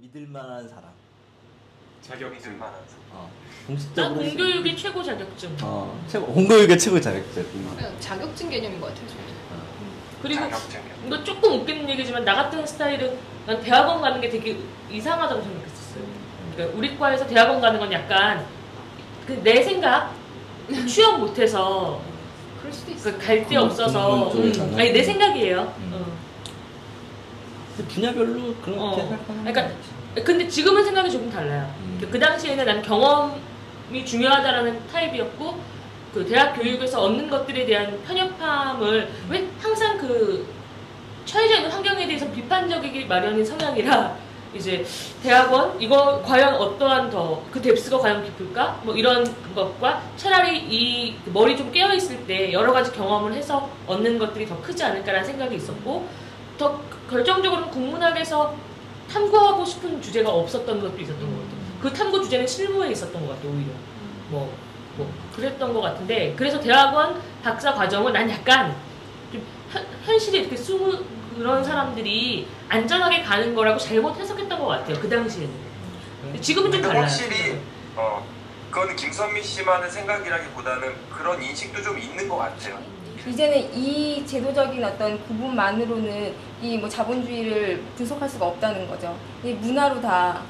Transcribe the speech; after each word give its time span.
믿을 0.00 0.26
만한 0.28 0.66
사람. 0.68 0.84
자격증. 2.00 2.58
어. 3.12 3.30
난 3.66 4.14
공식적으로 4.14 4.14
공교육의 4.24 4.76
최고 4.76 5.02
자격증. 5.02 5.56
어 5.62 6.00
최고 6.08 6.26
공교육의 6.32 6.78
최고 6.78 7.00
자격증. 7.00 7.44
그냥 7.76 7.94
자격증 8.00 8.48
개념인 8.48 8.80
것 8.80 8.88
같아요. 8.88 9.08
저는. 9.08 9.24
그리고 10.22 10.40
자격증. 10.40 10.80
이거 11.06 11.22
조금 11.24 11.60
웃기는 11.60 11.88
얘기지만 11.90 12.24
나 12.24 12.34
같은 12.36 12.66
스타일은 12.66 13.18
난 13.46 13.60
대학원 13.60 14.00
가는 14.00 14.20
게 14.20 14.28
되게 14.30 14.56
이상하다고 14.90 15.42
생각했었어요. 15.42 16.04
그러니까 16.54 16.78
우리 16.78 16.96
과에서 16.98 17.26
대학원 17.26 17.60
가는 17.60 17.78
건 17.78 17.92
약간 17.92 18.46
그 19.26 19.42
내 19.42 19.62
생각 19.62 20.14
취업 20.86 21.18
못해서 21.18 22.00
그럴 22.60 22.72
수도 22.72 22.92
있어. 22.92 23.18
갈데 23.18 23.56
공- 23.56 23.58
없어서. 23.66 24.30
음, 24.32 24.74
아니 24.78 24.92
내 24.92 25.02
생각이에요. 25.02 25.74
음. 25.78 25.90
어. 25.92 26.15
분야별로 27.84 28.54
그렇게 28.62 28.80
어. 28.80 28.94
생각하는 28.94 29.52
그러니까. 29.52 29.74
근데 30.24 30.48
지금은 30.48 30.84
생각이 30.84 31.10
조금 31.10 31.30
달라요. 31.30 31.70
음. 31.80 32.08
그 32.10 32.18
당시에는 32.18 32.64
난 32.64 32.82
경험이 32.82 34.04
중요하다라는 34.04 34.86
타입이었고 34.88 35.60
그 36.14 36.26
대학 36.26 36.54
교육에서 36.54 37.02
얻는 37.02 37.28
것들에 37.28 37.66
대한 37.66 38.00
편협함을 38.06 39.08
왜 39.28 39.48
항상 39.60 39.98
그 39.98 40.46
처해져 41.26 41.56
있는 41.56 41.70
환경에 41.70 42.06
대해서 42.06 42.30
비판적이기 42.30 43.04
마련인 43.06 43.44
성향이라 43.44 44.16
이제 44.54 44.86
대학원 45.22 45.78
이거 45.78 46.22
과연 46.22 46.54
어떠한 46.54 47.10
더 47.10 47.42
그 47.52 47.60
뎁스가 47.60 47.98
과연 47.98 48.24
깊을까 48.24 48.80
뭐 48.84 48.94
이런 48.94 49.26
것과 49.54 50.02
차라리 50.16 50.58
이 50.58 51.16
머리 51.26 51.56
좀 51.56 51.70
깨어 51.72 51.92
있을 51.94 52.26
때 52.26 52.52
여러 52.52 52.72
가지 52.72 52.92
경험을 52.92 53.34
해서 53.34 53.68
얻는 53.86 54.18
것들이 54.18 54.46
더 54.46 54.58
크지 54.62 54.82
않을까라는 54.84 55.26
생각이 55.26 55.56
있었고 55.56 56.06
더 56.56 56.80
결정적으로는 57.10 57.70
국문학에서 57.70 58.54
탐구하고 59.10 59.64
싶은 59.64 60.00
주제가 60.02 60.30
없었던 60.30 60.80
것도 60.80 60.98
있었던 60.98 61.20
것 61.20 61.42
같아요. 61.42 61.56
그 61.80 61.92
탐구 61.92 62.22
주제는 62.22 62.46
실무에 62.46 62.90
있었던 62.90 63.26
것 63.26 63.34
같아요, 63.34 63.52
오히려. 63.52 63.68
뭐, 64.28 64.52
뭐, 64.96 65.08
그랬던 65.34 65.72
것 65.72 65.80
같은데, 65.80 66.34
그래서 66.36 66.60
대학원 66.60 67.20
박사 67.42 67.72
과정은 67.72 68.12
난 68.12 68.28
약간 68.30 68.74
좀 69.32 69.42
현, 69.70 69.86
현실에 70.04 70.40
이렇게 70.40 70.56
숨은 70.56 71.04
그런 71.36 71.62
사람들이 71.62 72.48
안전하게 72.68 73.22
가는 73.22 73.54
거라고 73.54 73.78
잘못 73.78 74.16
해석했던 74.16 74.58
것 74.58 74.66
같아요, 74.66 74.98
그 74.98 75.08
당시에는. 75.08 75.66
지금은 76.40 76.72
좀 76.72 76.82
달라요. 76.82 77.02
확실히 77.02 77.60
어 77.94 78.26
그건 78.70 78.96
김선미 78.96 79.42
씨만의 79.42 79.90
생각이라기보다는 79.90 80.94
그런 81.10 81.40
인식도 81.42 81.82
좀 81.82 81.98
있는 81.98 82.28
것 82.28 82.36
같아요. 82.36 82.78
이제는 83.26 83.74
이 83.74 84.24
제도적인 84.26 84.82
어떤 84.84 85.20
구분만으로는 85.26 86.34
이 86.62 86.78
뭐 86.78 86.88
자본주의를 86.88 87.82
분석할 87.96 88.28
수가 88.28 88.46
없다는 88.46 88.88
거죠. 88.88 89.16
이 89.44 89.52
문화로 89.52 90.00
다 90.00 90.42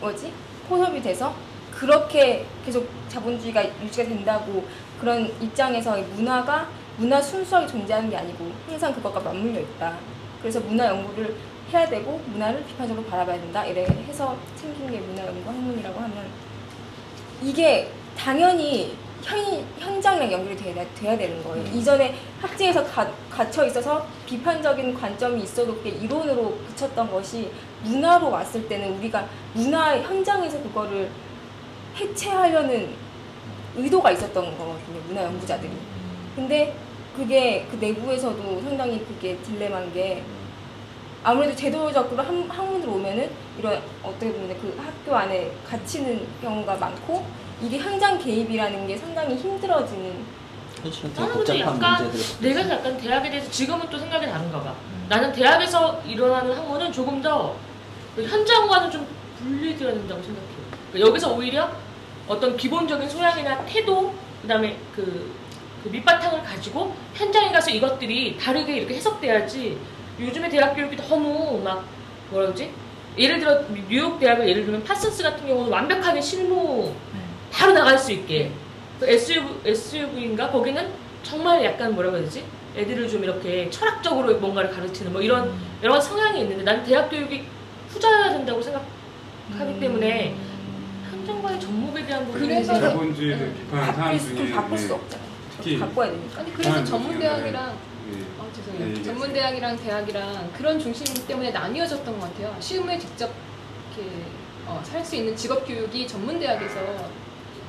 뭐지 0.00 0.32
혼합이 0.68 1.00
돼서 1.02 1.34
그렇게 1.72 2.44
계속 2.64 2.88
자본주의가 3.08 3.64
유지가 3.82 4.08
된다고 4.08 4.64
그런 5.00 5.26
입장에서 5.40 5.98
이 5.98 6.02
문화가 6.02 6.68
문화 6.96 7.20
순수하게 7.22 7.66
존재하는 7.68 8.10
게 8.10 8.16
아니고 8.16 8.50
항상 8.68 8.92
그것과 8.92 9.20
맞물려 9.20 9.60
있다. 9.60 9.96
그래서 10.40 10.60
문화 10.60 10.86
연구를 10.86 11.34
해야 11.72 11.86
되고 11.88 12.20
문화를 12.26 12.64
비판적으로 12.64 13.04
바라봐야 13.06 13.38
된다. 13.40 13.64
이래 13.64 13.84
해서 14.08 14.36
생긴 14.56 14.90
게 14.90 14.98
문화 14.98 15.24
연구 15.26 15.48
학문이라고 15.48 16.00
하면 16.00 16.26
이게 17.42 17.90
당연히 18.16 18.96
현, 19.22 19.64
현장이랑 19.78 20.32
연결이 20.32 20.56
돼야, 20.56 20.84
돼야 20.94 21.16
되는 21.16 21.42
거예요. 21.42 21.66
이전에 21.66 22.14
학제에서 22.40 22.84
가, 22.84 23.10
갇혀 23.30 23.66
있어서 23.66 24.06
비판적인 24.26 24.94
관점이 24.94 25.42
있어도 25.42 25.74
그게 25.76 25.90
이론으로 25.90 26.58
그쳤던 26.68 27.10
것이 27.10 27.50
문화로 27.84 28.30
왔을 28.30 28.68
때는 28.68 28.98
우리가 28.98 29.26
문화 29.54 29.98
현장에서 29.98 30.62
그거를 30.62 31.10
해체하려는 31.96 32.94
의도가 33.76 34.12
있었던 34.12 34.58
거거든요. 34.58 35.00
문화 35.06 35.24
연구자들이. 35.24 35.72
근데 36.34 36.74
그게 37.16 37.66
그 37.70 37.76
내부에서도 37.76 38.60
상당히 38.62 39.04
그게 39.04 39.36
딜레마인 39.38 39.92
게 39.92 40.22
아무래도 41.24 41.54
제도적으로 41.56 42.22
한, 42.22 42.48
학문으로 42.48 42.92
오면은 42.92 43.28
이런 43.58 43.82
어떻게 44.02 44.32
보면 44.32 44.56
그 44.60 44.76
학교 44.78 45.16
안에 45.16 45.50
갇히는 45.68 46.26
경우가 46.40 46.76
많고 46.76 47.24
이게 47.62 47.78
현장 47.78 48.18
개입이라는 48.18 48.86
게 48.86 48.96
상당히 48.96 49.34
힘들어지는 49.36 50.38
되게 50.82 51.26
근데 51.28 51.32
복잡한 51.32 51.60
약간 51.60 52.04
문제들이 52.04 52.54
내가 52.54 52.70
약간 52.76 52.96
대학에 52.98 53.30
대해서 53.30 53.50
지금은 53.50 53.88
또 53.90 53.98
생각이 53.98 54.26
다른가 54.26 54.62
봐. 54.62 54.74
나는 55.08 55.32
대학에서 55.32 56.00
일어나는 56.06 56.56
학문은 56.56 56.92
조금 56.92 57.20
더그 57.20 58.24
현장과는 58.28 58.90
좀 58.90 59.06
분리되어야 59.38 59.92
된다고 59.94 60.22
생각해요. 60.22 60.58
그러니까 60.92 61.08
여기서 61.08 61.32
오히려 61.34 61.70
어떤 62.28 62.56
기본적인 62.56 63.08
소양이나 63.08 63.64
태도, 63.64 64.14
그다음에 64.42 64.76
그, 64.94 65.32
그 65.82 65.88
밑바탕을 65.88 66.42
가지고 66.44 66.94
현장에 67.14 67.50
가서 67.50 67.70
이것들이 67.70 68.36
다르게 68.38 68.76
이렇게 68.76 68.94
해석돼야지. 68.94 69.78
요즘에 70.20 70.48
대학 70.48 70.74
교육이 70.74 70.96
너무 70.96 71.60
막 71.64 71.84
뭐라 72.30 72.46
그러지? 72.46 72.70
예를 73.16 73.40
들어 73.40 73.62
뉴욕 73.88 74.18
대학을 74.20 74.48
예를 74.48 74.64
들면 74.64 74.84
파슨스 74.84 75.22
같은 75.22 75.46
경우는 75.46 75.72
완벽하게 75.72 76.20
실무 76.20 76.92
바로 77.50 77.72
나갈 77.72 77.98
수 77.98 78.12
있게 78.12 78.52
그 79.00 79.08
SUV, 79.08 79.60
SUV인가 79.64 80.50
거기는 80.50 80.90
정말 81.22 81.64
약간 81.64 81.94
뭐라고 81.94 82.16
해야 82.16 82.24
되지? 82.24 82.44
애들을 82.76 83.08
좀 83.08 83.24
이렇게 83.24 83.68
철학적으로 83.70 84.34
뭔가를 84.38 84.70
가르치는 84.70 85.12
뭐 85.12 85.20
이런 85.20 85.52
여러 85.82 85.94
가지 85.94 86.08
성향이 86.08 86.40
있는데 86.42 86.62
난 86.62 86.84
대학 86.84 87.08
교육이 87.08 87.44
후자여야 87.90 88.30
된다고 88.32 88.60
생각하기 88.62 89.80
때문에 89.80 90.36
현장과의 91.10 91.60
접목에 91.60 92.06
대한 92.06 92.24
부분이 92.26 92.46
그래서 92.48 92.80
자본주의를 92.80 93.54
비판하는 93.54 93.94
사람 93.94 94.18
중에 94.18 94.52
바꿀 94.52 94.78
수 94.78 94.88
네, 94.88 94.94
없잖아요. 94.94 95.28
특히 95.56 95.78
바꿔야 95.78 96.10
되니까. 96.10 96.40
아니 96.40 96.52
그래서 96.52 96.72
아, 96.72 96.84
전문대학이랑 96.84 97.76
네. 98.10 98.22
아 98.38 98.44
네, 98.44 98.52
죄송해요. 98.54 98.86
얘기하세요. 98.88 99.04
전문대학이랑 99.14 99.76
대학이랑 99.76 100.50
그런 100.56 100.78
중심 100.78 101.26
때문에 101.26 101.50
나뉘어졌던 101.50 102.20
것 102.20 102.32
같아요. 102.32 102.56
시음에 102.60 102.98
직접 102.98 103.30
이렇게 103.96 104.10
어, 104.66 104.80
살수 104.84 105.16
있는 105.16 105.34
직업 105.34 105.66
교육이 105.66 106.06
전문대학에서 106.06 106.78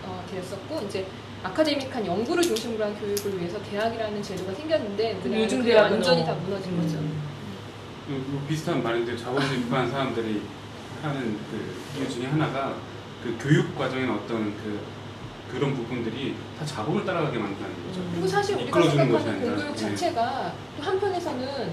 어, 0.10 0.26
되었었고 0.30 0.86
이제 0.88 1.06
아카데믹한 1.44 2.06
연구를 2.06 2.44
중심으로 2.44 2.84
한 2.84 3.00
교육을 3.00 3.40
위해서 3.40 3.62
대학이라는 3.64 4.22
제도가 4.22 4.54
생겼는데 4.54 5.22
요즘 5.26 5.64
대학은 5.64 5.92
완전히 5.94 6.22
어. 6.24 6.26
다 6.26 6.34
무너진 6.34 6.74
음. 6.74 6.82
거죠. 6.82 7.30
뭐 8.32 8.44
비슷한 8.48 8.82
말인데 8.82 9.16
자본주의 9.16 9.62
비판 9.62 9.90
사람들이 9.90 10.42
하는 11.02 11.38
그 11.52 11.76
이유 11.98 12.10
중에 12.10 12.26
하나가 12.26 12.76
그 13.24 13.38
교육 13.40 13.78
과정의 13.78 14.10
어떤 14.10 14.56
그 14.58 14.80
그런 15.52 15.74
부분들이 15.76 16.36
다 16.58 16.66
자본을 16.66 17.06
따라가게 17.06 17.38
만든다는 17.38 17.88
거죠. 17.88 18.02
그리고 18.12 18.28
사실 18.28 18.56
우리가 18.56 18.82
생각하는 18.82 19.42
공교육 19.42 19.72
네. 19.72 19.76
자체가 19.76 20.54
또 20.78 20.84
한편에서는 20.84 21.72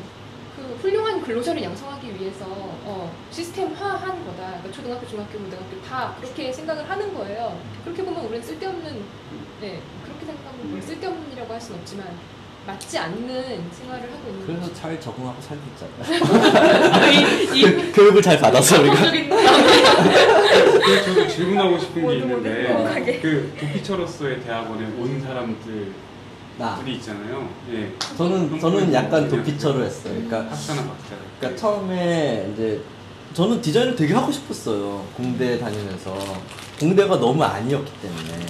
그 0.56 0.78
훌륭한 0.80 1.20
근로자를 1.20 1.62
양성하기 1.62 2.18
위해서 2.18 2.46
어, 2.48 3.12
시스템화한 3.30 4.24
거다. 4.24 4.46
그러니까 4.48 4.72
초등학교, 4.72 5.06
중학교, 5.06 5.38
고등학교 5.38 5.80
다 5.82 6.16
그렇게 6.20 6.50
생각을 6.52 6.88
하는 6.88 7.12
거예요. 7.14 7.60
그렇게 7.84 8.02
보면 8.02 8.24
우리는 8.24 8.42
쓸데없는, 8.42 9.02
네, 9.60 9.80
그렇게 10.02 10.24
생각하면 10.24 10.70
뭐 10.70 10.80
쓸데없는 10.80 11.32
이라고 11.32 11.52
할 11.52 11.60
수는 11.60 11.80
없지만 11.80 12.06
맞지 12.66 12.98
않는 12.98 13.70
생활을 13.70 14.02
하고 14.12 14.28
있는 14.30 14.46
그래서 14.46 14.62
거죠. 14.62 14.74
잘 14.74 14.98
적응하고 15.00 15.40
살고 15.40 15.62
있잖아요. 15.74 17.12
이, 17.54 17.60
이 17.60 17.92
교육을 17.92 18.20
잘 18.22 18.40
받아서 18.40 18.80
우리가. 18.80 18.96
저도 21.04 21.28
질문하고 21.28 21.78
싶은 21.78 22.06
게 22.08 22.16
있는데. 22.16 23.20
그 23.22 23.54
도피처로서의 23.60 24.40
대학원에 24.40 24.86
온 24.98 25.20
사람들 25.20 25.92
이나 26.58 26.80
있잖아요. 26.86 27.48
예. 27.72 27.92
저는 28.16 28.58
저는 28.58 28.92
약간 28.92 29.28
도피처로 29.28 29.84
했어요. 29.84 30.14
그러니까 30.14 30.50
학사나 30.50 30.82
박사. 30.82 31.14
그러니까 31.38 31.60
처음에 31.60 32.50
이제 32.52 32.80
저는 33.34 33.60
디자인을 33.60 33.94
되게 33.94 34.14
하고 34.14 34.32
싶었어요. 34.32 35.04
공대 35.14 35.58
다니면서 35.58 36.16
공대가 36.80 37.18
너무 37.20 37.42
아니었기 37.44 37.92
때문에 38.00 38.46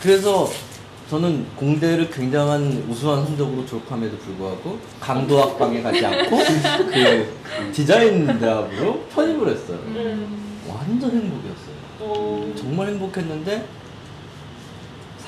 그래서 0.00 0.48
저는 1.10 1.44
공대를 1.56 2.08
굉장한 2.10 2.86
우수한 2.88 3.26
성적으로 3.26 3.66
졸업함에도 3.66 4.16
불구하고 4.18 4.78
강도학방에 5.00 5.82
가지 5.82 6.06
않고 6.06 6.36
그 6.92 7.72
디자인 7.72 8.38
대학으로 8.38 9.00
편입을 9.14 9.48
했어요. 9.48 9.78
음. 9.86 10.62
완전 10.68 11.10
행복이었어요. 11.10 11.80
어, 12.00 12.52
정말 12.56 12.88
행복했는데 12.88 13.66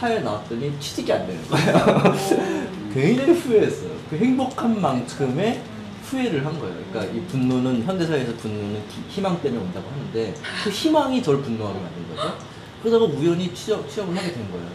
사회 0.02 0.18
나왔더니 0.18 0.72
취직이 0.80 1.12
안 1.12 1.24
되는 1.28 1.40
거예요. 1.46 2.12
굉장히 2.92 3.34
후회했어요. 3.34 3.92
그 4.10 4.16
행복한 4.16 4.80
만큼의 4.80 5.62
후회를 6.02 6.44
한 6.44 6.58
거예요. 6.58 6.74
그러니까 6.90 7.14
이 7.14 7.20
분노는 7.26 7.84
현대사회에서 7.84 8.34
분노는 8.34 8.82
기- 8.88 9.00
희망 9.08 9.40
때문에 9.40 9.62
온다고 9.62 9.88
하는데 9.88 10.34
그 10.64 10.70
희망이 10.70 11.22
저를 11.22 11.40
분노하게 11.42 11.78
만든 11.78 12.08
거죠. 12.16 12.36
그러다가 12.82 13.04
우연히 13.04 13.54
취업, 13.54 13.88
취업을 13.88 14.16
하게 14.16 14.32
된 14.32 14.50
거예요. 14.50 14.66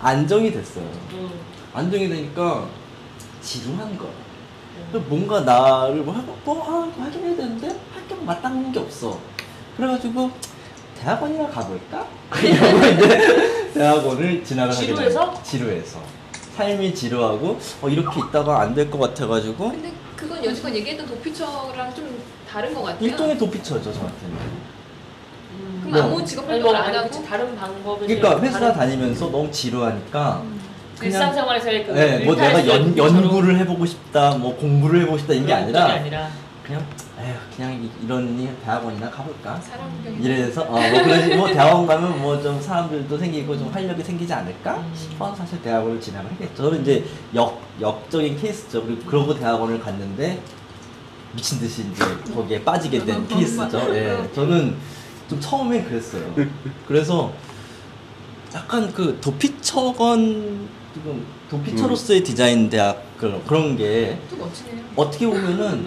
안정이 0.00 0.52
됐어요. 0.52 0.84
음. 1.14 1.30
안정이 1.74 2.08
되니까 2.08 2.68
지루한. 3.42 3.98
그래서 4.92 5.06
뭔가 5.08 5.40
나를 5.40 6.02
뭐, 6.02 6.14
뭐 6.44 6.62
하- 6.62 7.04
하긴 7.04 7.24
해야 7.24 7.36
되는데 7.36 7.66
할 7.66 8.00
성격 8.08 8.24
마땅한 8.24 8.70
게 8.70 8.78
없어. 8.78 9.18
그래가지고 9.76 10.30
대학원이나 11.02 11.48
가볼까? 11.48 12.06
이러고 12.42 12.78
이제 12.86 13.72
대학원을 13.74 14.44
하게 14.70 14.72
지루해서? 14.72 15.30
된 15.34 15.42
지루해서. 15.44 15.98
삶이 16.56 16.94
지루하고 16.94 17.58
어, 17.82 17.88
이렇게 17.88 18.20
있다가 18.20 18.60
안 18.60 18.74
될 18.74 18.90
것 18.90 18.98
같아가지고 18.98 19.70
근데 19.70 19.92
그건 20.16 20.44
여지껏 20.44 20.74
얘기했던 20.74 21.06
도피처랑 21.06 21.94
좀 21.94 22.18
다른 22.50 22.74
것 22.74 22.82
같아요. 22.82 23.06
일종의 23.08 23.38
도피처죠 23.38 23.82
저한테는. 23.92 24.36
음. 25.52 25.80
그럼 25.84 25.92
뭐, 26.10 26.18
아무 26.18 26.24
직업 26.26 26.44
아니 26.44 26.60
활동 26.60 26.72
뭐안 26.72 26.94
하고 26.94 27.08
그치, 27.08 27.24
다른 27.24 27.56
방법을 27.56 28.06
그러니까 28.06 28.40
회사 28.42 28.58
다른 28.60 28.74
다니면서 28.74 29.30
너무 29.30 29.50
지루하니까 29.50 30.42
그냥 30.98 31.12
일상생활에서의 31.14 31.86
그 31.86 31.92
네, 31.92 32.24
뭐 32.26 32.34
내가 32.34 32.66
연, 32.66 32.96
연구를 32.98 33.56
해보고 33.60 33.86
싶다, 33.86 34.32
뭐 34.34 34.54
공부를 34.56 35.00
해보고 35.02 35.16
싶다 35.18 35.32
이런 35.32 35.46
게 35.46 35.52
아니라 35.54 35.84
아니라 35.86 36.28
그냥 36.70 36.86
에휴 37.18 37.34
그냥 37.56 37.82
이- 37.84 37.90
이런 38.04 38.56
대학원이나 38.64 39.10
가볼까? 39.10 39.60
이래서 40.20 40.62
어, 40.62 40.70
뭐 40.70 41.02
그러지 41.02 41.34
뭐 41.34 41.48
대학원 41.52 41.84
가면 41.86 42.22
뭐 42.22 42.40
좀 42.40 42.60
사람들도 42.62 43.18
생기고 43.18 43.58
좀 43.58 43.68
활력이 43.72 44.02
생기지 44.04 44.32
않을까 44.32 44.76
음. 44.76 44.92
싶어서 44.96 45.34
사실 45.34 45.60
대학원을 45.62 46.00
진학을 46.00 46.30
했겠죠. 46.32 46.54
저는 46.62 46.82
이제 46.82 47.04
역 47.34 47.60
역적인 47.80 48.38
케이스죠. 48.40 48.84
그리고 48.84 49.02
그러고 49.04 49.34
대학원을 49.34 49.80
갔는데 49.80 50.40
미친 51.34 51.58
듯이 51.58 51.86
이제 51.92 52.04
거기에 52.32 52.62
빠지게 52.62 53.04
된 53.04 53.26
케이스죠. 53.26 53.94
예, 53.96 54.28
저는 54.32 54.76
좀 55.28 55.40
처음엔 55.40 55.84
그랬어요. 55.86 56.22
그래서 56.86 57.32
약간 58.54 58.92
그 58.92 59.18
도피처건 59.20 60.68
지금 60.94 61.26
도피처로서의 61.50 62.22
디자인 62.22 62.70
대학 62.70 63.02
그런 63.18 63.44
그런 63.44 63.76
게. 63.76 64.18
어떻게 64.96 65.26
보면은 65.26 65.86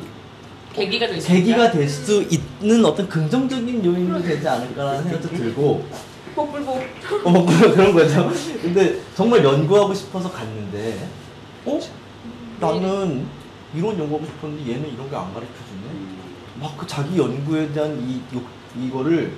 계기가 0.74 1.08
될 1.08 1.22
수. 1.22 1.28
계기가 1.28 1.72
될 1.72 1.88
수 1.90 2.24
있는 2.24 2.84
어떤 2.86 3.08
긍정적인 3.08 3.86
요인도 3.86 4.22
되지 4.22 4.48
않을까라는 4.48 5.04
생각도 5.04 5.30
들고 5.30 5.86
복불복. 6.36 6.78
어, 7.26 7.30
뭐 7.30 7.46
그런, 7.46 7.72
그런 7.76 7.94
거죠. 7.94 8.32
근데 8.62 9.00
정말 9.16 9.44
연구하고 9.44 9.94
싶어서 9.94 10.32
갔는데 10.32 11.08
어? 11.66 11.80
나는 12.60 13.26
이런 13.76 13.98
연구하고 14.00 14.26
싶었는데 14.26 14.72
얘는 14.72 14.94
이런 14.94 15.10
게 15.10 15.16
안 15.16 15.32
가르쳐주네. 15.34 15.84
막 16.60 16.76
그 16.78 16.88
자기 16.88 17.18
연구에 17.18 17.72
대한 17.72 18.00
이 18.02 18.22
욕, 18.36 18.44
이거를 18.80 19.34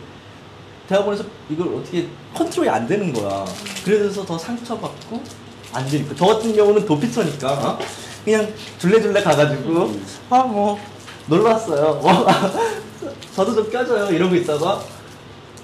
대학원에서 0.87 1.23
이걸 1.49 1.67
어떻게 1.75 2.07
컨트롤이 2.33 2.69
안 2.69 2.87
되는 2.87 3.11
거야. 3.11 3.43
그래서 3.83 4.25
더 4.25 4.37
상처받고 4.37 5.21
안 5.73 5.85
되니까. 5.87 6.13
저 6.15 6.25
같은 6.27 6.55
경우는 6.55 6.85
도피처니까 6.85 7.51
어? 7.53 7.79
그냥 8.23 8.47
둘레둘레 8.79 9.21
가가지고 9.21 9.99
아 10.29 10.43
뭐 10.43 10.79
놀러 11.27 11.49
왔어요. 11.51 11.95
뭐, 12.01 12.27
저도 13.35 13.55
좀 13.55 13.69
껴줘요. 13.71 14.13
이러고 14.13 14.35
있다가 14.35 14.81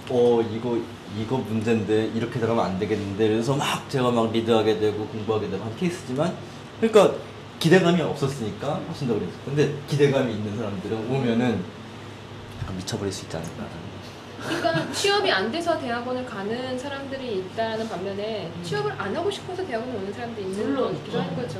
어 0.09 0.41
이거 0.41 0.77
이거 1.17 1.37
문제인데 1.37 2.11
이렇게 2.15 2.39
들어가면 2.39 2.65
안 2.65 2.79
되겠는데 2.79 3.27
그래서 3.29 3.55
막 3.55 3.89
제가 3.89 4.11
막 4.11 4.31
리드하게 4.31 4.79
되고 4.79 5.05
공부하게 5.07 5.49
되고 5.49 5.63
한 5.63 5.75
케이스지만 5.77 6.35
그러니까 6.79 7.15
기대감이 7.59 8.01
없었으니까 8.01 8.81
훨씬 8.87 9.07
더 9.07 9.13
그랬어. 9.13 9.33
근데 9.45 9.73
기대감이 9.87 10.33
있는 10.33 10.57
사람들은 10.57 10.97
오면은 11.11 11.63
약간 12.61 12.77
미쳐버릴 12.77 13.13
수 13.13 13.25
있지 13.25 13.37
않을까. 13.37 13.65
그러니까 14.43 14.91
취업이 14.91 15.31
안 15.31 15.51
돼서 15.51 15.77
대학원을 15.77 16.25
가는 16.25 16.77
사람들이 16.77 17.37
있다는 17.37 17.87
반면에 17.87 18.51
취업을 18.63 18.91
안 18.97 19.15
하고 19.15 19.29
싶어서 19.29 19.63
대학원에 19.65 19.95
오는 19.95 20.11
사람들이 20.11 20.47
있는 20.47 20.65
물론 20.73 20.93
거기도 20.95 21.19
있죠. 21.19 21.35
거죠. 21.35 21.59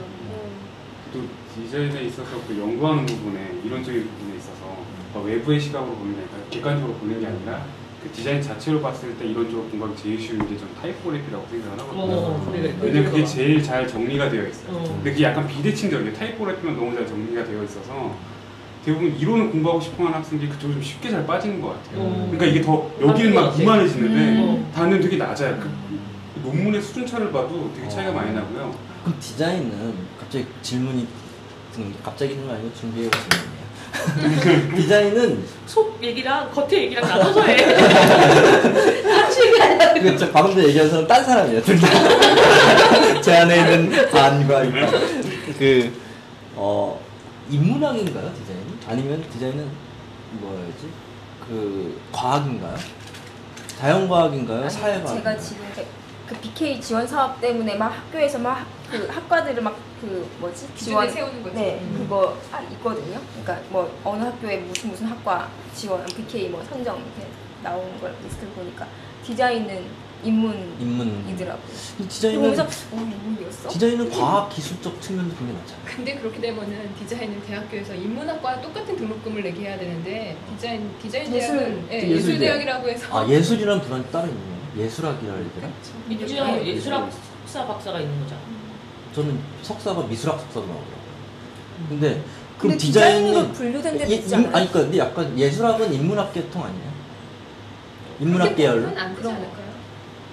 어. 1.12 1.13
또 1.13 1.22
디자인에 1.62 2.04
있어서 2.08 2.30
그 2.48 2.58
연구하는 2.58 3.06
부분에 3.06 3.60
이론적인 3.66 4.04
부분에 4.08 4.38
있어서 4.38 4.78
뭐 5.13 5.24
외부의 5.24 5.60
시각으로 5.60 5.94
보는 5.96 6.16
게 6.16 6.22
아니라 6.22 6.50
객관적으로 6.50 6.94
보는 6.96 7.19
게 7.19 7.28
아니라 7.28 7.66
그 8.02 8.10
디자인 8.12 8.42
자체로 8.42 8.81
봤을 8.81 9.16
때 9.18 9.25
이론적으로 9.25 9.66
공부하기 9.69 10.02
제일 10.02 10.19
쉬운 10.19 10.40
게 10.48 10.58
좀 10.58 10.69
타이포그래피라고 10.81 11.46
생각을 11.52 11.80
하거든요. 11.80 12.04
어, 12.04 12.50
그래, 12.52 12.62
그래. 12.62 12.75
왜냐면 12.81 13.12
그게 13.12 13.25
제일 13.25 13.62
잘 13.62 13.88
정리가 13.88 14.30
되어 14.30 14.48
있어요. 14.48 14.75
어. 14.78 14.84
근데 14.84 15.12
그게 15.12 15.24
약간 15.24 15.48
비대칭적이에요. 15.48 16.13
타이포그래피만 16.13 16.75
너무 16.75 16.96
잘 16.96 17.06
정리가 17.06 17.44
되어 17.44 17.63
있어서 17.63 18.16
대부분 18.84 19.16
이론을 19.16 19.52
공부하고 19.52 19.80
싶어하는 19.81 20.18
학생들이 20.18 20.50
그쪽으로 20.50 20.74
좀 20.75 20.81
쉽게 20.84 21.12
잘 21.12 21.28
빠지는 21.28 21.62
것 21.62 21.69
같아요. 21.84 22.02
어. 22.02 22.28
그러니까 22.31 22.46
이게 22.46 22.62
더 22.62 22.90
여기는 23.00 23.34
막. 23.36 23.60
이만해지는데 23.60 24.42
음. 24.42 24.72
다는 24.74 25.00
되게 25.00 25.18
낮아요. 25.18 25.60
그 25.60 25.69
논문의 26.44 26.81
수준차를 26.81 27.31
봐도 27.31 27.72
되게 27.75 27.88
차이가 27.88 28.10
어. 28.10 28.13
많이 28.16 28.34
나고요. 28.34 28.74
그럼 29.04 29.19
디자인은 29.19 29.94
갑자기 30.31 30.48
질문이 30.62 31.07
음, 31.78 31.95
갑자기 32.01 32.31
있는 32.31 32.48
거 32.48 32.54
아니고 32.54 32.74
준비해 32.74 33.06
온 33.07 33.12
질문이에요. 33.12 34.75
디자인은 34.78 35.45
속 35.66 36.01
얘기랑 36.01 36.50
겉에 36.51 36.83
얘기랑 36.83 37.06
나눠서 37.06 37.44
해. 37.44 37.57
같이 39.04 39.45
얘기하냐. 39.45 39.94
그저 39.95 40.31
방금 40.31 40.56
전에 40.56 40.69
얘기한 40.69 40.89
사람 40.89 41.06
딴 41.06 41.22
사람이에요. 41.25 41.62
둘 41.62 41.78
다. 41.78 41.88
제 43.22 43.36
안에 43.36 43.57
있는 43.57 44.10
반과 44.10 44.63
그 45.60 45.94
어, 46.56 46.98
인문학인가요 47.50 48.34
디자인이? 48.34 48.77
아니면 48.88 49.30
디자인은 49.34 49.68
뭐였지? 50.39 50.88
그 51.45 52.00
과학인가요? 52.13 52.77
자연과학인가요? 53.80 54.62
아니, 54.62 54.69
사회과학? 54.69 55.18
제가 55.18 55.38
지금 55.38 55.66
그 56.25 56.36
BK 56.38 56.80
지원 56.80 57.06
사업 57.06 57.42
때문에 57.42 57.75
막 57.75 57.89
학교에서 57.89 58.39
막 58.39 58.66
그 58.92 59.07
학과들을 59.10 59.63
막 59.63 59.77
그 60.01 60.27
뭐지 60.39 60.68
기준에 60.75 61.07
세우는 61.07 61.44
거죠. 61.44 61.56
네 61.56 61.80
음. 61.80 61.95
그거 62.00 62.38
아, 62.51 62.59
있거든요. 62.62 63.19
그러니까 63.31 63.69
뭐 63.69 64.00
어느 64.03 64.24
학교에 64.24 64.57
무슨 64.57 64.89
무슨 64.89 65.07
학과 65.07 65.50
지원 65.75 66.03
BK 66.06 66.50
뭐 66.50 66.63
선정 66.63 66.98
이렇게 66.98 67.31
나오는 67.62 68.00
걸 68.01 68.15
리스트를 68.24 68.51
보니까 68.53 68.88
디자인은 69.24 69.86
인문이더라고요. 70.24 70.80
인문. 70.80 71.24
그리고 71.98 72.09
디자인은 72.09 72.42
보면서 72.42 72.63
어 72.63 72.98
인문이었어? 73.00 73.69
디자인은 73.69 74.09
과학 74.09 74.50
기술적 74.50 75.01
측면도 75.01 75.36
굉장히 75.36 75.59
많잖아요. 75.59 75.86
근데 75.86 76.15
그렇게 76.15 76.42
되면은 76.42 76.95
디자인은 76.95 77.42
대학교에서 77.44 77.94
인문학과 77.94 78.62
똑같은 78.62 78.95
등록금을 78.95 79.44
내게 79.44 79.62
해야 79.62 79.77
되는데 79.77 80.38
디자인 80.50 80.92
디자인 81.01 81.33
예술, 81.33 81.57
대학은 81.57 81.88
예, 81.92 81.95
예술 81.98 82.15
예술 82.15 82.39
대학이라고 82.39 82.89
해서 82.89 83.19
아 83.19 83.27
예술이란 83.27 83.81
불안이 83.81 84.12
따로 84.12 84.27
있네요. 84.27 84.62
예술학이라 84.77 85.33
해야 85.33 85.45
되나? 85.56 85.69
이주영 86.09 86.65
예술학사 86.65 87.68
박사가 87.68 88.00
있는 88.00 88.19
거잖아. 88.24 88.61
저는 89.16 89.40
석사가 89.63 90.03
미술학 90.08 90.39
석사로 90.39 90.65
나오더라고요. 90.68 91.01
근데 91.89 92.08
근데 92.10 92.24
그럼 92.60 92.77
디자인으로 92.77 93.48
분류된 93.51 94.00
예, 94.01 94.15
있지 94.15 94.30
인- 94.30 94.36
않아요? 94.36 94.56
아니 94.56 94.70
그러니까 94.70 94.80
근데 94.80 94.98
약간 95.00 95.38
예술학은 95.39 95.94
인문학 95.94 96.34
계통 96.34 96.63
아니에요? 96.63 96.91
인문학 98.20 98.56
계열. 98.56 98.82
그건 98.84 98.98
안 98.98 99.15
되지 99.15 99.27
않을까요? 99.30 99.61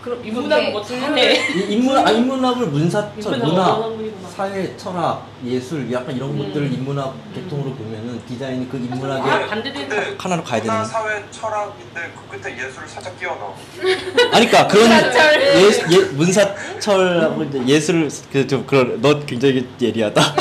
그럼 0.09 0.25
인문학 0.25 0.59
그게 0.59 0.71
뭐. 0.71 0.83
이 1.19 1.67
인문 1.75 1.99
아 1.99 2.11
인문학을 2.11 2.69
문사철 2.69 3.35
인문학 3.35 3.79
문학. 3.79 3.93
사회 4.35 4.75
철학 4.79 5.27
예술 5.45 5.93
약간 5.93 6.17
이런 6.17 6.31
음. 6.31 6.39
것들을 6.39 6.73
인문학 6.73 7.15
계통으로 7.35 7.75
보면은 7.75 8.19
디자인이 8.27 8.67
그 8.71 8.79
아, 8.79 8.81
인문학의 8.81 9.49
반대되는 9.49 9.87
근데 9.89 10.17
하나로 10.19 10.43
가야 10.43 10.61
문화, 10.63 10.73
되는 10.75 10.87
사회, 10.87 11.23
철학인데 11.31 12.13
그 12.17 12.27
끝에 12.41 12.57
예술을 12.57 12.89
살짝 12.89 13.19
끼워 13.19 13.35
넣어. 13.35 13.55
아니 14.33 14.47
그러니까 14.47 14.67
그런 14.69 14.89
문사철. 14.89 15.43
예, 15.43 15.71
예 15.91 15.99
문사철하고 16.13 17.43
이제 17.45 17.63
예술 17.67 18.09
그좀 18.33 18.65
그런 18.67 18.99
너 19.03 19.21
굉장히 19.27 19.69
예리하다. 19.79 20.23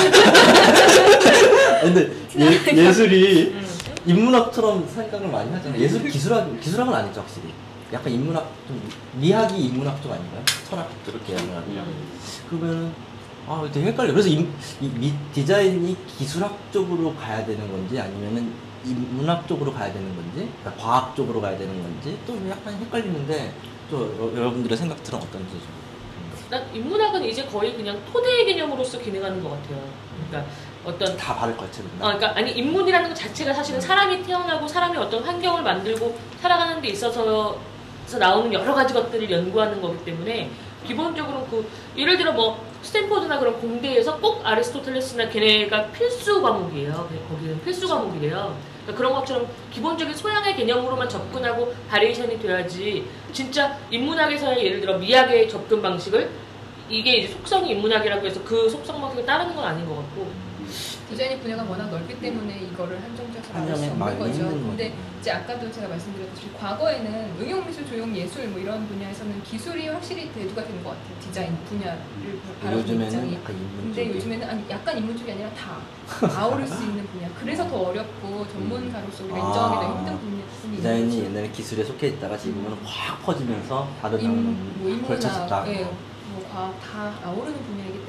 근데 1.81 2.09
예, 2.39 2.45
예술이 2.73 3.51
음. 3.53 3.67
인문학처럼 4.05 4.87
생각을 4.95 5.27
많이 5.27 5.51
하잖아요. 5.51 5.81
예술 5.81 6.07
기술학 6.07 6.57
기술학은 6.61 6.93
아니죠 6.93 7.19
확실히. 7.19 7.66
약간 7.93 8.11
인문학 8.11 8.51
좀 8.67 8.81
미학이 9.13 9.57
인문학 9.67 10.01
쪽 10.03 10.11
아닌가요? 10.11 10.43
철학 10.69 10.89
그렇게 11.05 11.35
하면 11.35 11.63
그러면은 12.49 12.93
아 13.47 13.65
되게 13.71 13.87
헷갈려. 13.87 14.11
그래서 14.11 14.27
이, 14.27 14.45
이 14.81 14.87
미- 14.89 15.13
디자인이 15.33 15.95
기술학 16.17 16.57
쪽으로 16.73 17.15
가야 17.15 17.45
되는 17.45 17.71
건지 17.71 17.97
아니면은 17.99 18.51
인문학 18.85 19.47
쪽으로 19.47 19.73
가야 19.73 19.91
되는 19.91 20.15
건지, 20.15 20.49
그러니까 20.61 20.83
과학 20.83 21.15
쪽으로 21.15 21.39
가야 21.41 21.57
되는 21.57 21.81
건지 21.81 22.17
또 22.27 22.37
약간 22.49 22.73
헷갈리는데 22.75 23.53
또 23.89 24.01
여- 24.19 24.37
여러분들의 24.37 24.77
생각들은 24.77 25.17
어떤지 25.19 25.51
좀. 25.51 25.77
난 26.49 26.63
인문학은 26.73 27.23
이제 27.25 27.43
거의 27.45 27.75
그냥 27.75 27.99
토대의 28.11 28.45
개념으로서 28.45 28.99
기능하는 28.99 29.41
것 29.43 29.49
같아요. 29.49 29.81
그러니까 30.29 30.51
어떤 30.85 31.17
다 31.17 31.35
다를 31.35 31.55
것 31.57 31.69
같아요. 31.69 31.85
어, 31.99 32.17
그러니까 32.17 32.37
아니 32.37 32.51
인문이라는 32.51 33.09
것 33.09 33.15
자체가 33.15 33.53
사실은 33.53 33.79
사람이 33.81 34.23
태어나고 34.23 34.65
사람이 34.67 34.97
어떤 34.97 35.23
환경을 35.23 35.63
만들고 35.63 36.17
살아가는 36.41 36.81
데 36.81 36.89
있어서 36.89 37.23
서 37.23 37.59
나오는 38.15 38.53
여러 38.53 38.73
가지 38.73 38.93
것들을 38.93 39.29
연구하는 39.29 39.81
거기 39.81 40.03
때문에 40.05 40.49
기본적으로 40.85 41.45
그 41.51 41.69
예를 41.97 42.17
들어 42.17 42.31
뭐 42.31 42.65
스탠포드나 42.81 43.37
그런 43.39 43.59
공대에서 43.59 44.17
꼭 44.19 44.45
아리스토텔레스나 44.45 45.27
걔네가 45.27 45.91
필수 45.91 46.41
과목이에요. 46.41 47.09
네, 47.11 47.19
거기는 47.29 47.61
필수 47.61 47.87
과목이래요. 47.87 48.57
그러니까 48.83 48.97
그런 48.97 49.13
것처럼 49.13 49.47
기본적인 49.71 50.15
소양의 50.15 50.55
개념으로만 50.55 51.09
접근하고 51.09 51.73
variation이 51.89 52.39
돼야지 52.39 53.05
진짜 53.33 53.77
인문학에서의 53.91 54.65
예를 54.65 54.79
들어 54.79 54.97
미학의 54.97 55.49
접근 55.49 55.81
방식을 55.81 56.29
이게 56.89 57.17
이제 57.17 57.33
속성이 57.33 57.71
인문학이라고 57.71 58.25
해서 58.25 58.41
그 58.45 58.69
속성만큼 58.69 59.25
따르는 59.25 59.53
건 59.53 59.65
아닌 59.65 59.85
것 59.85 59.95
같고 59.97 60.46
디자인 61.09 61.39
분야가 61.39 61.63
워낙 61.63 61.89
넓기 61.89 62.19
때문에 62.19 62.59
이거를 62.71 63.01
한정지어서 63.01 63.53
말할 63.53 63.77
수 63.77 63.91
없는 63.91 64.19
거죠. 64.19 64.49
근데. 64.49 64.93
이제 65.19 65.31
아까도 65.31 65.69
제가 65.71 65.87
말씀드렸듯이 65.89 66.53
과거에는 66.57 67.35
응용미술, 67.39 67.85
조형예술 67.87 68.47
뭐 68.47 68.59
이런 68.61 68.87
분야에서는 68.87 69.43
기술이 69.43 69.89
확실히 69.89 70.31
대두가 70.31 70.63
되는 70.63 70.81
것 70.83 70.91
같아요. 70.91 71.19
디자인 71.19 71.57
분야를 71.67 71.99
바라보는 72.61 73.07
입장이. 73.07 73.37
근데 73.43 74.15
요즘에는 74.15 74.49
아니, 74.49 74.63
약간 74.69 74.97
인문적이 74.97 75.31
아니라 75.33 75.49
다 75.53 75.79
아우를 76.21 76.65
수 76.65 76.83
있는 76.83 77.05
분야. 77.07 77.27
그래서 77.39 77.67
더 77.67 77.77
어렵고 77.77 78.47
전문가로서 78.47 79.23
우리가 79.25 79.37
아. 79.37 79.47
인정하기가 79.47 79.97
힘든 79.97 80.19
분야뿐이 80.19 80.75
디자인이 80.77 81.23
옛날에 81.25 81.49
기술에 81.49 81.83
속해 81.83 82.07
있다가 82.07 82.37
지금은 82.37 82.77
확 82.85 83.21
퍼지면서 83.25 83.87
다른 84.01 84.21
인, 84.21 84.27
학문 84.27 84.99
뭐 84.99 85.07
걸쳐졌다. 85.09 85.67
예, 85.67 85.83
뭐 85.83 86.47
과학 86.53 86.79
다 86.79 87.13
아우르는 87.25 87.59
분야이기 87.63 88.05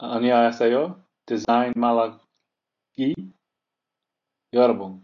Annyeonghaseyo, 0.00 0.96
designed 1.26 1.74
Malagi 1.76 3.14
Yeorbong. 4.54 5.00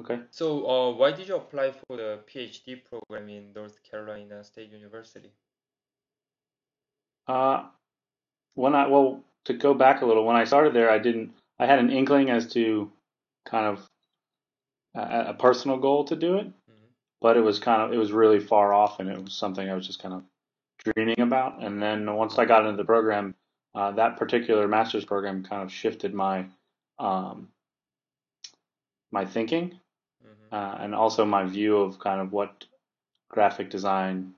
Okay. 0.00 0.20
So, 0.30 0.66
uh, 0.68 0.90
why 0.96 1.12
did 1.12 1.28
you 1.28 1.36
apply 1.36 1.72
for 1.72 1.96
the 1.96 2.20
PhD 2.26 2.82
program 2.84 3.28
in 3.28 3.52
North 3.54 3.78
Carolina 3.88 4.42
State 4.44 4.70
University? 4.72 5.30
Uh, 7.26 7.64
when 8.54 8.74
I 8.74 8.86
well, 8.88 9.22
to 9.44 9.54
go 9.54 9.72
back 9.72 10.02
a 10.02 10.06
little, 10.06 10.24
when 10.24 10.36
I 10.36 10.44
started 10.44 10.74
there, 10.74 10.90
I 10.90 10.98
didn't. 10.98 11.32
I 11.58 11.66
had 11.66 11.78
an 11.78 11.90
inkling 11.90 12.30
as 12.30 12.52
to 12.54 12.90
kind 13.46 13.66
of 13.66 13.88
a, 14.94 15.30
a 15.30 15.34
personal 15.34 15.78
goal 15.78 16.04
to 16.04 16.16
do 16.16 16.36
it, 16.36 16.46
mm-hmm. 16.46 16.86
but 17.20 17.36
it 17.36 17.40
was 17.40 17.58
kind 17.58 17.80
of 17.80 17.92
it 17.92 17.98
was 17.98 18.12
really 18.12 18.40
far 18.40 18.74
off, 18.74 19.00
and 19.00 19.08
it 19.08 19.22
was 19.22 19.32
something 19.32 19.68
I 19.68 19.74
was 19.74 19.86
just 19.86 20.02
kind 20.02 20.14
of 20.14 20.22
dreaming 20.78 21.20
about. 21.20 21.62
And 21.62 21.82
then 21.82 22.12
once 22.14 22.38
I 22.38 22.44
got 22.44 22.64
into 22.64 22.76
the 22.76 22.84
program, 22.84 23.34
uh, 23.74 23.92
that 23.92 24.16
particular 24.16 24.68
master's 24.68 25.04
program 25.04 25.44
kind 25.44 25.62
of 25.62 25.72
shifted 25.72 26.14
my 26.14 26.46
um, 26.98 27.48
my 29.10 29.24
thinking 29.24 29.80
Mhm. 30.24 30.52
uh, 30.52 30.76
and 30.80 30.94
also 30.94 31.24
my 31.24 31.44
view 31.44 31.76
of 31.76 31.98
kind 31.98 32.20
of 32.20 32.32
what 32.32 32.66
graphic 33.28 33.68
design 33.70 34.34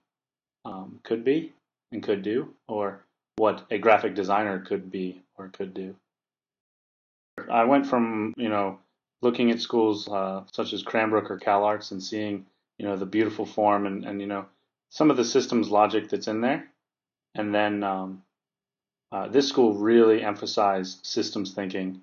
um, 0.65 1.01
could 1.05 1.23
be 1.25 1.53
and 1.93 2.03
could 2.03 2.23
do, 2.23 2.55
or 2.67 3.05
what 3.37 3.65
a 3.71 3.79
graphic 3.79 4.15
designer 4.15 4.59
could 4.61 4.91
be 4.91 5.23
or 5.37 5.49
could 5.49 5.75
do. 5.75 5.95
I 7.51 7.65
went 7.65 7.87
from 7.87 8.33
you 8.37 8.49
know 8.49 8.79
looking 9.23 9.51
at 9.51 9.61
schools 9.61 10.09
uh, 10.09 10.45
such 10.53 10.73
as 10.73 10.83
Cranbrook 10.83 11.31
or 11.31 11.39
CalArts 11.39 11.93
and 11.93 12.03
seeing 12.03 12.47
you 12.79 12.87
know 12.87 12.97
the 12.97 13.07
beautiful 13.07 13.47
form 13.47 13.87
and, 13.87 14.05
and 14.05 14.21
you 14.21 14.27
know 14.27 14.47
some 14.91 15.11
of 15.11 15.17
the 15.17 15.25
systems 15.25 15.69
logic 15.71 16.09
that's 16.09 16.29
in 16.29 16.41
there, 16.41 16.69
and 17.35 17.55
then 17.55 17.83
um, 17.83 18.23
uh, 19.13 19.29
this 19.29 19.49
school 19.49 19.75
really 19.75 20.23
emphasized 20.23 21.05
systems 21.05 21.55
thinking 21.55 22.03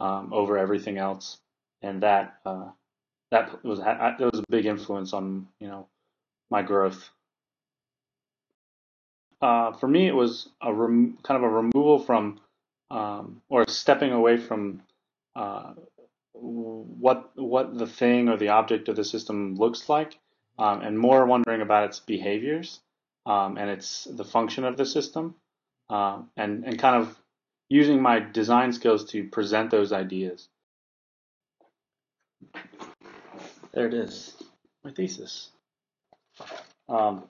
um, 0.00 0.32
over 0.32 0.58
everything 0.58 0.98
else, 0.98 1.38
and 1.82 2.02
that 2.02 2.38
uh, 2.44 2.68
that 3.30 3.64
was 3.64 3.80
that 3.80 4.20
was 4.20 4.40
a 4.40 4.44
big 4.50 4.66
influence 4.66 5.12
on 5.12 5.48
you 5.60 5.68
know 5.68 5.88
my 6.50 6.62
growth. 6.62 7.10
Uh, 9.40 9.72
for 9.72 9.88
me, 9.88 10.06
it 10.06 10.14
was 10.14 10.48
a 10.62 10.72
rem- 10.72 11.18
kind 11.22 11.36
of 11.36 11.42
a 11.42 11.54
removal 11.54 11.98
from 11.98 12.40
um, 12.90 13.42
or 13.48 13.68
stepping 13.68 14.12
away 14.12 14.36
from 14.36 14.82
uh, 15.36 15.74
what 16.32 17.30
what 17.36 17.76
the 17.76 17.86
thing 17.86 18.28
or 18.28 18.36
the 18.36 18.48
object 18.48 18.88
of 18.88 18.96
the 18.96 19.04
system 19.04 19.56
looks 19.56 19.88
like, 19.88 20.18
um, 20.58 20.82
and 20.82 20.98
more 20.98 21.26
wondering 21.26 21.60
about 21.60 21.84
its 21.84 22.00
behaviors 22.00 22.80
um, 23.26 23.56
and 23.56 23.70
its 23.70 24.04
the 24.04 24.24
function 24.24 24.64
of 24.64 24.76
the 24.76 24.86
system, 24.86 25.34
um, 25.90 26.30
and 26.36 26.64
and 26.64 26.78
kind 26.78 26.96
of 26.96 27.16
using 27.68 28.00
my 28.00 28.20
design 28.20 28.72
skills 28.72 29.04
to 29.10 29.24
present 29.24 29.70
those 29.70 29.92
ideas. 29.92 30.48
There 33.72 33.86
it 33.86 33.94
is, 33.94 34.34
my 34.84 34.92
thesis. 34.92 35.50
Um, 36.88 37.24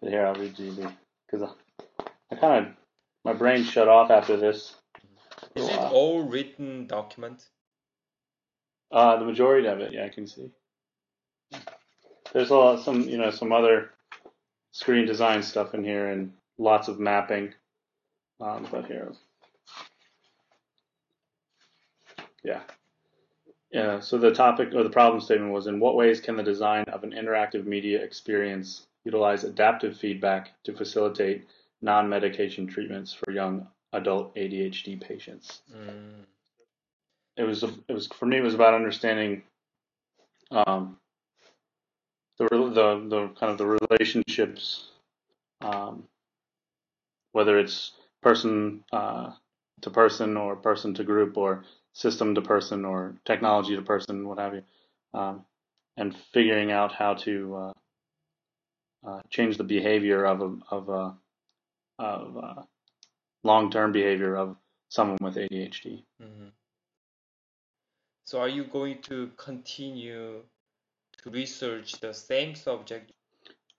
but 0.00 0.08
here 0.10 0.26
I'll 0.26 0.34
read 0.34 0.58
you 0.58 0.72
the 0.72 0.92
because 1.26 1.48
I, 1.98 2.04
I 2.32 2.36
kind 2.36 2.66
of 2.66 2.72
my 3.24 3.34
brain 3.34 3.64
shut 3.64 3.88
off 3.88 4.10
after 4.10 4.36
this. 4.36 4.74
Is 5.54 5.68
it 5.68 5.78
all 5.78 6.22
written 6.22 6.86
document? 6.86 7.44
Uh, 8.90 9.18
the 9.18 9.24
majority 9.24 9.68
of 9.68 9.80
it, 9.80 9.92
yeah, 9.92 10.04
I 10.04 10.08
can 10.08 10.26
see. 10.26 10.50
There's 12.32 12.50
a 12.50 12.56
lot, 12.56 12.84
some, 12.84 13.02
you 13.02 13.18
know, 13.18 13.30
some 13.30 13.52
other 13.52 13.90
screen 14.72 15.06
design 15.06 15.42
stuff 15.42 15.74
in 15.74 15.84
here 15.84 16.08
and 16.08 16.32
lots 16.58 16.88
of 16.88 17.00
mapping. 17.00 17.52
Um, 18.40 18.66
but 18.70 18.86
here, 18.86 19.12
yeah, 22.42 22.60
yeah. 23.70 24.00
So 24.00 24.16
the 24.16 24.32
topic 24.32 24.72
or 24.74 24.82
the 24.82 24.90
problem 24.90 25.20
statement 25.20 25.52
was: 25.52 25.66
In 25.66 25.78
what 25.78 25.94
ways 25.94 26.20
can 26.20 26.36
the 26.36 26.42
design 26.42 26.84
of 26.84 27.04
an 27.04 27.10
interactive 27.10 27.66
media 27.66 28.02
experience 28.02 28.86
utilize 29.04 29.44
adaptive 29.44 29.96
feedback 29.96 30.52
to 30.64 30.72
facilitate 30.72 31.46
non-medication 31.82 32.66
treatments 32.66 33.12
for 33.12 33.30
young 33.30 33.66
adult 33.92 34.34
ADHD 34.36 34.98
patients? 34.98 35.60
Mm. 35.70 36.24
it 37.36 37.42
was 37.42 37.62
it 37.62 37.92
was 37.92 38.06
for 38.06 38.24
me 38.24 38.38
it 38.38 38.42
was 38.42 38.54
about 38.54 38.72
understanding 38.72 39.42
um, 40.50 40.96
the 42.40 42.48
the 42.48 43.06
the 43.08 43.28
kind 43.38 43.52
of 43.52 43.58
the 43.58 43.66
relationships 43.66 44.88
um, 45.60 46.04
whether 47.32 47.58
it's 47.58 47.92
person 48.22 48.84
uh, 48.92 49.30
to 49.82 49.90
person 49.90 50.36
or 50.36 50.56
person 50.56 50.94
to 50.94 51.04
group 51.04 51.36
or 51.36 51.64
system 51.92 52.34
to 52.34 52.42
person 52.42 52.84
or 52.84 53.16
technology 53.24 53.76
to 53.76 53.82
person 53.82 54.26
what 54.26 54.38
have 54.38 54.54
you 54.54 54.62
um, 55.14 55.44
and 55.96 56.16
figuring 56.32 56.72
out 56.72 56.92
how 56.92 57.14
to 57.14 57.56
uh, 57.56 57.72
uh, 59.06 59.20
change 59.30 59.56
the 59.56 59.64
behavior 59.64 60.24
of 60.24 60.40
a, 60.40 60.56
of 60.70 60.88
a, 60.88 61.14
of 61.98 62.66
long 63.42 63.70
term 63.70 63.92
behavior 63.92 64.36
of 64.36 64.56
someone 64.88 65.18
with 65.22 65.36
ADHD. 65.36 66.04
Mhm. 66.20 66.52
So, 68.24 68.40
are 68.40 68.48
you 68.48 68.64
going 68.64 69.02
to 69.02 69.30
continue 69.36 70.44
to 71.22 71.30
research 71.30 71.92
the 72.00 72.12
same 72.12 72.54
subject? 72.54 73.12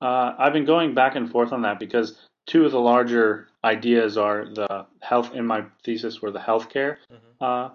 Uh, 0.02 0.34
I've 0.38 0.54
been 0.54 0.66
going 0.66 0.94
back 0.94 1.16
and 1.16 1.30
forth 1.30 1.52
on 1.54 1.62
that 1.62 1.80
because 1.80 2.18
two 2.48 2.66
of 2.66 2.72
the 2.72 2.80
larger 2.80 3.48
ideas 3.64 4.18
are 4.18 4.46
the 4.46 4.88
health 5.02 5.34
in 5.34 5.46
my 5.46 5.66
thesis 5.84 6.22
were 6.22 6.32
the 6.32 6.40
healthcare 6.40 6.98
Mhm. 7.10 7.18
uh, 7.40 7.70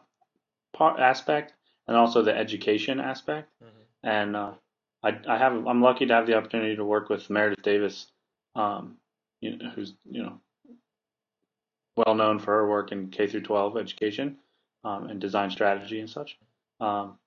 part 0.72 0.98
aspect 1.00 1.54
and 1.86 1.96
also 1.96 2.22
the 2.22 2.36
education 2.36 3.00
aspect. 3.00 3.50
Mhm. 3.62 3.68
And 4.02 4.36
uh, 4.36 4.54
I, 5.02 5.20
I 5.28 5.38
have 5.38 5.66
I'm 5.66 5.80
lucky 5.82 6.06
to 6.06 6.14
have 6.14 6.26
the 6.26 6.34
opportunity 6.34 6.76
to 6.76 6.84
work 6.84 7.08
with 7.08 7.30
Meredith 7.30 7.62
Davis, 7.62 8.10
um, 8.54 8.98
you 9.40 9.56
know, 9.56 9.70
who's 9.70 9.94
you 10.04 10.22
know 10.22 10.40
well 11.96 12.14
known 12.14 12.38
for 12.38 12.52
her 12.52 12.68
work 12.68 12.92
in 12.92 13.08
K 13.10 13.26
through 13.26 13.42
12 13.42 13.76
education 13.76 14.38
um, 14.84 15.08
and 15.08 15.20
design 15.20 15.50
strategy 15.50 16.00
and 16.00 16.10
such. 16.10 16.38
Um, 16.80 17.18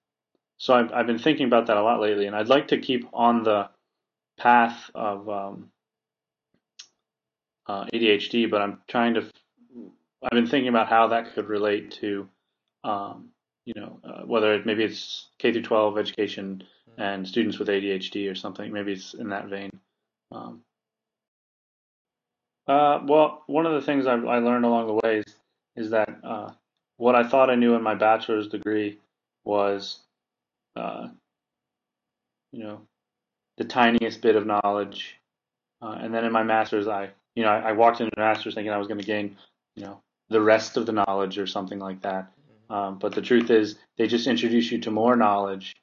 so 0.60 0.74
I've, 0.74 0.92
I've 0.94 1.08
been 1.08 1.20
thinking 1.20 1.48
about 1.48 1.68
that 1.68 1.78
a 1.78 1.82
lot 1.82 2.01
lately, 2.01 2.28
and 2.28 2.36
I'd 2.36 2.50
like 2.50 2.68
to 2.68 2.78
keep 2.78 3.08
on 3.13 3.44
the 3.44 3.70
path 4.38 4.92
of 4.94 5.28
um, 5.30 5.72
uh, 7.66 7.86
ADHD, 7.94 8.51
but 8.51 8.62
I'm 8.62 8.82
trying 8.88 9.13
to. 9.16 9.25
I've 10.22 10.32
been 10.32 10.48
thinking 10.48 10.68
about 10.68 10.89
how 10.89 11.08
that 11.08 11.34
could 11.34 11.48
relate 11.48 11.92
to, 12.01 12.28
um, 12.84 13.30
you 13.63 13.74
know, 13.78 14.00
uh, 14.04 14.25
whether 14.25 14.54
it, 14.54 14.66
maybe 14.66 14.84
it's 14.84 15.30
K 15.39 15.54
through 15.54 15.62
12 15.62 15.98
education 15.98 16.63
and 16.98 17.25
students 17.25 17.58
with 17.58 17.70
ADHD 17.70 18.30
or 18.30 18.36
something. 18.36 18.74
Maybe 18.74 18.92
it's 18.92 19.13
in 19.13 19.30
that 19.30 19.48
vein. 19.48 19.72
Um, 20.30 20.62
uh, 22.68 23.00
well, 23.06 23.44
one 23.48 23.66
of 23.66 23.74
the 23.74 23.82
things 23.82 24.08
I, 24.08 24.16
I 24.16 24.39
learned 24.39 24.66
along 24.66 24.88
the 24.88 25.08
way 25.08 25.20
is, 25.20 25.36
is 25.78 25.92
that 25.92 26.20
uh, 26.22 26.51
what 26.98 27.16
I 27.16 27.24
thought 27.24 27.50
I 27.50 27.56
knew 27.56 27.75
in 27.75 27.82
my 27.82 27.96
bachelor's 27.96 28.50
degree 28.50 29.00
was, 29.46 30.00
uh, 30.75 31.07
you 32.51 32.63
know, 32.63 32.81
the 33.57 33.65
tiniest 33.65 34.21
bit 34.21 34.35
of 34.35 34.45
knowledge. 34.45 35.15
Uh, 35.81 35.97
and 36.01 36.13
then 36.13 36.25
in 36.25 36.31
my 36.31 36.43
master's, 36.43 36.88
I, 36.88 37.11
you 37.35 37.43
know, 37.43 37.49
I, 37.49 37.69
I 37.69 37.71
walked 37.73 38.01
into 38.01 38.11
master's 38.17 38.55
thinking 38.55 38.71
I 38.71 38.77
was 38.77 38.88
going 38.88 38.99
to 38.99 39.05
gain, 39.05 39.38
you 39.75 39.83
know, 39.83 40.01
the 40.29 40.41
rest 40.41 40.77
of 40.77 40.85
the 40.85 40.91
knowledge 40.91 41.38
or 41.38 41.47
something 41.47 41.79
like 41.79 42.01
that. 42.01 42.31
Um, 42.69 42.99
but 42.99 43.13
the 43.13 43.21
truth 43.21 43.49
is, 43.49 43.77
they 43.97 44.07
just 44.07 44.27
introduce 44.27 44.71
you 44.71 44.79
to 44.81 44.91
more 44.91 45.15
knowledge 45.15 45.75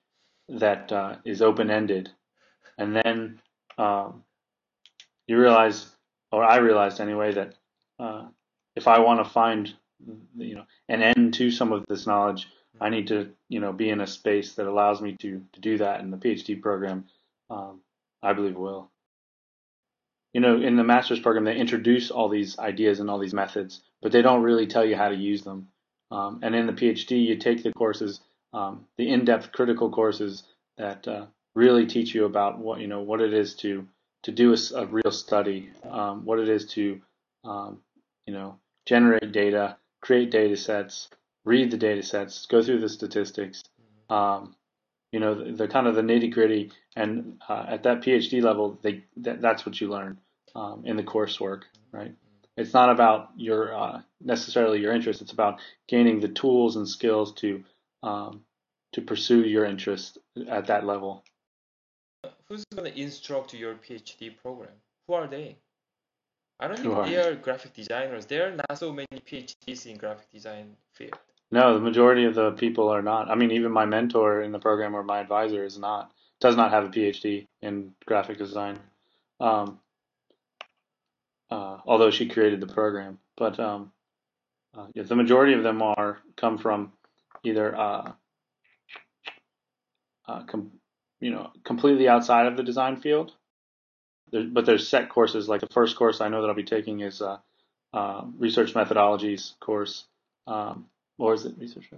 that 0.49 0.93
uh, 0.93 1.17
is 1.25 1.43
open 1.43 1.71
ended, 1.71 2.11
and 2.79 2.95
then 2.95 3.41
um, 3.79 4.23
you 5.27 5.39
realize, 5.39 5.87
or 6.31 6.45
I 6.45 6.59
realized 6.59 7.01
anyway, 7.01 7.33
that 7.33 7.55
uh, 7.99 8.27
if 8.77 8.87
I 8.87 9.01
want 9.01 9.25
to 9.25 9.29
find, 9.29 9.75
you 10.37 10.55
know, 10.55 10.65
an 10.89 11.03
end 11.03 11.35
to 11.35 11.51
some 11.51 11.73
of 11.73 11.85
this 11.89 12.07
knowledge, 12.07 12.47
I 12.81 12.91
need 12.91 13.09
to, 13.09 13.31
you 13.49 13.61
know, 13.61 13.73
be 13.73 13.91
in 13.91 14.01
a 14.01 14.07
space 14.07 14.55
that 14.55 14.67
allows 14.67 15.01
me 15.01 15.17
to 15.21 15.43
to 15.53 15.61
do 15.61 15.79
that. 15.79 16.01
And 16.01 16.13
the 16.13 16.17
PhD 16.17 16.61
program, 16.61 17.07
um, 17.51 17.81
I 18.23 18.33
believe, 18.33 18.57
will. 18.57 18.91
You 20.33 20.41
know, 20.41 20.61
in 20.61 20.77
the 20.77 20.85
master's 20.85 21.21
program, 21.21 21.45
they 21.45 21.57
introduce 21.57 22.11
all 22.11 22.29
these 22.29 22.59
ideas 22.59 23.01
and 23.01 23.09
all 23.09 23.19
these 23.19 23.33
methods, 23.33 23.81
but 24.03 24.13
they 24.13 24.21
don't 24.21 24.43
really 24.43 24.67
tell 24.67 24.85
you 24.85 24.97
how 24.97 25.09
to 25.09 25.17
use 25.17 25.43
them. 25.43 25.69
Um, 26.11 26.41
and 26.43 26.55
in 26.55 26.67
the 26.67 26.73
PhD, 26.73 27.25
you 27.25 27.37
take 27.37 27.63
the 27.63 27.73
courses, 27.73 28.21
um, 28.53 28.87
the 28.99 29.09
in-depth 29.09 29.53
critical 29.53 29.91
courses 29.91 30.43
that 30.77 31.09
uh, 31.09 31.27
really 31.55 31.87
teach 31.87 32.15
you 32.15 32.27
about 32.27 32.59
what 32.59 32.81
you 32.81 32.87
know 32.87 33.01
what 33.01 33.21
it 33.21 33.33
is 33.33 33.55
to 33.57 33.87
to 34.23 34.33
do 34.33 34.55
a 34.75 34.87
real 34.87 35.11
study, 35.11 35.71
um, 35.89 36.25
what 36.25 36.39
it 36.39 36.49
is 36.49 36.67
to 36.67 37.01
um, 37.45 37.81
you 38.27 38.35
know 38.35 38.59
generate 38.85 39.33
data, 39.33 39.77
create 40.01 40.31
data 40.31 40.57
sets, 40.57 41.09
read 41.47 41.71
the 41.71 41.79
data 41.79 42.03
sets, 42.03 42.45
go 42.45 42.63
through 42.63 42.81
the 42.81 42.89
statistics, 42.89 43.63
um, 44.11 44.55
you 45.13 45.21
know 45.21 45.35
the, 45.35 45.53
the 45.53 45.69
kind 45.69 45.87
of 45.87 45.95
the 45.95 46.03
nitty 46.03 46.31
gritty. 46.31 46.73
And 46.95 47.41
uh, 47.49 47.65
at 47.69 47.85
that 47.85 48.03
PhD 48.03 48.43
level, 48.43 48.79
they 48.83 49.05
that, 49.19 49.41
that's 49.41 49.65
what 49.65 49.81
you 49.81 49.89
learn 49.89 50.19
um, 50.55 50.83
in 50.85 50.97
the 50.97 51.03
coursework, 51.03 51.63
right? 51.93 52.15
It's 52.57 52.75
not 52.75 52.91
about 52.91 53.31
your 53.37 53.75
uh, 53.75 54.03
necessarily 54.21 54.81
your 54.81 54.93
interest. 54.93 55.23
It's 55.23 55.33
about 55.33 55.61
gaining 55.89 56.21
the 56.21 56.29
tools 56.29 56.77
and 56.77 56.89
skills 56.89 57.33
to 57.35 57.65
um, 58.03 58.43
to 58.93 59.01
pursue 59.01 59.45
your 59.45 59.65
interest 59.65 60.19
at 60.49 60.67
that 60.67 60.85
level. 60.85 61.25
Who's 62.49 62.65
gonna 62.75 62.91
instruct 62.91 63.55
your 63.55 63.75
PhD 63.75 64.37
program? 64.43 64.75
Who 65.07 65.15
are 65.15 65.27
they? 65.27 65.57
I 66.59 66.69
don't 66.69 66.79
Who 66.79 66.95
think 66.95 66.97
are 66.97 67.09
they 67.09 67.17
are 67.17 67.35
graphic 67.35 67.75
designers. 67.75 68.25
There 68.27 68.49
are 68.49 68.57
not 68.57 68.79
so 68.79 68.93
many 68.93 69.07
PhDs 69.13 69.87
in 69.87 69.99
graphic 69.99 70.31
design 70.33 70.77
field. 70.95 71.19
No, 71.51 71.75
the 71.75 71.81
majority 71.81 72.25
of 72.25 72.35
the 72.35 72.53
people 72.53 72.89
are 72.89 73.03
not. 73.03 73.31
I 73.31 73.37
mean, 73.37 73.53
even 73.53 73.71
my 73.71 73.87
mentor 73.87 74.43
in 74.43 74.53
the 74.53 74.59
program 74.59 74.95
or 74.95 75.03
my 75.03 75.21
advisor 75.21 75.65
is 75.65 75.79
not, 75.79 76.11
does 76.41 76.57
not 76.57 76.73
have 76.73 76.85
a 76.85 76.89
PhD 76.89 77.47
in 77.63 77.93
graphic 78.05 78.39
design. 78.39 78.79
Um, 79.39 79.79
uh, 81.51 81.79
although 81.87 82.11
she 82.11 82.29
created 82.29 82.61
the 82.61 82.67
program, 82.67 83.19
but 83.37 83.61
um, 83.61 83.93
uh, 84.77 84.87
yeah, 84.95 85.05
the 85.05 85.15
majority 85.15 85.53
of 85.53 85.63
them 85.63 85.81
are 85.83 86.19
come 86.37 86.59
from 86.59 86.93
either 87.45 87.77
uh, 87.77 88.13
uh, 90.27 90.43
com- 90.45 90.73
you 91.21 91.31
know 91.31 91.51
completely 91.65 92.09
outside 92.09 92.47
of 92.47 92.57
the 92.57 92.65
design 92.65 92.97
field. 92.97 93.33
There, 94.33 94.45
but 94.45 94.67
there's 94.67 94.89
set 94.89 95.09
courses. 95.09 95.49
Like 95.49 95.61
the 95.61 95.69
first 95.69 95.97
course 95.97 96.21
I 96.21 96.29
know 96.29 96.43
that 96.43 96.49
I'll 96.49 96.55
be 96.55 96.65
taking 96.65 97.01
is 97.01 97.23
uh, 97.23 97.39
uh, 97.93 98.25
research 98.39 98.75
methodologies 98.75 99.59
course. 99.61 100.05
Um, 100.49 100.87
or 101.19 101.35
is 101.35 101.45
it 101.45 101.55
research? 101.59 101.91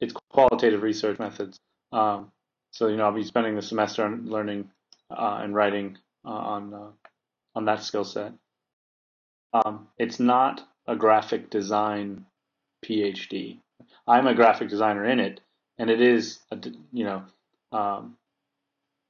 It's 0.00 0.14
qualitative 0.30 0.82
research 0.82 1.18
methods. 1.18 1.58
Um, 1.92 2.30
so 2.70 2.88
you 2.88 2.96
know, 2.96 3.04
I'll 3.04 3.12
be 3.12 3.22
spending 3.24 3.54
the 3.54 3.62
semester 3.62 4.04
on 4.04 4.28
learning 4.28 4.70
uh, 5.10 5.40
and 5.42 5.54
writing 5.54 5.98
uh, 6.24 6.30
on 6.30 6.74
uh, 6.74 6.90
on 7.54 7.64
that 7.66 7.82
skill 7.82 8.04
set. 8.04 8.32
Um, 9.52 9.88
it's 9.98 10.18
not 10.18 10.66
a 10.86 10.96
graphic 10.96 11.50
design 11.50 12.26
PhD. 12.84 13.58
I'm 14.06 14.26
a 14.26 14.34
graphic 14.34 14.68
designer 14.68 15.04
in 15.04 15.20
it, 15.20 15.40
and 15.78 15.88
it 15.88 16.00
is 16.00 16.40
a 16.50 16.58
you 16.92 17.04
know 17.04 17.22
um, 17.72 18.16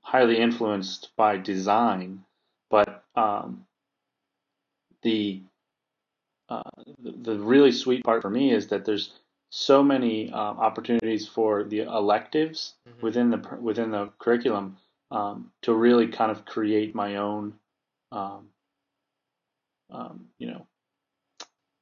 highly 0.02 0.38
influenced 0.38 1.10
by 1.16 1.38
design, 1.38 2.24
but 2.70 3.04
um, 3.16 3.66
the 5.02 5.42
uh, 6.48 6.62
the, 6.98 7.12
the 7.12 7.38
really 7.38 7.72
sweet 7.72 8.04
part 8.04 8.20
for 8.20 8.30
me 8.30 8.52
is 8.52 8.68
that 8.68 8.84
there's 8.84 9.12
so 9.56 9.84
many 9.84 10.32
uh, 10.32 10.36
opportunities 10.36 11.28
for 11.28 11.62
the 11.62 11.78
electives 11.82 12.74
Mhm. 12.88 13.02
within 13.02 13.30
the 13.30 13.56
within 13.60 13.92
the 13.92 14.08
curriculum 14.18 14.78
um, 15.12 15.52
to 15.62 15.72
really 15.72 16.08
kind 16.08 16.32
of 16.32 16.44
create 16.44 16.92
my 16.92 17.16
own, 17.16 17.60
um, 18.10 18.50
um, 19.90 20.28
you 20.38 20.48
know, 20.48 20.66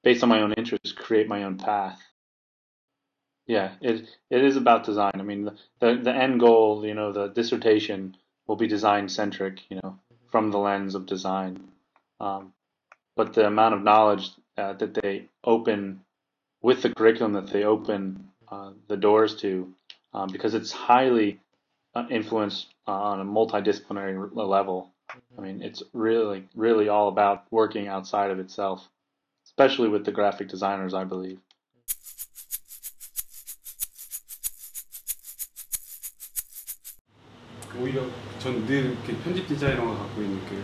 based 0.02 0.22
on 0.22 0.28
my 0.28 0.42
own 0.42 0.52
interests, 0.52 0.92
create 0.92 1.28
my 1.28 1.44
own 1.44 1.56
path. 1.56 1.98
Yeah, 3.46 3.74
it 3.80 4.06
it 4.28 4.44
is 4.44 4.58
about 4.58 4.84
design. 4.84 5.14
I 5.14 5.22
mean, 5.22 5.44
the 5.44 5.56
the, 5.80 5.94
the 5.94 6.14
end 6.14 6.40
goal, 6.40 6.84
you 6.84 6.92
know, 6.92 7.10
the 7.10 7.28
dissertation 7.28 8.18
will 8.46 8.56
be 8.56 8.66
design 8.66 9.08
centric, 9.08 9.70
you 9.70 9.80
know, 9.82 9.98
from 10.30 10.50
the 10.50 10.58
lens 10.58 10.94
of 10.94 11.06
design. 11.06 11.72
Um, 12.20 12.52
but 13.16 13.32
the 13.32 13.46
amount 13.46 13.74
of 13.74 13.82
knowledge 13.82 14.30
uh, 14.58 14.74
that 14.74 14.92
they 14.92 15.30
open 15.42 16.04
with 16.61 16.81
the 16.81 16.93
curriculum 16.93 17.33
that 17.33 17.47
they 17.47 17.63
open 17.63 18.29
uh, 18.51 18.71
the 18.87 18.97
doors 18.97 19.35
to, 19.41 19.73
um, 20.13 20.29
because 20.31 20.53
it's 20.53 20.71
highly 20.71 21.39
uh, 21.95 22.05
influenced 22.09 22.67
on 22.85 23.19
a 23.19 23.25
multidisciplinary 23.25 24.17
r- 24.17 24.45
level. 24.45 24.91
I 25.37 25.41
mean, 25.41 25.61
it's 25.61 25.83
really, 25.93 26.47
really 26.55 26.89
all 26.89 27.07
about 27.07 27.43
working 27.51 27.87
outside 27.87 28.31
of 28.31 28.39
itself, 28.39 28.87
especially 29.45 29.89
with 29.89 30.05
the 30.05 30.11
graphic 30.11 30.49
designers, 30.49 30.93
I 30.93 31.03
believe. 31.05 31.39
오히려 37.79 38.05
전 38.39 38.65
늘 38.65 38.91
이렇게 38.91 39.15
편집 39.17 39.47
디자이너가 39.47 39.97
갖고 39.97 40.21
있는 40.21 40.39
그 40.47 40.63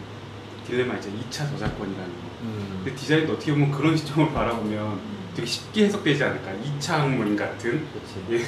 딜레마 0.66 0.96
있죠. 0.96 1.10
2차 1.10 1.50
저작권이라는 1.50 2.14
거. 2.22 2.28
음. 2.42 2.82
근데 2.84 2.96
디자인도 2.96 3.34
어떻게 3.34 3.52
보면 3.52 3.72
그런 3.72 3.96
시점으로 3.98 4.32
바라보면 4.32 5.02
되게 5.39 5.47
쉽게 5.47 5.85
해석되지 5.85 6.25
않을까. 6.25 6.51
2차 6.81 6.95
학문 6.95 7.37
같은. 7.37 7.81
그렇지. 7.93 8.25
예. 8.33 8.39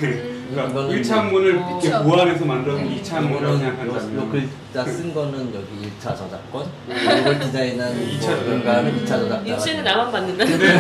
그러니까 0.51 0.71
이거는 0.81 1.01
1차 1.03 1.11
학문을 1.13 1.57
어. 1.59 1.81
이렇게 1.81 2.03
보완해서 2.03 2.45
만들어서 2.45 2.83
네. 2.83 3.01
2차 3.01 3.13
학문이라고 3.15 3.59
생각한다면 3.59 4.31
글자 4.33 4.85
쓴 4.91 5.15
거는 5.15 5.55
여기 5.55 5.89
1차 5.89 6.17
저작권, 6.17 6.67
이걸 6.89 7.39
디자인한 7.39 7.97
이차 8.11 8.31
뭐 8.33 8.45
뭔가는 8.45 8.97
2차 9.05 9.07
저작권. 9.07 9.47
인쇄는 9.47 9.85
나만 9.85 10.11
받는다. 10.11 10.45
네, 10.45 10.59
네, 10.59 10.67
네. 10.67 10.75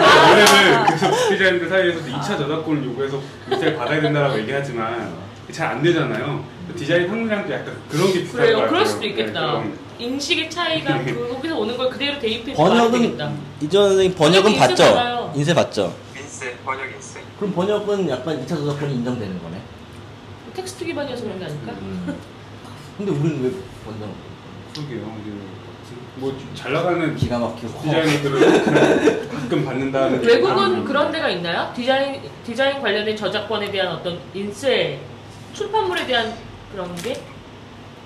원래는 0.00 0.84
그래서 0.88 1.28
디자인들 1.28 1.68
사이에서도 1.68 2.06
2차 2.06 2.26
저작권을 2.38 2.84
요구해서 2.86 3.20
일자를 3.50 3.76
받아야 3.76 4.00
된다라고 4.00 4.38
얘기하지만 4.38 5.12
잘 5.52 5.68
안 5.72 5.82
되잖아요. 5.82 6.42
디자인 6.78 7.10
학문이랑도 7.10 7.52
약간 7.52 7.74
그런 7.90 8.06
게 8.12 8.20
비슷할 8.22 8.30
것 8.32 8.36
그래요. 8.38 8.56
같아요. 8.56 8.70
그럴 8.70 8.86
수도 8.86 9.00
네, 9.00 9.06
있겠다. 9.08 9.40
그럼. 9.40 9.89
인식의 10.00 10.50
차이가 10.50 11.02
그 11.04 11.28
거기서 11.34 11.56
오는 11.58 11.76
걸 11.76 11.90
그대로 11.90 12.18
대입해 12.18 12.54
번역은 12.54 13.02
되겠다. 13.02 13.32
이전 13.60 13.88
선생님 13.88 14.14
번역은 14.14 14.42
번역이 14.42 14.54
인쇄 14.54 14.66
봤죠? 14.68 14.94
받아요. 14.94 15.32
인쇄 15.34 15.54
봤죠? 15.54 15.94
인쇄 16.18 16.56
번역 16.64 16.94
인쇄. 16.94 17.20
그럼 17.38 17.54
번역은 17.54 18.08
약간 18.08 18.44
2차 18.44 18.48
저작권이 18.48 18.94
인정되는 18.94 19.42
거네. 19.42 19.60
텍스트 20.54 20.84
기반이어서 20.84 21.22
그런 21.24 21.38
게 21.38 21.44
아닐까? 21.44 21.72
근데 22.98 23.12
우리는 23.12 23.42
왜 23.44 23.50
번역 23.84 24.14
그러게요. 24.74 25.20
뭐잘 26.16 26.72
나가는 26.72 27.16
기가 27.16 27.38
막히고 27.38 27.80
디자이너들은 27.82 29.28
가끔 29.30 29.64
받는다는 29.64 30.22
외국은 30.22 30.84
그런 30.84 31.10
데가 31.10 31.28
있나요? 31.30 31.72
디자인 31.74 32.20
디자인 32.44 32.80
관련된 32.80 33.16
저작권에 33.16 33.70
대한 33.70 33.88
어떤 33.96 34.18
인쇄 34.34 35.00
출판물에 35.54 36.06
대한 36.06 36.34
그런 36.72 36.94
게 36.96 37.20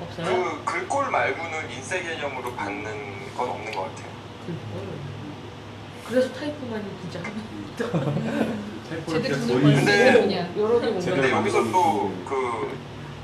없어요? 0.01 0.25
그 0.27 0.65
글꼴 0.65 1.11
말고는 1.11 1.71
인쇄 1.71 2.03
개념으로 2.03 2.55
받는 2.55 3.35
건 3.37 3.49
없는 3.51 3.73
것 3.73 3.83
같아요. 3.83 4.15
그래서 6.09 6.33
타이프만이 6.35 6.85
진짜 7.03 7.21
제대로 7.77 9.37
거의 9.47 9.61
벌 9.63 9.63
근데- 9.75 10.13
수 10.13 10.19
있느냐. 10.19 10.53
여러 10.57 10.81
개 10.81 11.01
제대로 11.01 11.17
근데 11.23 11.31
여기서 11.31 11.63
만들어주는 11.63 11.73
또 11.73 12.09
게. 12.11 12.25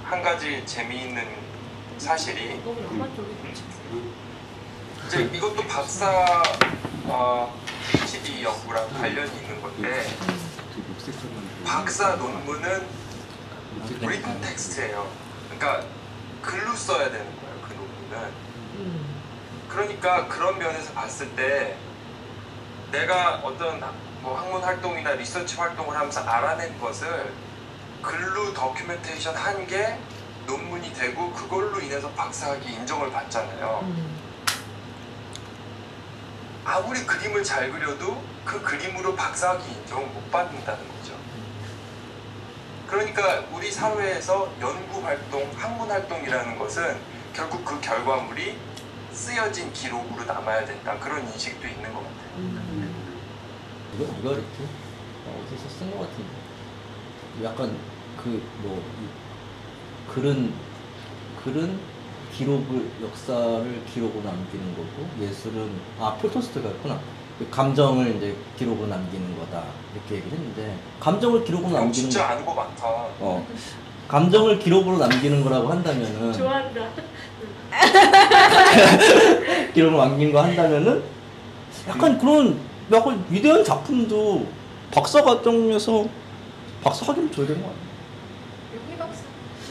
그한 0.05 0.23
가지 0.23 0.65
재미있는 0.65 1.27
사실이 1.99 2.61
너무 2.65 2.81
낭만 2.81 3.15
쪽이 3.15 3.29
이제 5.07 5.31
이것도 5.37 5.63
박사 5.67 6.43
어, 7.05 7.55
PhD 7.91 8.43
연구랑 8.45 8.89
관련이 8.95 9.31
있는 9.43 9.61
건데 9.61 10.07
박사 11.65 12.15
논문은 12.17 12.87
리튼 14.01 14.41
텍스트예요. 14.41 15.07
그러니까 15.51 15.85
글로 16.43 16.75
써야 16.75 17.11
되는 17.11 17.25
거예요. 17.25 17.61
그 17.67 17.73
논문은. 17.75 18.33
음. 18.77 19.23
그러니까 19.69 20.27
그런 20.29 20.59
면에서 20.59 20.93
봤을 20.93 21.29
때 21.37 21.77
내가 22.91 23.37
어떤 23.45 23.81
뭐 24.21 24.37
학문 24.39 24.63
활동이나 24.63 25.13
리서치 25.13 25.57
활동을 25.57 25.97
하면서 25.97 26.21
알아낸 26.23 26.79
것을 26.81 27.33
글로 28.03 28.53
도큐멘테이션 28.53 29.35
한 29.37 29.67
게 29.67 29.99
논문이 30.47 30.93
되고 30.95 31.33
그걸로 31.33 31.79
인해서 31.81 32.11
박사학위 32.11 32.73
인정을 32.73 33.13
받잖아요. 33.13 33.81
음. 33.85 34.19
아무리 36.65 37.05
그림을 37.07 37.45
잘 37.45 37.71
그려도 37.71 38.23
그 38.45 38.61
그림으로 38.63 39.15
박사학위 39.15 39.63
인정을 39.71 40.07
못 40.09 40.31
받는다는 40.31 40.81
거죠. 40.89 41.00
그러니까 42.91 43.45
우리 43.53 43.71
사회에서 43.71 44.53
연구 44.61 45.01
활동, 45.05 45.49
학문 45.57 45.89
활동이라는 45.89 46.59
것은 46.59 46.97
결국 47.33 47.65
그 47.65 47.81
결과물이 47.81 48.57
쓰여진 49.13 49.73
기록으로 49.73 50.25
남아야 50.25 50.65
된다 50.65 50.99
그런 50.99 51.23
인식도 51.25 51.69
있는 51.69 51.85
것 51.95 52.01
같아요. 52.01 52.37
음. 52.39 53.21
이거 53.95 54.05
이거 54.19 54.33
이렇게 54.33 54.65
어, 55.27 55.45
어디서 55.47 55.69
쓴 55.69 55.91
것 55.93 56.01
같은데 56.01 57.45
약간 57.45 57.77
그 58.23 58.43
뭐 58.63 58.83
글은 60.13 60.53
글은 61.45 61.79
기록을 62.37 62.91
역사를 63.03 63.85
기록으로 63.87 64.23
남기는 64.25 64.75
거고 64.77 65.09
예술은 65.21 65.81
아 65.99 66.17
폴토스토이가 66.21 66.69
있구나 66.71 67.01
감정을 67.51 68.17
이제 68.17 68.35
기록으로 68.59 68.89
남기는 68.89 69.39
거다 69.39 69.63
이렇게 69.95 70.17
얘기를 70.17 70.37
했는데 70.39 70.77
감정을 71.01 71.45
기록으로 71.45 71.69
형 71.71 71.75
남기는 71.85 72.11
진짜 72.11 72.27
거 72.27 72.33
아는 72.33 72.45
거 72.47 72.55
많다. 72.55 72.85
어 73.21 73.47
감정을 74.09 74.59
기록으로 74.59 74.99
남기는 74.99 75.43
거라고 75.45 75.69
한다면은 75.71 76.33
좋아한다. 76.33 76.89
기록으로 79.73 80.03
남긴 80.03 80.33
거 80.33 80.43
한다면은 80.43 81.03
약간 81.89 82.19
그런 82.19 82.59
약간 82.93 83.25
위대한 83.31 83.63
작품도 83.65 84.47
박사 84.91 85.23
과정에서 85.23 86.05
박사 86.83 87.07
학위를 87.07 87.31
줘야 87.31 87.47
되는 87.47 87.63
거 87.63 87.69
아니야? 87.69 87.81
여기 88.75 88.99
박사. 88.99 89.23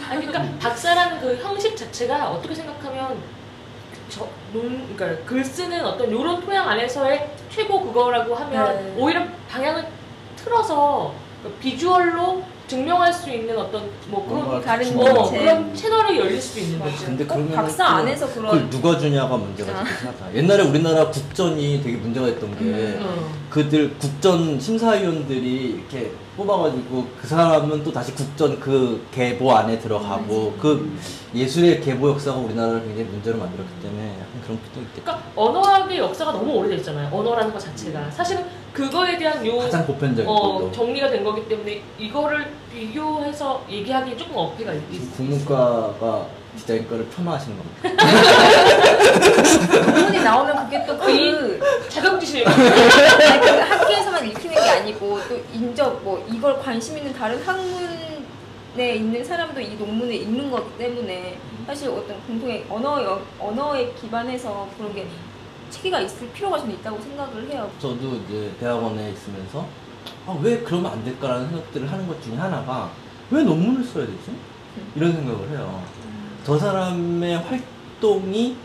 아니 0.09 0.25
그러니까 0.25 0.57
박사라는 0.59 1.19
그 1.19 1.35
형식 1.43 1.75
자체가 1.75 2.29
어떻게 2.31 2.55
생각하면 2.55 3.17
저, 4.09 4.27
논, 4.51 4.95
그러니까 4.95 5.23
글 5.25 5.43
쓰는 5.43 5.85
어떤 5.85 6.11
요런 6.11 6.41
토양 6.41 6.67
안에서의 6.67 7.31
최고 7.49 7.81
그거라고 7.81 8.35
하면 8.35 8.75
네. 8.75 8.95
오히려 8.97 9.25
방향을 9.49 9.85
틀어서 10.35 11.13
그 11.43 11.49
비주얼로 11.59 12.43
증명할 12.69 13.11
수 13.11 13.31
있는 13.31 13.57
어떤 13.57 13.89
뭐 14.07 14.25
그런 14.27 14.45
뭔가 14.45 14.61
다른 14.61 14.97
어, 14.99 15.29
체. 15.29 15.39
그런 15.39 15.73
채널이 15.73 16.19
열릴 16.19 16.39
수도 16.39 16.59
있는 16.59 16.79
거죠. 16.79 17.05
근데 17.05 17.25
꼭 17.25 17.33
그러면 17.35 17.55
박사 17.55 17.85
안에서 17.85 18.27
그걸 18.27 18.51
그런 18.51 18.69
누가 18.69 18.97
주냐가 18.97 19.35
문제가 19.37 19.71
아. 19.71 19.83
되긴 19.83 20.07
하다. 20.07 20.35
옛날에 20.35 20.63
우리나라 20.63 21.09
국전이 21.09 21.81
되게 21.83 21.97
문제가 21.97 22.27
됐던 22.27 22.51
게 22.59 22.65
음. 22.65 22.99
어. 23.01 23.39
그들 23.49 23.97
국전 23.97 24.59
심사위원들이 24.59 25.79
이렇게 25.79 26.11
뽑아가지고 26.37 27.07
그 27.19 27.27
사람은 27.27 27.83
또 27.83 27.91
다시 27.91 28.13
국전 28.13 28.59
그 28.59 29.03
계보 29.11 29.51
안에 29.51 29.79
들어가고 29.79 30.53
그 30.59 30.95
예술의 31.33 31.81
계보 31.81 32.11
역사가 32.11 32.37
우리나라를 32.37 32.83
굉장히 32.83 33.09
문제로 33.09 33.39
만들었기 33.39 33.81
때문에 33.81 34.09
약간 34.11 34.41
그런 34.43 34.59
것도 34.61 34.81
있겠다. 34.81 35.01
그러니까 35.03 35.31
언어학의 35.35 35.97
역사가 35.97 36.31
너무 36.33 36.53
오래됐잖아요. 36.53 37.09
언어라는 37.11 37.51
것 37.51 37.59
자체가 37.59 38.11
사실은 38.11 38.45
그거에 38.73 39.17
대한 39.17 39.45
요 39.45 39.57
가장 39.57 39.85
보편적인 39.85 40.29
어, 40.29 40.33
것도. 40.59 40.71
정리가 40.71 41.09
된 41.09 41.23
거기 41.23 41.47
때문에 41.47 41.81
이거를 41.97 42.51
비교해서 42.71 43.63
얘기하기 43.69 44.17
조금 44.17 44.37
어폐가 44.37 44.73
있- 44.73 44.91
지금 44.91 45.05
있- 45.05 45.17
국문과가 45.17 46.25
디자인과를 46.57 47.07
폄하하신 47.09 47.55
겁니다. 47.57 48.05
논문이 49.91 50.19
나오면 50.23 50.65
그게 50.65 50.85
또그 50.85 51.59
자격지심 51.89 52.47
아니, 52.47 52.55
그 53.41 53.47
학교에서만 53.59 54.27
읽히는 54.27 54.55
게 54.55 54.61
아니고 54.69 55.19
또 55.27 55.39
인적 55.53 56.03
뭐 56.03 56.25
이걸 56.31 56.59
관심 56.59 56.97
있는 56.97 57.13
다른 57.13 57.41
학문에 57.43 58.95
있는 58.95 59.23
사람도 59.23 59.59
이 59.61 59.75
논문을 59.75 60.13
읽는 60.13 60.51
거기 60.51 60.77
때문에 60.77 61.37
사실 61.67 61.89
어떤 61.89 62.19
공통의 62.25 62.65
언어 62.69 63.19
언어에 63.39 63.91
기반해서 63.93 64.67
그런 64.77 64.93
게 64.93 65.05
체계가 65.69 66.01
있을 66.01 66.31
필요가 66.31 66.59
좀 66.59 66.71
있다고 66.71 66.99
생각을 67.01 67.49
해요. 67.49 67.69
저도 67.79 68.15
이제 68.15 68.51
대학원에 68.59 69.11
있으면서 69.11 69.67
아, 70.25 70.37
왜 70.41 70.59
그러면 70.59 70.91
안 70.91 71.03
될까라는 71.03 71.49
생각들을 71.49 71.91
하는 71.91 72.07
것 72.07 72.21
중에 72.21 72.35
하나가 72.35 72.91
왜 73.31 73.43
논문을 73.43 73.83
써야 73.83 74.05
되지? 74.05 74.35
이런 74.95 75.13
생각을 75.13 75.49
해요. 75.49 75.83
저 76.43 76.57
사람의 76.57 77.37
활동이 77.37 78.55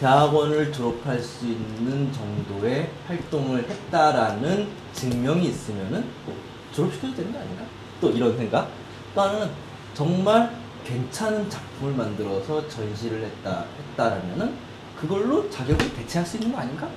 대학원을 0.00 0.72
졸업할 0.72 1.20
수 1.20 1.46
있는 1.46 2.12
정도의 2.12 2.90
활동을 3.06 3.68
했다라는 3.68 4.68
증명이 4.92 5.46
있으면은 5.46 6.04
졸업시켜도 6.72 7.14
되는 7.14 7.32
거 7.32 7.38
아닌가? 7.38 7.64
또 8.00 8.10
이런 8.10 8.36
생각. 8.36 8.68
또 9.14 9.20
하나는 9.20 9.50
정말 9.94 10.54
괜찮은 10.84 11.48
작품을 11.48 11.94
만들어서 11.94 12.68
전시를 12.68 13.22
했다, 13.24 13.64
했다라면은 13.90 14.54
그걸로 15.08 15.48
자격을 15.50 15.92
대체할 15.94 16.26
수 16.26 16.38
있는 16.38 16.50
거 16.52 16.58
아닌가? 16.58 16.88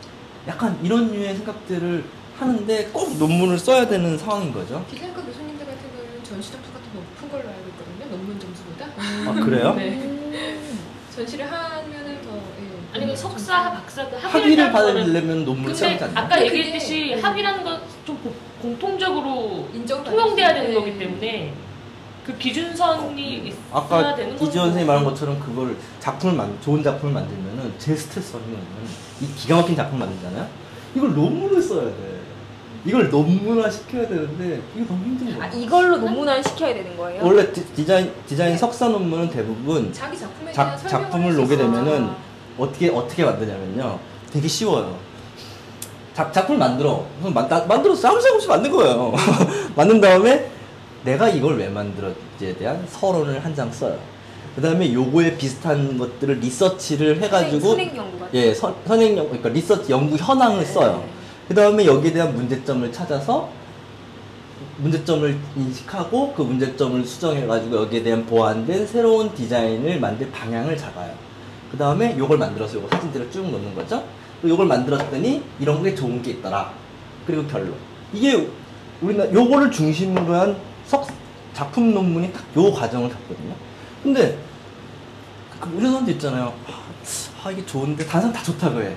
약간 0.48 0.80
이런 0.82 1.12
류의 1.12 1.36
생각들을 1.36 2.06
하는데 2.39 2.86
꼭 2.93 3.17
논문을 3.17 3.58
써야 3.60 3.86
되는 3.86 4.17
상황인 4.17 4.54
거죠. 4.54 4.86
디자인과 4.89 5.22
교수님들 5.24 5.65
같은 5.65 5.82
경우는 5.93 6.24
전시 6.24 6.52
점수가 6.54 6.80
더 6.80 7.00
높은 7.00 7.30
걸로 7.30 7.50
알고 7.50 7.67
있거든요. 7.70 8.15
논문 8.17 8.39
점수보다. 8.39 8.86
아, 9.30 9.43
그래요? 9.43 9.74
네. 9.78 10.58
전시를 11.13 11.52
하면은 11.52 12.22
더 12.22 12.36
예. 12.38 12.78
아니면 12.96 13.15
석사, 13.17 13.72
박사 13.72 14.08
그 14.10 14.15
학위를 14.15 14.72
받으려면 14.72 15.43
논문을 15.43 15.76
써야 15.76 15.89
근데 15.89 16.04
하지 16.06 16.17
않나? 16.17 16.26
아까 16.26 16.46
얘기했듯이 16.46 17.13
네. 17.15 17.22
학위라는 17.22 17.63
건 17.63 17.82
좀 18.06 18.17
공통적으로 18.62 19.67
인정받을 19.74 20.12
통용돼야 20.17 20.48
수 20.48 20.54
되는 20.54 20.70
있는- 20.72 20.80
거기 20.80 20.98
때문에 20.98 21.54
그 22.28 22.38
기준선이 22.38 23.48
있어야 23.48 23.58
아까 23.72 24.13
되는 24.16 24.34
이지원 24.36 24.50
거죠. 24.50 24.60
선생님이 24.60 24.86
말한 24.86 25.06
것처럼 25.06 25.40
그걸 25.40 25.78
작품을 26.02 26.36
만 26.36 26.58
좋은 26.62 26.84
작품을 26.84 27.13
만들면은 27.13 27.74
제일 27.80 27.98
스트레스 27.98 28.34
받는 28.34 28.52
거는 28.52 28.66
이 29.22 29.28
기가 29.38 29.56
막힌 29.56 29.78
작품 29.78 29.98
만들잖아요. 30.00 30.46
이걸 30.94 31.13
논문을 31.16 31.62
써야 31.62 31.86
돼. 31.86 32.18
이걸 32.86 33.10
논문화 33.10 33.70
시켜야 33.70 34.08
되는데 34.08 34.62
이게 34.76 34.86
너무 34.86 35.04
힘든 35.06 35.38
거야. 35.38 35.46
아 35.46 35.52
이걸로 35.54 35.98
논문화 35.98 36.42
시켜야 36.44 36.74
되는 36.74 36.96
거예요? 36.98 37.24
원래 37.24 37.52
디, 37.54 37.63
디자인 37.74 38.12
디자인 38.28 38.58
석사 38.58 38.90
논문은 38.90 39.30
대부분 39.30 39.92
자기 39.94 40.18
작품에 40.20 40.52
설명을 40.54 40.88
작품을 40.88 41.36
놓게. 41.36 41.56
되면은 41.58 42.10
어떻게 42.58 42.90
어떻게 42.90 43.24
만드냐면요. 43.24 44.00
되게 44.34 44.48
쉬워요. 44.50 44.98
작, 46.13 46.34
작품을 46.34 46.60
만들어. 46.60 47.06
만, 47.24 47.48
나- 47.48 47.63
만들었어. 47.66 48.10
아무 48.10 48.20
생각 48.20 48.36
없이 48.36 48.48
만든 48.50 48.70
거예요. 48.72 49.13
만든 49.76 50.02
다음에 50.02 50.50
내가 51.08 51.30
이걸 51.30 51.58
왜 51.58 51.70
만들었지에 51.70 52.56
대한 52.58 52.86
서론을 52.89 53.43
한 53.43 53.56
장 53.56 53.72
써요. 53.72 53.98
그 54.56 54.62
다음에 54.62 54.91
요거에 54.93 55.38
비슷한 55.38 55.98
것들을 55.98 56.39
리서치를 56.39 57.22
해가지고 57.22 57.70
선행 57.70 57.96
연구 57.96 58.20
같은 58.20 58.38
예 58.39 58.54
선, 58.54 58.76
선행 58.86 59.17
연 59.17 59.26
그러니까 59.28 59.50
리서치 59.50 59.91
연구 59.91 60.17
현황을 60.17 60.65
써요. 60.65 61.04
그 61.48 61.56
다음에 61.56 61.86
여기에 61.86 62.12
대한 62.12 62.36
문제점을 62.36 62.91
찾아서 62.91 63.50
문제점을 64.80 65.38
인식하고 65.56 66.34
그 66.34 66.41
문제점을 66.41 67.06
수정해가지고 67.06 67.78
여기에 67.84 68.04
대한 68.04 68.26
보완된 68.26 68.86
새로운 68.86 69.34
디자인을 69.34 70.00
만들 70.00 70.30
방향을 70.32 70.76
잡아요. 70.76 71.13
그 71.72 71.78
다음에 71.78 72.17
요걸 72.17 72.38
만들어서 72.38 72.76
요거 72.78 72.89
사진들을 72.89 73.32
쭉 73.32 73.43
넣는 73.50 73.74
거죠. 73.76 74.04
요걸 74.43 74.65
만들었더니 74.67 75.41
이런 75.60 75.82
게 75.84 75.96
좋은 75.96 76.22
게 76.22 76.32
있더라. 76.32 76.74
그리고 77.26 77.46
결론. 77.48 77.74
이게 78.13 78.48
우리나라 79.02 79.32
요거를 79.32 79.72
중심으로 79.72 80.34
한 80.34 80.58
석, 80.88 81.08
작품 81.54 81.93
논문이 81.93 82.32
딱 82.34 82.43
요 82.56 82.71
과정을 82.73 83.10
잡거든요. 83.10 83.54
근데 84.04 84.38
그 85.60 85.69
우리 85.76 85.86
사람도 85.88 86.12
있잖아요. 86.12 86.54
아, 86.67 86.84
아, 87.43 87.52
이게 87.52 87.65
좋은데 87.65 88.06
다른 88.06 88.21
사람 88.28 88.34
다 88.34 88.43
좋다고 88.43 88.82
해. 88.82 88.88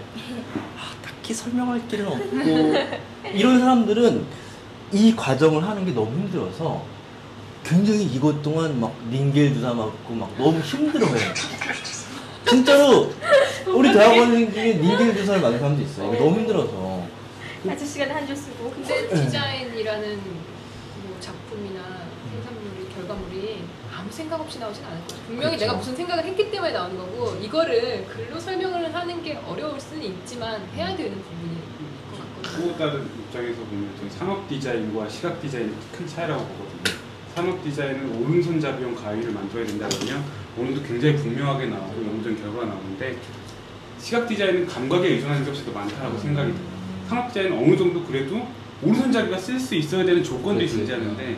아, 0.76 0.94
딱히 1.04 1.32
설명할 1.34 1.86
길은 1.88 2.06
없고 2.06 3.30
이런 3.32 3.58
사람들은 3.60 4.24
이 4.92 5.14
과정을 5.16 5.62
하는 5.66 5.84
게 5.84 5.92
너무 5.92 6.10
힘들어서 6.12 6.82
굉장히 7.64 8.04
이것 8.04 8.42
동안 8.42 8.78
막 8.80 8.92
링겔 9.10 9.54
주사 9.54 9.72
맞고 9.72 10.14
막 10.14 10.30
너무 10.38 10.58
힘들어해요. 10.60 11.32
진짜로 12.48 13.12
우리 13.74 13.92
대학원생 13.92 14.52
중에 14.52 14.72
링겔 14.72 15.16
주사를 15.16 15.40
맞은 15.40 15.58
사람도 15.58 15.82
있어요. 15.82 16.12
너무 16.18 16.40
힘들어서. 16.40 17.02
아주 17.68 17.86
시간에 17.86 18.12
한줄 18.12 18.34
쓰고 18.34 18.70
근데 18.70 19.08
디자인이라는 19.14 20.16
뭐 20.16 20.34
작품이나 21.20 21.80
생산물이 22.30 22.88
결과물이 22.94 23.64
아무 23.94 24.10
생각 24.10 24.40
없이 24.40 24.58
나오진 24.58 24.84
않을 24.84 25.00
거죠. 25.02 25.16
분명히 25.26 25.56
그렇죠. 25.56 25.64
내가 25.64 25.76
무슨 25.76 25.96
생각을 25.96 26.24
했기 26.24 26.50
때문에 26.50 26.72
나오는 26.72 26.96
거고 26.96 27.36
이거를 27.40 28.06
글로 28.06 28.38
설명을 28.38 28.94
하는 28.94 29.22
게 29.22 29.36
어려울 29.46 29.78
수는 29.80 30.02
있지만 30.04 30.66
해야 30.74 30.96
되는 30.96 31.20
부분일 31.22 31.58
것 32.10 32.18
같거든요. 32.42 32.72
또 32.72 32.78
다른 32.78 33.06
입장에서 33.06 33.60
보면 33.62 33.90
저희 33.98 34.10
산업 34.10 34.48
디자인과 34.48 35.08
시각 35.08 35.40
디자인이 35.40 35.72
큰 35.96 36.06
차이라고 36.06 36.44
보거든요. 36.44 36.98
산업 37.34 37.62
디자인은 37.62 38.22
오른손잡이용 38.22 38.94
가위를 38.94 39.32
만들어야 39.32 39.66
된다 39.66 39.88
그러면 39.88 40.24
오른도 40.58 40.82
굉장히 40.82 41.16
분명하게 41.16 41.66
나오고 41.66 42.04
연구된 42.04 42.42
결과가 42.42 42.66
나오는데 42.66 43.16
시각 43.98 44.26
디자인은 44.26 44.66
감각에 44.66 45.06
의존하는 45.06 45.44
게 45.44 45.50
없어도 45.50 45.72
많다라고 45.72 46.18
생각이 46.18 46.52
들어요. 46.52 46.70
산업 47.08 47.28
디자인은 47.28 47.56
어느 47.56 47.76
정도 47.76 48.04
그래도 48.04 48.46
오른손잡이가 48.82 49.36
쓸 49.38 49.58
수 49.60 49.74
있어야 49.74 50.04
되는 50.04 50.22
조건들이 50.22 50.66
그렇지. 50.66 50.86
존재하는데 50.86 51.36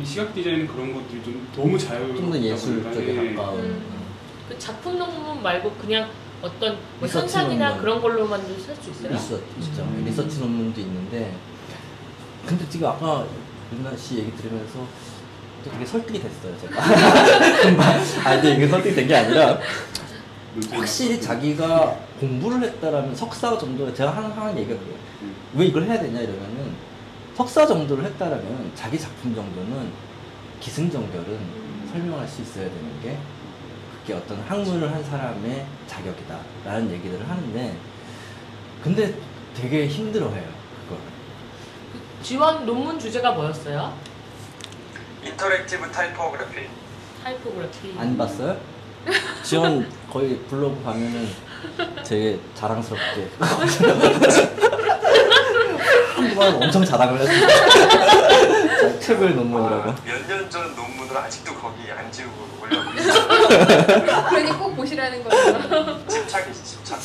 이 0.00 0.04
시각 0.04 0.34
디자인은 0.34 0.66
그런 0.66 0.92
것들이 0.94 1.22
좀 1.22 1.48
너무 1.56 1.78
자유롭다 1.78 2.16
좀더 2.20 2.38
예술 2.40 2.74
보니까, 2.82 2.92
쪽에 2.92 3.30
예. 3.30 3.34
가까운. 3.34 3.60
음. 3.60 3.82
그 4.48 4.58
작품 4.58 4.98
논문 4.98 5.42
말고 5.42 5.72
그냥 5.72 6.08
어떤 6.42 6.72
뭐 6.98 7.06
리서치 7.06 7.18
현상이나 7.18 7.68
논문. 7.70 7.82
그런 7.82 8.00
걸로만도 8.02 8.54
쓸수 8.58 8.90
있어요? 8.90 9.14
있어, 9.14 9.36
있죠. 9.60 9.82
음. 9.82 10.04
리서치 10.06 10.38
논문도 10.38 10.80
있는데, 10.80 11.34
근데 12.46 12.68
지금 12.68 12.86
아까 12.88 13.26
윤나 13.72 13.96
씨 13.96 14.18
얘기 14.18 14.32
들으면서 14.36 14.86
또 15.64 15.70
되게 15.72 15.84
설득이 15.84 16.20
됐어요, 16.20 16.54
제가. 16.60 16.80
아, 18.24 18.34
근데 18.34 18.54
이게 18.54 18.68
설득이 18.68 18.94
된 18.94 19.08
게 19.08 19.16
아니라, 19.16 19.58
확실히. 20.72 21.20
자기가 21.20 21.96
공부를 22.20 22.62
했다라면 22.62 23.14
석사 23.16 23.58
정도 23.58 23.92
제가 23.92 24.14
항상 24.14 24.44
하는 24.44 24.58
얘기가 24.58 24.78
그래요. 24.78 24.94
음. 25.22 25.34
왜 25.54 25.66
이걸 25.66 25.84
해야 25.84 25.98
되냐 26.00 26.20
이러면은 26.20 26.75
석사 27.36 27.66
정도를 27.66 28.04
했다라면 28.04 28.72
자기 28.74 28.98
작품 28.98 29.34
정도는 29.34 29.90
기승전결은 30.60 31.38
설명할 31.92 32.26
수 32.26 32.40
있어야 32.42 32.64
되는 32.64 33.02
게 33.02 33.18
그게 34.00 34.14
어떤 34.14 34.40
학문을 34.40 34.90
한 34.90 35.04
사람의 35.04 35.66
자격이다라는 35.86 36.90
얘기들을 36.92 37.28
하는데 37.28 37.76
근데 38.82 39.14
되게 39.54 39.86
힘들어해요 39.86 40.48
그걸. 40.84 40.98
지원 42.22 42.64
논문 42.64 42.98
주제가 42.98 43.32
뭐였어요? 43.32 43.92
interactive 45.22 45.90
타이포그래피. 45.90 46.68
타이포그래피. 47.22 47.94
안 47.98 48.16
봤어요? 48.16 48.58
지원 49.42 49.90
거의 50.10 50.38
블로그 50.48 50.82
가면은 50.82 51.28
되게 52.04 52.38
자랑스럽게 52.54 53.28
한국말 56.16 56.48
엄청 56.62 56.84
자랑을 56.84 57.20
했어요. 57.20 57.46
자, 58.80 58.98
책을 59.00 59.36
논문이라고. 59.36 59.92
몇 60.04 60.26
년 60.28 60.50
전 60.50 60.74
논문을 60.74 61.16
아직도 61.16 61.54
거기 61.54 61.90
안 61.90 62.10
지우고 62.10 62.48
올려고 62.62 62.90
있어요. 62.98 63.26
그러니 64.30 64.52
꼭 64.58 64.74
보시라는 64.76 65.22
거예요. 65.24 66.06
집착이지 66.08 66.64
집착. 66.64 66.98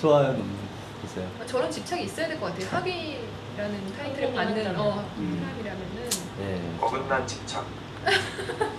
좋아요 0.00 0.28
논문 0.32 0.56
보세요. 1.02 1.28
저런 1.46 1.70
집착이 1.70 2.04
있어야 2.04 2.28
될 2.28 2.40
것 2.40 2.46
같아요. 2.46 2.68
학위라는 2.70 3.92
타이틀을 3.96 4.32
받는 4.32 4.76
어, 4.78 5.04
사람이라면은 5.16 6.10
네. 6.38 6.60
어긋난 6.80 7.26
집착. 7.26 7.64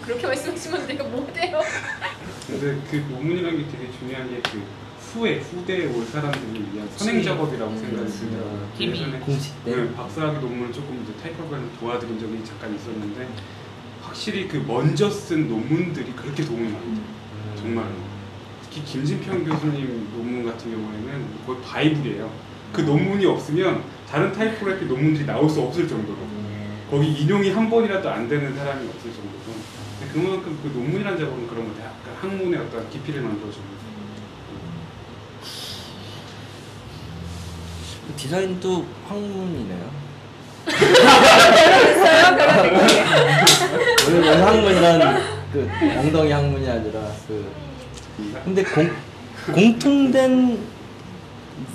그렇게 0.06 0.28
말씀하시면 0.28 0.88
내가 0.88 1.04
뭐 1.06 1.26
돼요? 1.34 1.62
근데 2.48 2.78
그 2.92 2.96
논문이라는 3.10 3.58
게 3.58 3.72
되게 3.78 3.90
중요한 3.98 4.30
게그 4.30 4.64
후에 5.14 5.40
후대에 5.40 5.86
올 5.86 6.06
사람들을 6.06 6.74
위한 6.74 6.90
선행 6.96 7.22
작업이라고 7.22 7.72
음. 7.72 7.78
생각이 7.78 8.12
들더라고요. 8.12 8.70
예전에 8.80 9.20
공식 9.20 9.64
때. 9.64 9.76
네, 9.76 9.94
박사학위 9.94 10.40
논문을 10.40 10.74
조금 10.74 11.02
이제 11.04 11.14
타이포그래피 11.22 11.80
도와드린 11.80 12.20
적이 12.20 12.44
잠깐 12.44 12.76
있었는데 12.76 13.30
확실히 14.02 14.48
그 14.48 14.58
먼저 14.58 15.10
쓴 15.10 15.48
논문들이 15.48 16.14
그렇게 16.14 16.44
도움이 16.44 16.64
많이 16.64 16.96
돼요. 16.96 17.04
정말로. 17.56 17.92
특히 18.64 18.84
김진평 18.84 19.44
교수님 19.46 20.10
논문 20.16 20.46
같은 20.46 20.72
경우에는 20.72 21.26
거의 21.46 21.62
바이블이에요. 21.62 22.32
그 22.74 22.82
논문이 22.82 23.26
없으면 23.26 23.84
다른 24.10 24.32
타이포그래피 24.34 24.86
논문들이 24.86 25.26
나올 25.26 25.48
수 25.48 25.62
없을 25.62 25.88
정도로 25.88 26.18
거기 26.90 27.08
인용이 27.08 27.52
한 27.52 27.70
번이라도 27.70 28.10
안 28.10 28.28
되는 28.28 28.56
사람이 28.56 28.88
없을 28.88 29.12
정도로 29.14 29.34
그만큼 30.12 30.60
그 30.62 30.68
논문이라는 30.68 31.18
작업은 31.18 31.48
그런 31.48 31.66
것 31.66 31.76
같아요. 31.76 31.94
약간 32.02 32.32
학문의 32.32 32.60
어떤 32.60 32.90
깊이를 32.90 33.22
만들어주는 33.22 33.73
디자인도 38.18 38.86
학문이네요. 39.08 40.04
원래 44.06 44.28
원래 44.30 44.42
학문이란 44.42 45.22
그 45.52 45.70
엉덩이 45.98 46.32
학문이 46.32 46.70
아니라 46.70 47.00
그 47.28 47.52
근데 48.44 48.64
공 48.64 48.90
공통된 49.54 50.60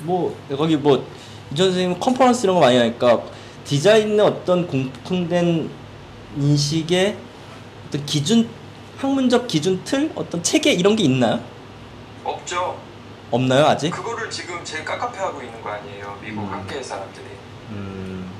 뭐 0.04 0.36
거기 0.48 0.76
뭐 0.76 1.06
이전 1.52 1.68
선생님 1.68 1.98
컨퍼런스 2.00 2.46
이런 2.46 2.54
거 2.56 2.60
많이 2.60 2.76
하니까 2.78 3.22
디자인의 3.64 4.20
어떤 4.20 4.66
공통된 4.66 5.68
인식의 6.36 7.16
어떤 7.88 8.06
기준 8.06 8.48
학문적 8.98 9.46
기준 9.48 9.80
틀 9.84 10.10
어떤 10.14 10.42
체계 10.42 10.72
이런 10.72 10.96
게 10.96 11.04
있나요? 11.04 11.40
없죠. 12.24 12.76
없나요 13.30 13.66
아직? 13.66 13.90
그거를 13.90 14.30
지금 14.30 14.64
제일 14.64 14.84
깝깝해 14.84 15.18
하고 15.18 15.42
있는 15.42 15.60
거 15.62 15.70
아니에요. 15.70 16.18
미국 16.22 16.42
음. 16.44 16.52
학계 16.52 16.82
사람들이. 16.82 17.26
음, 17.70 18.30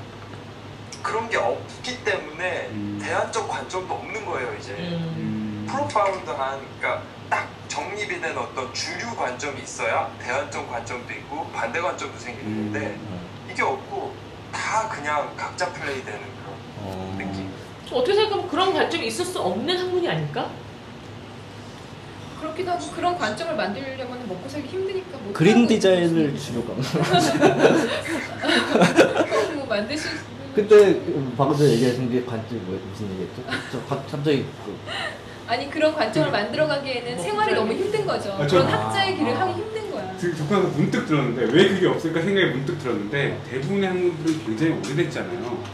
그런 1.03 1.29
게 1.29 1.37
없기 1.37 2.03
때문에 2.05 2.69
음. 2.71 2.99
대안적 3.03 3.49
관점도 3.49 3.93
없는 3.95 4.25
거예요 4.25 4.55
이제. 4.59 4.73
음. 4.73 5.67
프로파운드한 5.71 6.61
그러니까 6.79 7.03
딱 7.29 7.49
정립이 7.69 8.21
된 8.23 8.37
어떤 8.39 8.73
주류 8.73 9.15
관점이 9.15 9.61
있어야 9.63 10.11
대안적 10.19 10.71
관점도 10.71 11.13
있고 11.13 11.47
반대 11.53 11.79
관점도 11.81 12.19
생기는데 12.19 12.79
음, 12.79 13.21
이게 13.51 13.63
없고 13.63 14.15
다 14.51 14.89
그냥 14.89 15.31
각자 15.37 15.71
플레이 15.73 16.03
되는 16.03 16.21
그런 16.21 16.57
어, 16.79 17.15
느낌. 17.19 17.53
어떻게 17.93 18.15
생각하면 18.15 18.49
그런 18.49 18.73
관점이 18.73 19.07
있을 19.07 19.25
수 19.27 19.39
없는 19.41 19.79
학문이 19.79 20.09
아닐까? 20.09 20.49
그렇기도 22.41 22.71
하고 22.71 22.91
그런 22.95 23.17
관점을 23.19 23.55
만들려면 23.57 24.29
먹고 24.29 24.49
살기 24.49 24.69
힘드니까 24.69 25.19
못 25.19 25.33
그린 25.33 25.67
디자인을. 25.67 26.37
주로 26.39 26.63
가. 26.65 26.75
뭐 29.55 29.67
만드실 29.67 30.11
그때 30.55 30.77
그 30.95 31.33
방금 31.37 31.57
전에 31.57 31.71
얘기하신 31.73 32.11
게 32.11 32.25
관점이 32.25 32.61
뭐예요? 32.63 32.81
무슨 32.91 33.11
얘기했죠? 33.13 33.43
저 33.73 33.79
가- 33.85 34.03
갑자기 34.03 34.45
그 34.65 34.75
아니 35.47 35.71
그런 35.71 35.95
관점을 35.95 36.31
만들어가기에는 36.31 37.15
뭐 37.17 37.25
생활이. 37.25 37.55
너무 37.55 37.73
힘든 37.73 38.07
거죠. 38.07 38.33
아, 38.33 38.47
저- 38.47 38.59
그런 38.59 38.73
학자의 38.73 39.17
길을 39.17 39.33
아. 39.37 39.41
하기 39.41 39.61
힘든 39.61 39.91
거야. 39.91 40.15
지금 40.19 40.37
접근해서 40.37 40.69
문득 40.77 41.07
들었는데 41.07 41.43
왜 41.55 41.69
그게 41.69 41.87
없을까 41.87 42.21
생각이 42.23 42.47
문득 42.51 42.79
들었는데 42.79 43.41
대부분의 43.51 43.89
학문들은 43.89 44.45
굉장히 44.45 44.73
오래됐잖아요. 44.73 45.65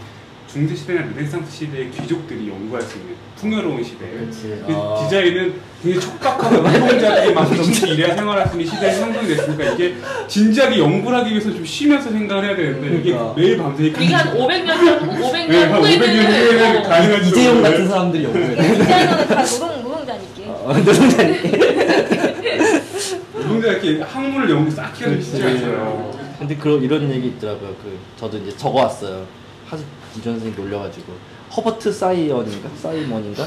중세 0.47 0.77
시대나 0.77 1.03
르네상스 1.03 1.51
시대의 1.51 1.91
귀족들이 1.91 2.49
연구할 2.49 2.83
수 2.83 2.99
있는 2.99 3.17
풍요로운 3.45 3.85
시대에 3.85 4.09
그치. 4.11 4.63
그 4.67 4.73
아. 4.73 5.05
디자인은 5.05 5.55
되게 5.83 6.01
촉박하고 6.01 6.57
노동자들이 6.57 7.35
막 7.35 7.53
미치게 7.53 7.93
일해야 7.93 8.15
생활할 8.15 8.49
수 8.49 8.59
있는 8.59 8.73
시대에 8.73 8.99
형성이 8.99 9.29
됐으니까 9.29 9.65
이게 9.73 9.95
진지하게 10.27 10.79
연구를 10.79 11.19
하기 11.19 11.31
위해서 11.31 11.51
좀 11.53 11.63
쉬면서 11.63 12.11
생각을 12.11 12.45
해야 12.45 12.57
되는데 12.57 12.87
이게 13.01 13.13
그러니까. 13.13 13.35
매일 13.37 13.59
밤새 13.59 13.85
이게 13.85 14.15
한 14.15 14.35
500년 14.35 14.67
전, 14.67 15.11
500년 15.11 15.49
네, 15.49 15.65
한 15.65 15.83
500년 15.83 16.01
후에는 16.01 16.57
후에는 16.57 16.79
어, 16.79 16.83
가능한 16.89 17.25
이재용 17.27 17.63
같은 17.63 17.87
사람들이 17.89 18.25
연구해. 18.25 18.57
디자이너는 18.57 19.29
다 19.29 19.45
노동 19.45 19.83
노동자니까. 19.83 20.53
어, 20.53 20.73
노동자니. 20.73 21.39
노동자 23.35 23.69
이렇게 23.73 24.01
학문을 24.01 24.49
연구 24.49 24.71
쌓기가 24.71 25.11
좀 25.11 25.21
쉽지 25.21 25.43
않잖아요. 25.43 26.19
근데 26.39 26.57
그런 26.57 26.83
이런 26.83 27.11
얘기 27.11 27.29
있더라고요. 27.29 27.75
그 27.83 27.99
저도 28.17 28.39
이제 28.39 28.57
적어왔어요. 28.57 29.27
하도 29.69 29.83
이전 30.17 30.39
선생님 30.39 30.57
놀려가지고 30.57 31.13
허버트 31.57 31.93
사이언인가 31.93 32.69
사이먼인가 32.77 33.47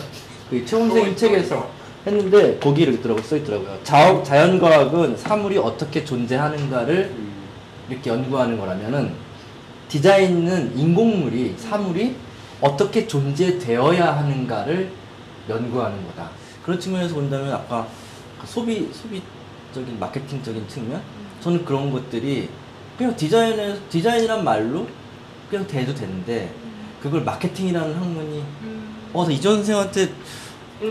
그 0.50 0.66
최홍 0.66 0.88
선생님 0.88 1.16
책에서 1.16 1.70
했는데 2.06 2.58
거기 2.60 2.84
이렇게 2.84 3.00
있더라고 3.00 3.22
써 3.22 3.36
있더라고요. 3.36 3.78
자, 3.84 4.24
자연과학은 4.24 5.18
사물이 5.18 5.58
어떻게 5.58 6.06
존재하는가를 6.06 7.12
음. 7.14 7.34
이렇게 7.90 8.10
연구하는 8.10 8.58
거라면은 8.58 9.14
디자인은 9.90 10.78
인공물이 10.78 11.56
사물이 11.58 12.16
어떻게 12.62 13.08
존재되어야 13.08 14.18
하는가를 14.18 14.90
연구하는 15.50 16.06
거다. 16.08 16.30
그런 16.64 16.80
측면에서 16.80 17.16
본다면 17.16 17.54
아까 17.54 17.88
그 18.40 18.48
소비 18.48 18.90
소비적인 18.92 20.00
마케팅적인 20.00 20.68
측면 20.68 21.02
저는 21.42 21.64
그런 21.64 21.92
것들이 21.92 22.50
그냥 22.98 23.16
디자인에 23.16 23.78
디자인이란 23.90 24.44
말로 24.44 24.88
그냥 25.50 25.66
돼도 25.68 25.94
되는데 25.94 26.52
그걸 27.08 27.24
마케팅이라는 27.24 27.96
학문이 27.96 28.44
어 29.14 29.30
이전 29.30 29.56
선생한테 29.58 30.14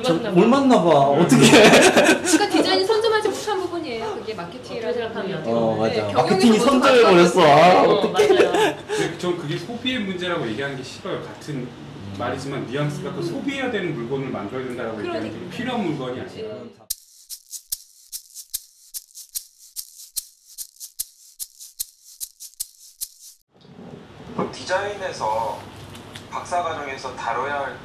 저 0.02 0.14
올맞나 0.14 0.82
봐. 0.82 0.90
봐 0.90 0.98
어떻게 1.10 1.48
그러니까 1.48 2.48
디자인이 2.48 2.84
선점하지 2.84 3.28
못한 3.28 3.60
부분이에요. 3.60 4.14
그게 4.16 4.34
마케팅이라는 4.34 5.06
어떻게 5.06 5.28
생각하면. 5.28 5.42
어 5.46 5.76
맞아 5.76 6.06
네, 6.06 6.12
마케팅이 6.12 6.58
선점해 6.58 7.02
버렸어 7.02 7.40
아, 7.42 7.82
어, 7.82 8.08
맞아요. 8.08 8.76
근데 8.88 9.18
전 9.18 9.36
그게 9.36 9.58
소비의 9.58 10.00
문제라고 10.00 10.48
얘기하는 10.48 10.76
게 10.76 10.82
싫어요. 10.82 11.22
같은 11.22 11.68
말이지만 12.18 12.66
뉘앙스가 12.66 13.12
그 13.12 13.22
소비해야 13.22 13.70
되는 13.70 13.94
물건을 13.94 14.30
만들어야 14.30 14.66
된다라고 14.66 14.98
얘기하는 14.98 15.22
게 15.22 15.30
그러니까. 15.30 15.56
필요한 15.56 15.84
물건이 15.86 16.20
아니라 16.20 16.48
그럼 24.34 24.52
디자인에서 24.52 25.60
박사 26.36 26.62
과정에서 26.62 27.16
다뤄야 27.16 27.60
할 27.60 27.76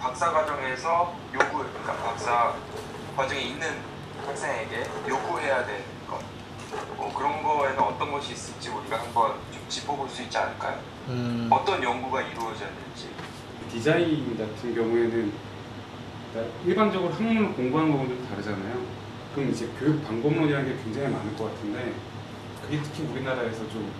박사 0.00 0.32
과정에서 0.32 1.14
요구 1.32 1.58
그러니까 1.58 1.92
박사 2.02 2.52
과정에 3.16 3.40
있는 3.40 3.68
학생에게 4.26 4.84
요구해야 5.08 5.64
될 5.64 5.84
것. 6.08 6.18
뭐 6.96 7.14
그런 7.16 7.40
거에는 7.40 7.78
어떤 7.78 8.10
것이 8.10 8.32
있을지 8.32 8.70
우리가 8.70 8.98
한번 8.98 9.34
좀 9.52 9.62
짚어볼 9.68 10.08
수 10.08 10.22
있지 10.22 10.36
않을까요? 10.36 10.80
음, 11.06 11.48
어떤 11.52 11.80
연구가 11.80 12.22
이루어져야 12.22 12.68
될지. 12.68 13.10
디자인 13.70 14.36
같은 14.36 14.74
경우에는 14.74 15.32
그러니까 16.32 16.56
일반적으로 16.66 17.14
학문을 17.14 17.52
공부하는 17.52 17.92
거하고는 17.92 18.16
좀 18.18 18.28
다르잖아요. 18.28 18.82
그럼 19.36 19.50
이제 19.50 19.70
교육 19.78 20.04
방법론이라는 20.04 20.66
게 20.76 20.82
굉장히 20.82 21.10
많을 21.10 21.36
것 21.36 21.54
같은데 21.54 21.92
그게 22.60 22.82
특히 22.82 23.04
우리나라에서 23.04 23.58
좀 23.68 23.92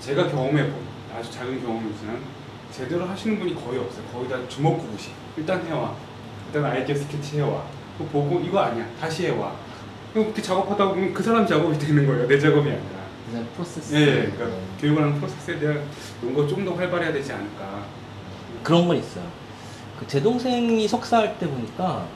제가 0.00 0.28
경험해 0.28 0.64
본 0.68 0.84
아주 1.14 1.30
작은 1.30 1.62
경험이지만 1.64 2.37
제대로 2.72 3.04
하시는 3.06 3.38
분이 3.38 3.54
거의 3.54 3.78
없어요. 3.78 4.04
거의 4.12 4.28
다 4.28 4.36
주먹구구식. 4.48 5.12
일단 5.36 5.64
해와. 5.66 5.94
일단 6.46 6.64
아이디어 6.64 6.94
스케치 6.94 7.38
해와. 7.38 7.64
그거 7.96 8.10
보고 8.10 8.40
이거 8.40 8.58
아니야. 8.60 8.86
다시 9.00 9.26
해와. 9.26 9.52
그렇게 10.12 10.40
작업하다 10.40 10.88
보면 10.88 11.12
그 11.12 11.22
사람 11.22 11.46
작업이 11.46 11.78
되는 11.78 12.06
거예요. 12.06 12.26
내 12.26 12.38
작업이 12.38 12.68
아니라. 12.68 12.98
그냥 13.28 13.46
프로세스. 13.54 13.94
예, 13.94 14.30
그러니까 14.34 14.58
교육을 14.80 15.02
하는 15.02 15.14
프로세스에 15.16 15.58
대한 15.58 15.82
연구가 16.24 16.48
좀 16.48 16.64
더 16.64 16.72
활발해야 16.74 17.12
되지 17.12 17.32
않을까. 17.32 17.84
그런 18.62 18.86
건 18.88 18.96
있어요. 18.96 19.24
그 19.98 20.06
제 20.06 20.20
동생이 20.22 20.86
석사할 20.86 21.38
때 21.38 21.46
보니까 21.48 22.06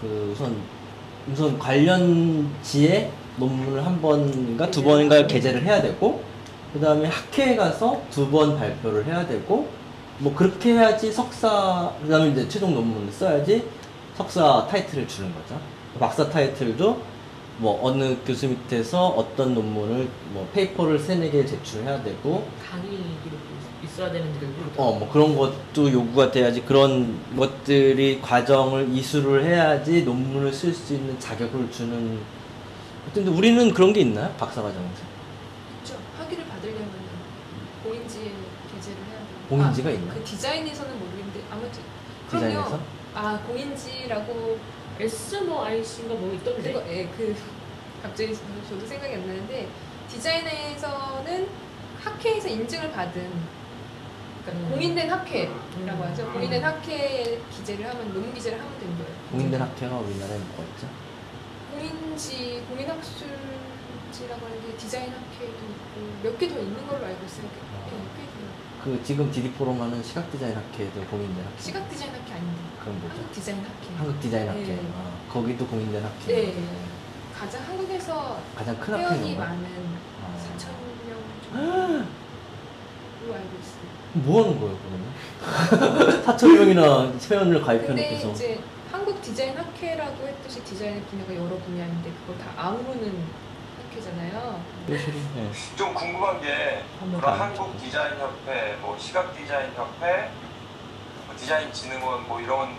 그 0.00 0.30
우선 0.34 0.56
우선 1.32 1.58
관련 1.58 2.50
지에 2.62 3.10
논문을 3.38 3.84
한 3.84 4.00
번인가 4.02 4.70
두 4.70 4.82
번인가 4.82 5.26
게재를 5.26 5.62
해야 5.62 5.80
되고 5.80 6.22
그 6.74 6.80
다음에 6.80 7.08
학회에 7.08 7.56
가서 7.56 8.02
두 8.10 8.30
번 8.30 8.58
발표를 8.58 9.06
해야 9.06 9.26
되고 9.26 9.68
뭐 10.22 10.32
그렇게 10.34 10.74
해야지 10.74 11.10
석사 11.10 11.92
그 12.00 12.08
다음에 12.08 12.30
이제 12.30 12.48
최종 12.48 12.74
논문을 12.74 13.12
써야지 13.12 13.64
석사 14.16 14.68
타이틀을 14.70 15.08
주는 15.08 15.34
거죠. 15.34 15.60
박사 15.98 16.28
타이틀도 16.28 17.02
뭐 17.58 17.80
어느 17.82 18.16
교수 18.24 18.46
밑에서 18.48 19.08
어떤 19.08 19.54
논문을 19.54 20.08
뭐 20.32 20.48
페이퍼를 20.54 20.98
세네 20.98 21.30
개 21.30 21.44
제출해야 21.44 22.02
되고 22.04 22.46
강의 22.70 23.00
있어야 23.84 24.12
되는 24.12 24.32
데도 24.34 24.46
어, 24.76 24.98
뭐 24.98 25.10
그런 25.12 25.36
것도 25.36 25.92
요구가 25.92 26.30
돼야지 26.30 26.62
그런 26.62 27.20
것들이 27.36 28.20
과정을 28.22 28.88
이수를 28.92 29.44
해야지 29.44 30.02
논문을 30.04 30.52
쓸 30.52 30.72
수 30.72 30.94
있는 30.94 31.18
자격을 31.18 31.70
주는. 31.70 32.20
근데 33.12 33.30
우리는 33.30 33.74
그런 33.74 33.92
게 33.92 34.00
있나요? 34.00 34.32
박사 34.38 34.62
과정에서? 34.62 35.02
그렇죠. 35.82 36.00
학위를 36.16 36.44
받으려면 36.46 36.88
공인지에 37.82 38.22
게재를 38.72 38.96
해야 39.10 39.18
돼요. 39.18 39.41
공인지가 39.52 39.90
아, 39.90 39.92
있나요? 39.92 40.14
그 40.14 40.24
디자인에서는 40.24 40.98
모르겠는데 40.98 41.40
아무튼 41.50 41.82
디자인에서? 42.30 42.64
그럼요. 42.64 42.82
아 43.14 43.38
공인지라고 43.46 44.58
S 44.98 45.36
뭐 45.44 45.64
IC인가 45.64 46.14
뭐 46.14 46.32
있던데. 46.34 46.72
그거 46.72 46.82
예, 46.88 47.06
그 47.16 47.36
갑자기 48.02 48.34
저도 48.68 48.86
생각이 48.86 49.12
안 49.14 49.26
나는데 49.26 49.68
디자인에서는 50.08 51.48
학회에서 52.02 52.48
인증을 52.48 52.90
받은 52.92 53.62
그러니까 54.44 54.66
음. 54.66 54.70
공인된 54.72 55.10
학회라고 55.10 55.58
음. 55.76 56.02
하죠. 56.10 56.32
공인된 56.32 56.64
학회 56.64 57.40
기재를 57.54 57.88
하면 57.90 58.12
논문 58.12 58.32
기재를 58.34 58.58
하면 58.58 58.78
되는 58.80 58.96
거예요. 58.96 59.12
공인된 59.30 59.60
학회가 59.60 59.96
우리나라에 59.98 60.38
뭐가 60.38 60.62
있죠? 60.74 60.88
공인지 61.72 62.64
공인학술지라고 62.68 64.46
하는 64.46 64.66
게 64.66 64.76
디자인 64.76 65.10
학회도 65.12 65.44
있고 65.52 66.22
몇 66.22 66.38
개 66.38 66.48
더 66.48 66.58
있는 66.58 66.86
걸로 66.86 67.04
알고 67.06 67.24
있어요. 67.26 67.48
그 68.82 69.00
지금 69.04 69.30
디디 69.30 69.52
포럼 69.52 69.80
하는 69.80 70.02
시각 70.02 70.28
디자인 70.32 70.56
학회도 70.56 71.00
공인된 71.04 71.44
학회. 71.44 71.62
시각 71.62 71.88
디자인 71.88 72.10
학회 72.12 72.32
아닌데 72.34 72.58
그럼 72.80 72.98
뭐죠? 73.00 73.14
한국 73.16 73.32
디자인 73.32 73.58
학회. 73.58 73.96
한국 73.96 74.20
디자인 74.20 74.48
학회. 74.48 74.62
네. 74.64 74.80
아, 74.96 75.32
거기도 75.32 75.66
공인된 75.68 76.02
학회. 76.04 76.34
네. 76.34 76.64
가장 77.38 77.62
한국에서 77.62 78.40
가장 78.56 78.76
큰 78.80 78.98
회원이? 78.98 79.36
많은 79.36 79.64
아. 80.20 80.36
4천 80.56 80.66
명 81.08 81.18
정도로 81.52 82.04
알고 83.34 83.58
있어요. 83.60 83.92
뭐 84.14 84.42
하는 84.44 84.58
거예요, 84.60 84.76
그러면? 84.82 86.24
4천 86.26 86.58
명이나 86.58 87.12
회원을 87.30 87.62
근데 87.62 87.64
가입해놓고서. 87.64 88.30
이제 88.32 88.60
한국 88.90 89.22
디자인 89.22 89.56
학회라고 89.56 90.26
했듯이 90.26 90.62
디자인의 90.64 91.02
분야가 91.02 91.34
여러 91.36 91.56
분야인데 91.56 92.10
그걸 92.20 92.36
다 92.38 92.50
아우르는 92.56 93.14
학회잖아요. 93.90 94.60
네. 94.86 95.50
좀 95.76 95.94
궁금한 95.94 96.40
게 96.40 96.82
그런 96.98 97.20
더 97.20 97.30
한국 97.32 97.78
디자인 97.80 98.18
협회, 98.18 98.76
뭐 98.80 98.96
시각 98.98 99.36
디자인 99.36 99.72
협회, 99.74 100.30
뭐 101.26 101.36
디자인 101.36 101.72
진흥원 101.72 102.26
뭐 102.28 102.40
이런 102.40 102.76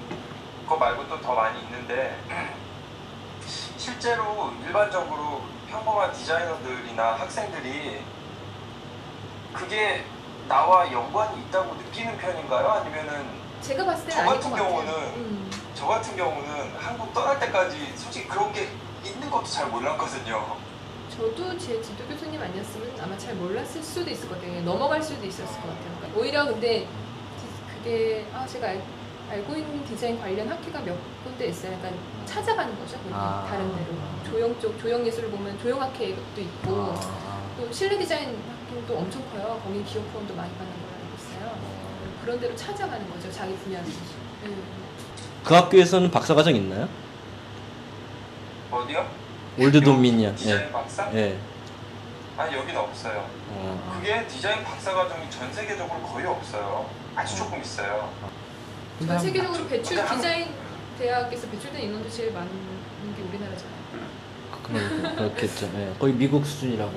거 0.68 0.76
말고 0.78 1.08
또 1.08 1.20
더 1.22 1.34
많이 1.36 1.62
있는데 1.64 2.18
실제로 3.78 4.52
일반적으로 4.66 5.42
평범한 5.70 6.12
디자이너들이나 6.14 7.14
학생들이 7.16 8.02
그게 9.54 10.06
나와 10.48 10.92
연관이 10.92 11.42
있다고 11.44 11.76
느끼는 11.76 12.18
편인가요? 12.18 12.68
아니면은 12.70 13.26
제가 13.62 13.86
봤을 13.86 14.10
저 14.10 14.20
아닐 14.20 14.26
것 14.30 14.36
같은 14.36 14.52
같아요. 14.52 14.68
경우는 14.70 14.94
음. 15.16 15.52
저 15.74 15.88
같은 15.88 16.16
경우는 16.18 16.76
한국 16.78 17.14
떠날 17.14 17.40
때까지 17.40 17.94
솔직히 17.96 18.28
그런 18.28 18.52
게 18.52 18.70
있는 19.04 19.30
것도 19.30 19.46
잘 19.46 19.68
몰랐거든요. 19.68 20.58
저도 21.16 21.58
제 21.58 21.82
지도 21.82 22.04
교수님 22.06 22.42
아니었으면 22.42 22.90
아마 23.02 23.18
잘 23.18 23.36
몰랐을 23.36 23.82
수도 23.84 24.10
있을 24.10 24.28
것 24.30 24.36
같아요. 24.42 24.62
넘어갈 24.64 25.02
수도 25.02 25.26
있었을 25.26 25.62
것 25.62 25.68
같아요. 25.70 25.96
그러니까 26.00 26.20
오히려 26.20 26.46
근데 26.46 26.80
디- 26.80 27.74
그게 27.78 28.26
아 28.34 28.46
제가 28.48 28.68
알, 28.70 28.82
알고 29.30 29.56
있는 29.56 29.86
디자인 29.86 30.20
관련 30.20 30.50
학회가 30.50 30.80
몇 30.82 30.96
군데 31.24 31.48
있어요. 31.48 31.78
그러니까 31.78 32.02
찾아가는 32.26 32.78
거죠. 32.80 32.98
아. 33.12 33.46
다른 33.48 33.68
데로 33.76 33.96
조형 34.26 34.60
쪽 34.60 34.80
조형 34.80 35.06
예술을 35.06 35.30
보면 35.30 35.58
조형 35.60 35.82
학회도 35.82 36.42
있고 36.42 36.96
아. 36.98 37.42
또 37.58 37.72
실내 37.72 37.98
디자인 38.00 38.36
학교도 38.70 38.98
엄청 38.98 39.22
커요. 39.32 39.62
거기 39.64 39.84
기업 39.84 40.04
후원도 40.12 40.34
많이 40.34 40.52
받는 40.54 40.74
걸로 40.74 40.94
알고 40.94 41.16
있어요. 41.18 41.58
그런 42.24 42.40
데로 42.40 42.56
찾아가는 42.56 43.08
거죠. 43.12 43.32
자기 43.32 43.54
분야로. 43.58 43.86
네. 43.86 44.56
그 45.44 45.54
학교에서는 45.54 46.10
박사과정 46.10 46.56
있나요? 46.56 46.88
어디요? 48.72 49.23
올드 49.58 49.82
도미니언. 49.82 50.36
디자인 50.36 50.62
예. 50.68 50.72
박사? 50.72 51.12
예. 51.14 51.38
아니 52.38 52.56
여기는 52.56 52.76
없어요. 52.80 53.28
어. 53.50 53.94
그게 53.96 54.26
디자인 54.28 54.64
박사 54.64 54.94
과정이 54.94 55.30
전 55.30 55.52
세계적으로 55.54 56.02
거의 56.02 56.26
없어요. 56.26 56.90
아주 57.16 57.36
조금 57.38 57.62
있어요. 57.62 58.12
전 59.06 59.20
세계적으로 59.20 59.68
배출 59.68 59.98
근데 59.98 60.02
한- 60.10 60.18
디자인 60.18 60.50
대학에서 60.98 61.48
배출된 61.50 61.82
인원도 61.84 62.10
제일 62.10 62.32
많은 62.32 62.50
게 63.16 63.22
우리나라잖아요. 63.22 63.74
그런 64.64 65.16
그렇겠죠. 65.16 65.70
예. 65.76 65.94
거의 66.00 66.14
미국 66.14 66.46
수준이라고. 66.46 66.92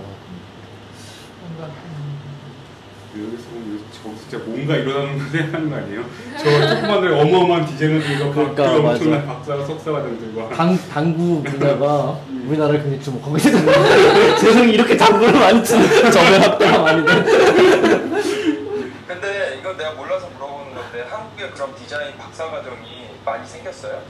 여기서 3.25 3.49
보면 3.51 3.81
저 3.93 4.11
진짜 4.21 4.39
뭔가 4.45 4.77
일어나는 4.77 5.19
거 5.19 5.25
생각하는 5.31 5.71
거 5.71 5.77
아니에요? 5.77 6.05
저 6.39 6.75
조그만 6.75 7.13
어마어마한 7.21 7.67
디자이너들과 7.67 8.33
그러니까, 8.33 8.73
그. 8.73 8.89
엄청난 8.89 9.27
박사 9.27 9.57
석사과정들과 9.65 10.49
당 10.51 10.79
당구 10.93 11.43
분야가 11.43 12.21
우리나라를 12.47 12.81
굉장히 12.83 13.03
주목하고 13.03 13.37
있어요. 13.39 14.37
세상에 14.39 14.73
이렇게 14.73 14.97
당구를 14.97 15.33
많이 15.33 15.65
치는 15.65 16.11
저변 16.13 16.43
학교가 16.43 16.79
많이 16.79 17.05
돼. 17.05 17.13
근데 19.07 19.57
이건 19.61 19.77
내가 19.77 19.93
몰라서 19.95 20.29
물어보는 20.35 20.75
건데 20.75 21.05
한국에 21.09 21.51
그럼 21.51 21.75
디자인 21.77 22.17
박사 22.17 22.45
과정이 22.51 23.07
많이 23.25 23.47
생겼어요? 23.47 24.01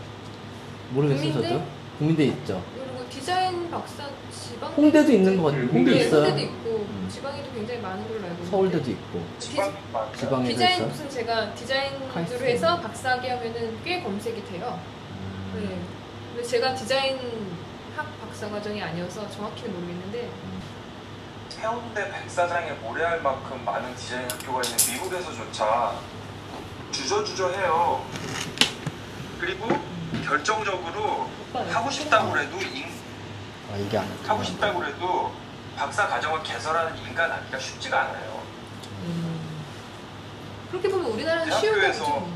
모르겠어요, 0.90 1.32
국민대? 1.32 1.48
저도. 1.48 1.64
국민대 1.98 2.24
있죠. 2.24 2.62
그리고 2.74 3.08
디자인 3.08 3.70
박사 3.70 4.04
지방 4.46 4.70
홍대도 4.72 5.12
있는 5.12 5.36
것 5.36 5.44
같아요. 5.44 5.62
음, 5.62 5.68
홍대 5.72 5.78
홍대 5.78 5.90
네, 5.92 6.06
있어요. 6.06 6.24
홍대도 6.28 6.40
있고 6.46 6.68
음. 6.88 7.08
지방에도 7.12 7.52
굉장히 7.52 7.80
많은 7.80 8.06
걸로 8.08 8.14
알고 8.20 8.28
있는데 8.34 8.50
서울대도 8.50 8.90
있고. 8.90 9.22
지방 9.38 9.74
많아요. 9.92 10.12
지방에도 10.16 10.48
디자인 10.48 10.76
있어. 10.76 10.86
무슨 10.86 11.10
제가 11.10 11.54
디자인으로. 11.54 12.06
해서 12.46 12.80
박사학위 12.80 13.28
하면은 13.28 13.78
꽤 13.84 14.02
검색이 14.02 14.44
돼요. 14.44 14.78
음. 15.10 15.52
네. 15.54 15.78
근데 16.34 16.48
제가 16.48 16.74
디자인 16.74 17.18
학 17.96 18.06
박사 18.20 18.48
과정이 18.50 18.80
아니어서 18.82 19.28
정확히는 19.30 19.72
모르겠는데 19.74 20.28
해운대 21.58 22.10
백사장에 22.12 22.72
모래알 22.82 23.22
만큼 23.22 23.64
많은 23.64 23.94
디자인 23.96 24.30
학교가 24.30 24.60
있는 24.62 24.76
미국에서조차 24.92 25.94
주저주저해요. 26.92 28.04
그리고 29.40 29.68
결정적으로 30.24 31.28
하고 31.54 31.90
싶다고 31.90 32.38
해도 32.38 32.58
인, 32.60 32.84
아 33.72 33.76
이게 33.76 33.98
안 33.98 34.06
하고 34.26 34.42
싶다고 34.42 34.84
해도 34.84 35.32
박사 35.76 36.06
과정을 36.08 36.42
개설하는 36.42 36.96
인간 36.98 37.30
하기가 37.30 37.58
쉽지가 37.58 38.00
않아요. 38.02 38.42
그렇게 40.70 40.88
보면 40.88 41.10
우리나라는 41.12 41.60
쉬운 41.60 41.80
거죠. 41.80 42.28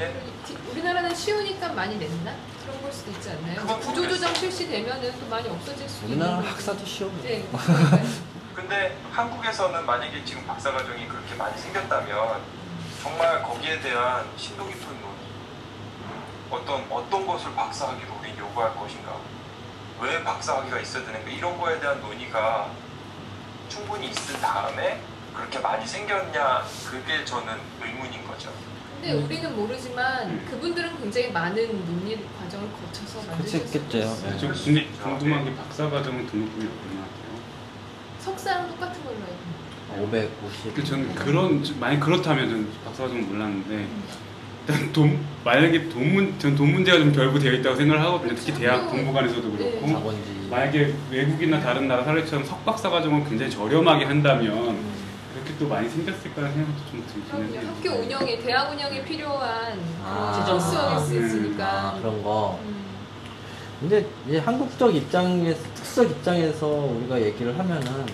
예? 0.00 0.22
디- 0.46 0.56
우리나라는 0.70 1.14
쉬우니까 1.14 1.68
많이 1.72 1.96
냈나? 1.96 2.34
그런 2.64 2.82
걸 2.82 2.92
수도 2.92 3.10
있지 3.12 3.30
않나요? 3.30 3.64
구조조정 3.78 4.34
실시되면은 4.34 5.12
또 5.20 5.26
많이 5.28 5.48
없어질 5.48 5.88
수도 5.88 6.06
우리나라 6.06 6.30
있는 6.32 6.42
거고. 6.44 6.54
학사도 6.56 6.84
쉬워. 6.84 7.10
네. 7.22 7.46
근데 8.54 8.96
한국에서는 9.12 9.84
만약에 9.86 10.24
지금 10.24 10.44
박사 10.46 10.72
과정이 10.72 11.06
그렇게 11.06 11.34
많이 11.34 11.56
생겼다면 11.60 12.40
정말 13.02 13.42
거기에 13.42 13.80
대한 13.80 14.24
심도 14.36 14.66
깊은 14.66 14.80
논의 15.00 15.14
어떤 16.50 16.86
어떤 16.90 17.26
것을 17.26 17.54
박사학위로 17.54 18.08
우리 18.20 18.36
요구할 18.38 18.74
것인가 18.74 19.16
왜 20.00 20.22
박사학위가 20.22 20.80
있어야 20.80 21.04
되는가 21.04 21.30
이런 21.30 21.58
거에 21.58 21.78
대한 21.80 22.00
논의가 22.00 22.70
충분히 23.68 24.08
있은 24.08 24.40
다음에 24.40 25.00
그렇게 25.34 25.58
많이 25.58 25.86
생겼냐 25.86 26.64
그게 26.90 27.24
저는 27.24 27.54
의문인 27.82 28.26
거죠. 28.26 28.52
근데 29.00 29.12
우리는 29.14 29.54
모르지만 29.56 30.44
그분들은 30.46 30.98
굉장히 31.00 31.30
많은 31.32 31.84
논의 31.86 32.18
과정을 32.38 32.68
거쳐서 32.72 33.20
있어요. 33.44 33.62
네. 34.30 34.38
좀 34.38 34.52
궁- 34.52 34.74
궁금한 35.02 35.44
게 35.44 35.54
박사 35.56 35.90
과정은 35.90 36.26
등록금이 36.26 36.64
얼마나 36.64 37.06
돼요? 37.06 37.40
석사랑 38.20 38.68
똑같은 38.68 39.02
걸로 39.04 39.16
알고 39.16 39.34
있어요. 39.94 40.04
550. 40.44 40.74
그 40.74 40.84
저는 40.84 41.14
그런 41.14 41.64
만약 41.78 42.00
그렇다면 42.00 42.48
저는 42.48 42.72
박사 42.84 43.02
과정은 43.04 43.28
몰랐는데 43.28 43.86
일단 44.66 44.92
돈 44.92 45.18
만약에 45.44 45.88
돈 45.90 46.14
문, 46.14 46.38
전돈 46.38 46.72
문제가 46.72 46.98
좀 46.98 47.12
결부되어 47.12 47.52
있다고 47.52 47.76
생각을 47.76 48.02
하거든요. 48.04 48.34
특히 48.34 48.54
대학 48.54 48.88
공부관에서도 48.90 49.42
그렇고 49.52 49.86
네. 49.86 49.92
자본주의. 49.92 50.48
만약에 50.50 50.94
외국이나 51.10 51.60
다른 51.60 51.86
나라 51.86 52.02
사례처럼 52.04 52.44
석박사 52.44 52.88
과정을 52.88 53.24
굉장히 53.28 53.50
저렴하게 53.50 54.06
한다면 54.06 54.78
그렇게 55.34 55.58
또 55.58 55.68
많이 55.68 55.88
생겼을 55.88 56.32
거라는 56.34 56.54
생각도 56.54 56.82
좀 56.90 57.04
들기는. 57.36 57.62
해요. 57.62 57.72
학교 57.76 57.90
운영에 58.00 58.38
대학 58.38 58.72
운영에 58.72 59.04
필요한 59.04 59.78
아. 60.02 60.32
재정 60.40 60.58
수학이 60.58 61.16
음. 61.18 61.26
있으니까. 61.26 61.64
아, 61.66 61.98
그런 61.98 62.22
거. 62.22 62.58
음. 62.64 62.84
근데 63.80 64.06
이제 64.26 64.38
한국적 64.38 64.94
입장에서 64.94 65.60
특수적 65.74 66.10
입장에서 66.10 66.66
우리가 66.66 67.20
얘기를 67.20 67.58
하면은 67.58 68.06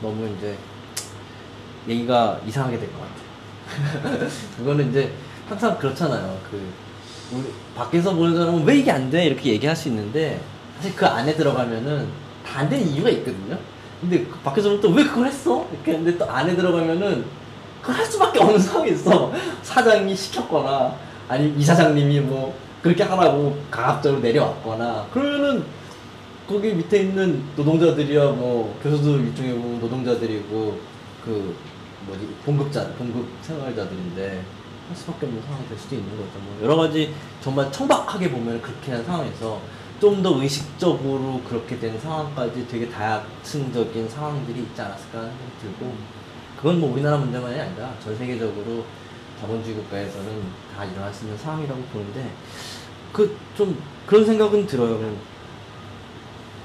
너무 0.00 0.26
이제 0.38 0.56
얘기가 1.86 2.40
이상하게 2.46 2.78
될 2.78 2.88
것 2.92 3.00
같아. 3.00 4.28
그거는 4.56 4.90
이제 4.90 5.12
항상 5.48 5.78
그렇잖아요. 5.78 6.38
그 6.50 6.60
우리 7.32 7.44
밖에서 7.76 8.14
보는 8.14 8.36
사람은 8.36 8.64
왜 8.64 8.78
이게 8.78 8.90
안 8.90 9.10
돼? 9.10 9.26
이렇게 9.26 9.50
얘기할 9.50 9.74
수 9.76 9.88
있는데 9.88 10.40
사실 10.76 10.94
그 10.96 11.06
안에 11.06 11.34
들어가면은 11.34 12.08
다 12.46 12.60
안 12.60 12.68
되는 12.68 12.86
이유가 12.86 13.08
있거든요. 13.10 13.58
근데 14.00 14.24
그 14.24 14.38
밖에서는 14.40 14.80
또 14.80 14.90
왜 14.90 15.02
그걸 15.04 15.26
했어? 15.26 15.66
이렇게 15.72 15.92
했는데 15.92 16.16
또 16.18 16.30
안에 16.30 16.54
들어가면은 16.54 17.24
그걸 17.80 17.96
할 17.96 18.06
수밖에 18.06 18.38
없는 18.38 18.58
상황이 18.60 18.92
있어. 18.92 19.32
사장이 19.62 20.14
시켰거나 20.14 20.94
아니 21.28 21.52
이 21.56 21.64
사장님이 21.64 22.20
뭐 22.20 22.54
그렇게 22.82 23.02
하라고 23.02 23.58
강압적으로 23.70 24.20
내려왔거나 24.20 25.06
그러면은 25.12 25.64
거기 26.46 26.74
밑에 26.74 27.00
있는 27.00 27.42
노동자들이야 27.56 28.20
뭐 28.32 28.78
교수도 28.82 29.16
일종의 29.18 29.54
뭐 29.54 29.78
노동자들이고 29.80 30.78
그 31.24 31.56
뭐지 32.06 32.28
봉급자 32.44 32.86
봉급 32.98 33.26
생활자들인데 33.40 34.42
할 34.88 34.96
수밖에 34.96 35.26
없는 35.26 35.42
상황이 35.42 35.66
될 35.68 35.78
수도 35.78 35.94
있는 35.96 36.10
거죠. 36.10 36.38
뭐 36.40 36.58
여러 36.62 36.76
가지 36.76 37.14
정말 37.40 37.70
청박하게 37.72 38.30
보면 38.30 38.60
그렇게 38.62 38.92
한 38.92 39.04
상황에서 39.04 39.60
좀 40.00 40.22
더 40.22 40.42
의식적으로 40.42 41.40
그렇게 41.48 41.78
된 41.78 41.98
상황까지 41.98 42.66
되게 42.68 42.90
다층적인 42.90 44.08
상황들이 44.08 44.60
있지 44.60 44.80
않았을까 44.82 45.18
하는 45.18 45.30
생각이 45.30 45.58
들고 45.78 45.94
그건 46.58 46.80
뭐 46.80 46.92
우리나라 46.92 47.16
문제만이 47.18 47.58
아니라 47.58 47.94
전 48.02 48.16
세계적으로 48.16 48.84
자본주의 49.40 49.76
국가에서는 49.76 50.42
다 50.76 50.84
일어날 50.84 51.12
수 51.12 51.24
있는 51.24 51.38
상황이라고 51.38 51.80
보는데 51.84 52.30
그 53.12 53.36
좀 53.56 53.80
그런 54.06 54.26
생각은 54.26 54.66
들어요. 54.66 55.16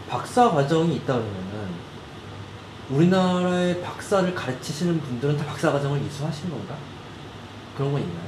박사 0.10 0.50
과정이 0.50 0.96
있다 0.96 1.14
그러면은 1.14 1.70
우리나라의 2.90 3.82
박사를 3.82 4.34
가르치시는 4.34 5.00
분들은 5.00 5.38
다 5.38 5.46
박사 5.46 5.72
과정을 5.72 6.02
이수하신 6.02 6.50
건가? 6.50 6.76
그런 7.80 7.94
건 7.94 8.02
있나요? 8.02 8.28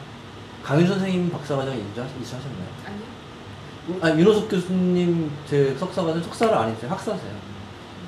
강윤 0.63 0.87
선생님 0.87 1.29
박사 1.29 1.57
과정 1.57 1.75
이수- 1.75 2.21
이수하셨나요? 2.21 2.67
아니요. 2.85 3.99
아 4.01 4.09
윤호석 4.17 4.47
교수님 4.49 5.29
제 5.45 5.75
석사 5.75 6.03
과정 6.05 6.23
석사를 6.23 6.53
아니죠 6.55 6.87
학사세요. 6.87 7.33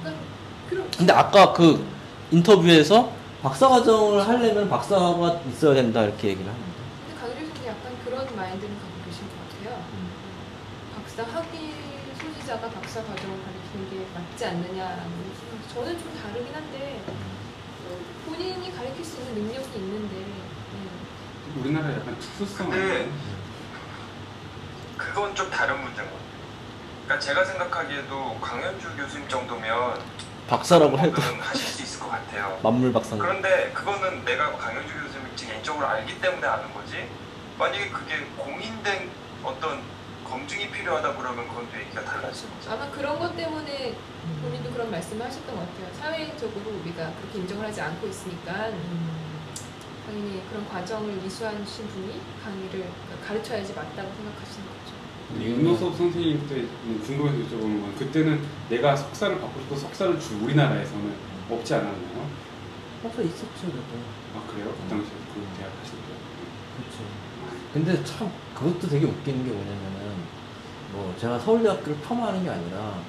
그러니까 0.02 0.24
그럼 0.70 0.88
근데 0.98 1.12
아까 1.12 1.52
그 1.52 1.86
인터뷰에서 2.32 3.12
박사 3.42 3.68
과정을 3.68 4.26
하려면 4.26 4.70
박사가 4.70 5.42
있어야 5.50 5.74
된다 5.74 6.04
이렇게 6.04 6.30
얘기를 6.30 6.50
하는데. 6.50 6.72
근데 7.08 7.20
강일희 7.20 7.46
선생 7.50 7.68
약간 7.68 7.92
그런 8.06 8.36
마인드를 8.38 8.70
갖고 8.76 9.04
계신 9.06 9.28
것 9.28 9.36
같아요. 9.44 9.84
박사 10.96 11.24
학위 11.24 11.74
소지자가 12.22 12.70
박사 12.70 13.02
과정을 13.04 13.36
가르치는 13.44 13.90
게 13.92 14.08
맞지 14.16 14.46
않느냐라는. 14.46 15.12
저는 15.74 16.00
좀 16.00 16.14
다르긴 16.24 16.56
한데 16.56 17.02
어, 17.10 17.98
본인이 18.30 18.72
가르칠 18.74 19.04
수 19.04 19.18
있는 19.20 19.44
능력이 19.44 19.76
있는데 19.76 20.16
음. 20.16 20.43
우리나라 21.56 21.92
약간 21.94 22.18
특수성 22.20 22.70
근데? 22.70 23.10
그건 24.98 25.36
좀 25.36 25.50
다른 25.50 25.76
문제인 25.82 26.08
것 26.10 26.14
같아요. 26.16 26.34
그러니까 27.06 27.20
제가 27.20 27.46
생각하기에도 27.46 28.40
강현주 28.40 28.96
교수님 28.96 29.28
정도면 29.28 30.00
박사라고 30.48 30.98
해도 31.00 31.22
하실 31.40 31.68
수 31.68 31.82
있을 31.84 32.00
것 32.00 32.10
같아요. 32.10 32.60
만물 32.64 32.92
박사인가? 32.92 33.26
그런데 33.26 33.72
그거는 33.74 34.26
내가 34.26 34.52
강현주 34.58 34.94
교수님을 34.94 35.36
개인적으로 35.36 35.88
알기 35.88 36.20
때문에 36.20 36.46
아는 36.48 36.74
거지. 36.74 37.08
만약에 37.60 37.90
그게 37.90 38.26
공인된 38.38 39.10
어떤 39.44 39.82
검증이 40.28 40.70
필요하다 40.72 41.16
그러면 41.16 41.48
그건 41.48 41.68
또 41.72 41.80
얘기가 41.80 42.04
달라지는 42.04 42.54
거죠. 42.56 42.72
아마 42.72 42.90
그런 42.90 43.20
것 43.20 43.36
때문에 43.36 43.96
본인도 44.42 44.72
그런 44.72 44.90
말씀을 44.90 45.26
하셨던 45.28 45.56
것 45.56 45.62
같아요. 45.62 45.94
사회적으로 46.02 46.72
우리가 46.82 47.12
그렇게 47.22 47.40
인정을 47.40 47.68
하지 47.68 47.82
않고 47.82 48.08
있으니까 48.08 48.70
당연히 50.06 50.42
그런 50.50 50.68
과정을 50.68 51.24
이수하신 51.26 51.88
분이 51.88 52.20
강의를 52.44 52.90
가르쳐야지 53.26 53.74
맞다고 53.74 54.12
생각하시는 54.16 54.68
거죠. 54.68 54.94
윤호섭 55.40 55.96
선생님 55.98 56.48
때 56.48 56.66
궁금해서 57.06 57.38
여쭤보는 57.38 57.82
건 57.82 57.96
그때는 57.98 58.46
내가 58.70 58.96
석사를 58.96 59.40
받고 59.40 59.62
싶어 59.62 59.76
석사를 59.76 60.20
줄 60.20 60.42
우리나라에서는 60.44 61.14
없지 61.50 61.74
않았나요? 61.76 62.28
박사 63.02 63.22
있었죠, 63.22 63.62
그래도. 63.62 63.80
아 64.36 64.44
그래요? 64.52 64.74
그 64.74 64.90
당시에 64.90 65.12
그 65.34 65.46
대학 65.58 65.72
하실 65.82 65.96
때. 65.96 66.14
그렇죠. 66.78 67.04
근데 67.74 68.04
참 68.04 68.32
그것도 68.54 68.88
되게 68.88 69.06
웃기는 69.06 69.44
게 69.44 69.52
뭐냐면은 69.52 70.16
뭐 70.92 71.16
제가 71.18 71.40
서울대학교를 71.40 71.98
폄하하는 72.02 72.44
게 72.44 72.50
아니라 72.50 73.00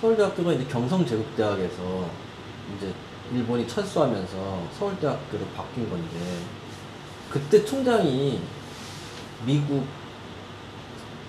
서울대학교가 0.00 0.52
이제 0.52 0.64
경성제국대학에서 0.64 2.08
이제 2.76 2.92
일본이 3.34 3.66
철수하면서 3.66 4.62
서울대학교로 4.78 5.44
바뀐 5.56 5.88
건데 5.88 6.08
그때 7.30 7.64
총장이 7.64 8.40
미국 9.46 9.84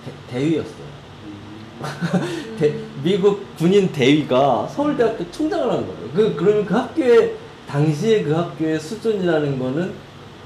대, 0.04 0.12
대위였어요. 0.30 0.94
음. 1.24 2.56
대- 2.58 2.74
미국 3.02 3.56
군인 3.56 3.90
대위가 3.90 4.66
서울대학교 4.68 5.30
총장을 5.30 5.70
한 5.70 5.86
거예요. 5.86 6.10
그, 6.14 6.34
그러면 6.36 6.66
그 6.66 6.74
학교의, 6.74 7.34
당시에 7.66 8.22
그 8.22 8.32
학교의 8.32 8.78
수준이라는 8.78 9.58
거는 9.58 9.94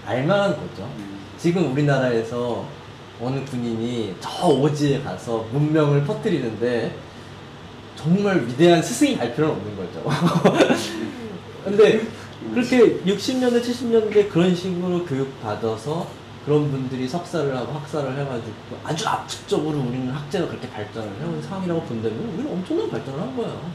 알만한 0.07 0.51
거죠. 0.53 0.85
음. 0.99 1.19
지금 1.37 1.73
우리나라에서 1.73 2.65
어느 3.21 3.45
군인이 3.45 4.15
저 4.21 4.47
오지에 4.47 5.03
가서 5.03 5.45
문명을 5.53 6.05
퍼뜨리는데 6.05 6.95
정말 7.97 8.47
위대한 8.47 8.81
스승이 8.81 9.17
갈 9.17 9.35
필요는 9.35 9.57
없는 9.57 9.77
거죠. 9.77 10.09
근데 11.71 12.07
그렇게 12.55 13.01
60년대, 13.01 13.63
70년대 13.63 14.31
그런 14.31 14.55
식으로 14.55 15.05
교육받아서 15.05 16.07
그런 16.45 16.71
분들이 16.71 17.07
석사를 17.07 17.55
하고 17.55 17.73
학사를 17.73 18.11
해가지고 18.11 18.55
아주 18.83 19.07
압축적으로 19.07 19.81
우리는 19.81 20.11
학제가 20.11 20.47
그렇게 20.49 20.69
발전을 20.71 21.21
해온 21.21 21.43
상황이라고 21.43 21.83
본다면 21.83 22.19
우리는 22.35 22.51
엄청난 22.51 22.89
발전을 22.91 23.21
한 23.21 23.37
거예요. 23.37 23.71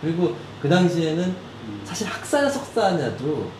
그리고 0.00 0.36
그 0.62 0.68
당시에는 0.68 1.24
음. 1.24 1.80
사실 1.84 2.06
학사냐 2.06 2.48
석사냐도 2.48 3.50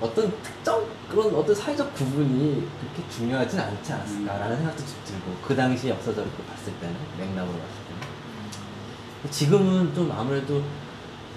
어떤 0.00 0.32
특정 0.42 0.84
그런 1.08 1.34
어떤 1.34 1.54
사회적 1.54 1.94
구분이 1.94 2.66
그렇게 2.80 3.10
중요하진 3.10 3.60
않지 3.60 3.92
않았을까라는 3.92 4.56
생각도 4.56 4.78
좀 4.78 4.96
들고 5.04 5.36
그 5.46 5.54
당시 5.54 5.88
역사적으로 5.88 6.30
봤을 6.48 6.72
때는 6.80 6.96
맥락으로 7.18 7.52
봤을 7.52 7.76
때는 7.86 9.30
지금은 9.30 9.94
좀 9.94 10.10
아무래도 10.10 10.62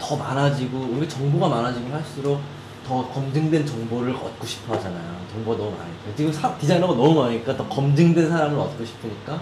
더 0.04 0.18
많아지고 0.18 0.80
우리 0.92 1.08
정보가 1.08 1.48
많아지고 1.48 1.94
할수록 1.94 2.42
더 2.86 3.08
검증된 3.10 3.66
정보를 3.66 4.14
얻고 4.14 4.46
싶어 4.46 4.74
하잖아요. 4.76 5.16
정보가 5.32 5.58
너무 5.58 5.72
많으니까. 5.78 6.16
지금 6.18 6.34
사- 6.34 6.58
디자이너가 6.58 6.94
너무 6.94 7.22
많으니까 7.22 7.56
더 7.56 7.66
검증된 7.70 8.30
사람을 8.30 8.60
얻고 8.60 8.84
싶으니까 8.84 9.42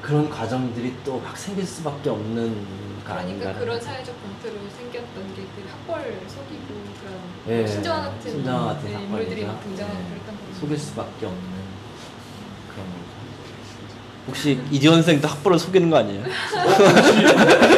그런 0.00 0.30
과정들이 0.30 0.94
또 1.04 1.20
막 1.22 1.36
생길 1.36 1.64
수밖에 1.66 2.08
없는 2.08 2.66
거 3.06 3.12
아닌가. 3.12 3.40
그러니까 3.52 3.60
그런 3.60 3.80
사회적 3.80 4.14
공태로 4.22 4.56
생겼던 4.78 5.34
게 5.36 5.42
그 5.42 5.68
학벌 5.68 6.20
속이고 6.26 6.74
그런 7.00 7.58
예, 7.60 7.66
신정아 7.66 8.02
같은, 8.04 8.44
같은 8.44 8.92
네. 8.92 9.02
인물들이 9.02 9.44
막 9.44 9.62
등장하고 9.62 9.98
예, 10.00 10.08
그랬던 10.08 10.36
거죠. 10.38 10.60
속일 10.60 10.78
수밖에 10.78 11.26
없는. 11.26 11.61
혹시 14.28 14.58
이지원 14.70 14.96
선생도 15.02 15.26
학벌을 15.28 15.58
속이는 15.58 15.90
거 15.90 15.98
아니에요? 15.98 16.22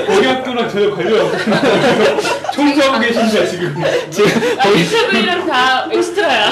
거기 0.07 0.27
학교랑 0.27 0.69
전혀 0.69 0.95
관련 0.95 1.21
없는 1.27 2.21
청소하고 2.53 3.01
계신데 3.01 3.49
지금 3.49 3.83
아, 4.59 4.69
인터뷰랑 4.69 5.47
다 5.49 5.89
엑스트라야. 5.91 6.51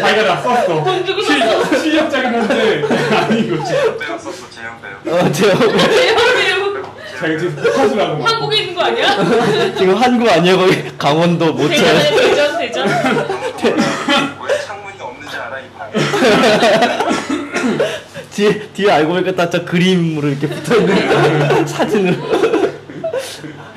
자기가 0.00 0.24
다 0.24 0.40
썼어. 0.40 0.84
돈 0.84 1.04
주고 1.04 1.20
실- 1.22 1.42
실력자긴 1.82 2.26
한데 2.34 2.82
아닌 3.16 3.58
거지. 3.58 3.72
배우 3.98 4.16
썼어 4.18 4.48
재영 4.50 4.80
배우. 4.80 5.16
어, 5.16 5.32
제가 5.32 5.58
배우 5.58 6.80
자기 7.18 7.38
지금 7.38 7.56
막. 7.98 8.30
한국에 8.30 8.56
있는 8.58 8.74
거 8.74 8.82
아니야? 8.82 9.16
지금 9.76 9.94
한국 9.96 10.28
아니에요? 10.30 10.56
거기 10.56 10.96
강원도 10.96 11.52
모처. 11.52 11.68
대전에 11.74 12.10
대전 12.10 12.58
대전. 12.58 12.88
왜 12.88 14.60
창문이 14.66 14.94
없는지 15.00 15.36
알아 15.36 15.58
이 15.58 15.64
방에. 15.76 15.92
뒤에 18.32 18.68
뒤에 18.72 18.90
알고 18.92 19.12
보니까 19.12 19.34
딱저 19.34 19.64
그림으로 19.64 20.28
이렇게 20.28 20.48
붙어 20.48 20.76
있는 20.76 21.66
사진으로. 21.66 22.22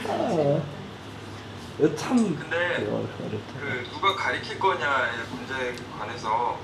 아, 0.07 1.89
참 1.97 2.37
근데 2.39 2.87
어렵다. 2.87 3.53
그 3.59 3.87
누가 3.91 4.15
가리킬 4.15 4.59
거냐의 4.59 5.11
문제에 5.31 5.73
관해서 5.97 6.57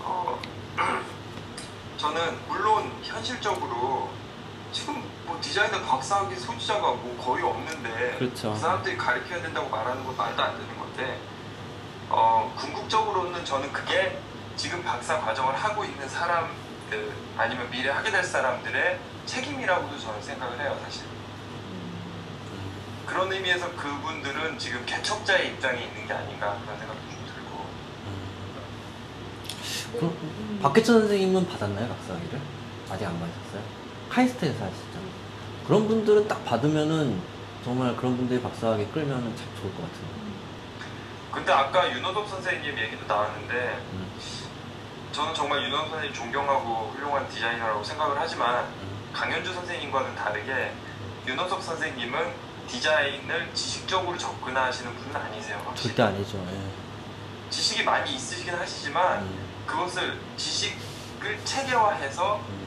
어, 0.00 0.38
저는 1.96 2.20
물론 2.48 2.90
현실적으로 3.02 4.10
지금 4.72 5.02
뭐 5.24 5.38
디자이너 5.40 5.80
박사학위 5.82 6.36
소지자가 6.36 6.80
뭐 6.80 7.16
거의 7.24 7.42
없는데 7.44 8.16
그렇죠. 8.18 8.52
그 8.52 8.58
사람들이 8.58 8.96
가르쳐야 8.96 9.40
된다고 9.42 9.68
말하는 9.68 10.04
건 10.04 10.16
말도 10.16 10.42
안 10.42 10.52
되는 10.58 10.78
건데 10.78 11.18
어, 12.08 12.52
궁극적으로는 12.58 13.44
저는 13.44 13.72
그게 13.72 14.18
지금 14.56 14.82
박사 14.82 15.18
과정을 15.20 15.54
하고 15.54 15.84
있는 15.84 16.08
사람 16.08 16.50
들 16.90 17.12
아니면 17.36 17.70
미래 17.70 17.90
하게 17.90 18.10
될 18.10 18.22
사람들의 18.22 18.98
책임이라고도 19.26 19.98
저는 19.98 20.20
생각을 20.20 20.60
해요 20.60 20.78
사실 20.84 21.04
그런 23.06 23.32
의미에서 23.32 23.70
그분들은 23.74 24.58
지금 24.58 24.84
개척자의 24.86 25.48
입장에 25.48 25.82
있는 25.84 26.06
게 26.06 26.12
아닌가 26.12 26.58
그런 26.64 26.78
생각도 26.78 27.00
좀 27.10 27.26
들고 27.26 27.70
그럼 29.98 30.60
박혜천 30.62 31.00
선생님은 31.00 31.48
받았나요 31.48 31.88
박사학위를? 31.88 32.40
아직 32.90 33.04
안 33.06 33.18
받으셨어요? 33.18 33.62
카이스트에서 34.10 34.64
하시죠. 34.64 35.00
그런 35.66 35.86
분들은 35.86 36.26
딱 36.26 36.44
받으면은 36.44 37.20
정말 37.64 37.96
그런 37.96 38.16
분들이 38.16 38.40
박사학위 38.42 38.86
끌면은 38.86 39.36
참 39.36 39.46
좋을 39.60 39.72
것 39.74 39.82
같은데. 39.82 40.20
근데 41.30 41.52
아까 41.52 41.92
윤호섭 41.92 42.28
선생님 42.28 42.76
얘기도 42.76 43.06
나왔는데 43.06 43.80
음. 43.92 44.06
저는 45.12 45.34
정말 45.34 45.62
윤호섭 45.64 45.88
선생님 45.90 46.14
존경하고 46.14 46.92
훌륭한 46.94 47.28
디자이너라고 47.28 47.82
생각을 47.82 48.16
하지만 48.18 48.64
음. 48.64 49.10
강현주 49.12 49.52
선생님과는 49.52 50.14
다르게 50.14 50.72
윤호섭 51.26 51.62
선생님은 51.62 52.50
디자인을 52.68 53.50
지식적으로 53.52 54.16
접근하시는 54.16 54.94
분은 54.94 55.16
아니세요. 55.16 55.60
확실히. 55.66 55.94
절대 55.96 56.02
아니죠. 56.04 56.38
예. 56.52 57.50
지식이 57.50 57.82
많이 57.82 58.14
있으시긴 58.14 58.54
하시지만 58.54 59.22
음, 59.22 59.38
그것을 59.66 60.20
지식을 60.36 61.40
체계화해서 61.44 62.36
음. 62.36 62.66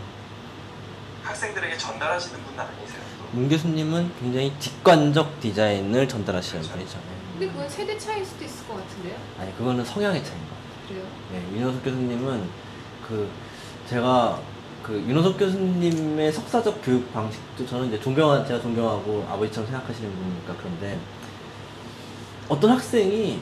학생들에게 1.23 1.77
전달하시는 1.77 2.43
분은 2.43 2.59
아니세요. 2.59 3.01
또. 3.19 3.29
문 3.31 3.47
교수님은 3.47 4.13
굉장히 4.19 4.53
직관적 4.59 5.39
디자인을 5.39 6.09
전달하시는 6.09 6.61
그렇죠. 6.61 6.77
분이죠. 6.77 6.97
예. 6.97 7.39
근데 7.39 7.47
그건 7.53 7.69
세대 7.69 7.97
차이일 7.97 8.25
수도 8.25 8.43
있을 8.43 8.67
것 8.67 8.75
같은데요. 8.75 9.15
아니 9.39 9.57
그거는 9.57 9.85
성향의 9.85 10.21
차이인. 10.25 10.52
그래요? 10.87 11.03
네, 11.31 11.43
윤호석 11.55 11.83
교수님은 11.83 12.43
그 13.07 13.29
제가 13.87 14.39
그 14.81 14.93
윤호석 15.07 15.37
교수님의 15.37 16.31
석사적 16.31 16.81
교육 16.83 17.11
방식도 17.13 17.65
저는 17.65 17.87
이제 17.87 17.99
존경하 17.99 18.45
제가 18.45 18.61
존경하고 18.61 19.25
아버지처럼 19.29 19.69
생각하시는 19.69 20.13
분이니까 20.13 20.55
그런데 20.57 20.99
어떤 22.49 22.71
학생이 22.71 23.39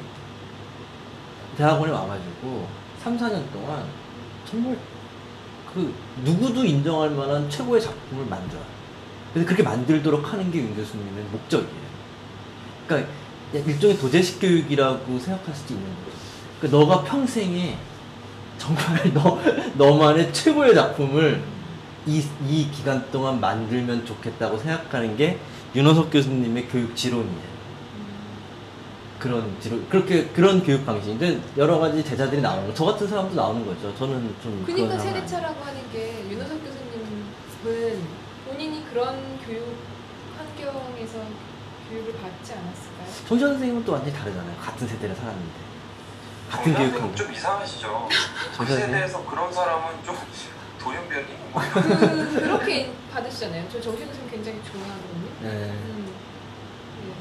대학원에 1.57 1.91
와가지고 1.91 2.67
3, 3.03 3.17
4년 3.17 3.51
동안 3.51 3.83
정말 4.45 4.77
그 5.73 5.93
누구도 6.23 6.63
인정할 6.63 7.09
만한 7.11 7.49
최고의 7.49 7.81
작품을 7.81 8.25
만들어요. 8.25 8.63
그래서 9.33 9.47
그렇게 9.47 9.63
만들도록 9.63 10.31
하는 10.31 10.51
게 10.51 10.59
윤 10.59 10.75
교수님의 10.75 11.23
목적이에요. 11.31 11.91
그러니까 12.87 13.11
일종의 13.53 13.97
도제식 13.97 14.39
교육이라고 14.39 15.17
생각할 15.19 15.55
수도 15.55 15.73
있는 15.73 15.87
거죠. 16.05 16.20
그러니까 16.61 16.77
너가 16.77 17.03
평생에 17.03 17.75
정말 18.59 19.11
너, 19.13 19.39
너만의 19.75 20.31
최고의 20.31 20.75
작품을 20.75 21.41
이, 22.05 22.23
이 22.47 22.69
기간 22.71 23.09
동안 23.11 23.39
만들면 23.39 24.05
좋겠다고 24.05 24.57
생각하는 24.59 25.17
게 25.17 25.39
윤호석 25.75 26.11
교수님의 26.11 26.67
교육 26.67 26.95
지론이에요. 26.95 27.51
그런 29.17 29.55
지론, 29.59 29.87
그렇게, 29.87 30.25
그런 30.27 30.63
교육 30.63 30.85
방식인데 30.85 31.39
여러 31.57 31.79
가지 31.79 32.03
제자들이 32.03 32.41
나오는 32.41 32.67
거. 32.67 32.73
저 32.73 32.85
같은 32.85 33.07
사람도 33.07 33.35
나오는 33.35 33.65
거죠. 33.65 33.95
저는 33.95 34.35
좀. 34.41 34.63
그러니까 34.65 34.97
세대차라고 34.97 35.63
하는 35.63 35.91
게 35.91 36.25
윤호석 36.29 36.59
교수님은 36.63 38.01
본인이 38.47 38.83
그런 38.91 39.15
교육 39.45 39.75
환경에서 40.37 41.19
교육을 41.89 42.13
받지 42.13 42.53
않았을까요? 42.53 43.27
정시 43.27 43.45
선생님은 43.45 43.85
또 43.85 43.91
완전히 43.93 44.13
다르잖아요. 44.15 44.55
같은 44.57 44.87
세대를 44.87 45.15
살았는데. 45.15 45.70
같은 46.51 46.75
어, 46.75 46.77
교육 46.77 46.91
선생님 46.91 47.01
환경. 47.01 47.15
좀 47.15 47.33
이상하시죠. 47.33 48.09
그 48.09 48.55
선생님? 48.57 48.85
세대에서 48.87 49.25
그런 49.25 49.51
사람은 49.53 50.03
좀 50.03 50.17
돌연변이 50.79 51.27
뭐 51.51 51.61
그, 51.61 52.33
그렇게 52.41 52.91
받으시잖아요. 53.13 53.67
저 53.71 53.79
정신 53.81 54.05
선생님 54.07 54.31
굉장히 54.31 54.59
좋아하거든요. 54.63 55.29
네. 55.41 55.47
음, 55.71 56.13
네. 57.05 57.13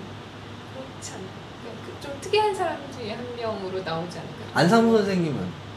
그렇지 0.91 1.13
않아요. 1.13 1.29
그러니까 1.63 1.87
그 1.87 2.01
좀 2.01 2.21
특이한 2.21 2.55
사람 2.55 2.79
중에 2.93 3.13
한 3.15 3.37
명으로 3.37 3.83
나오지 3.83 4.19
않을까요? 4.19 4.49
안상무 4.55 4.97
선생님은? 4.99 5.71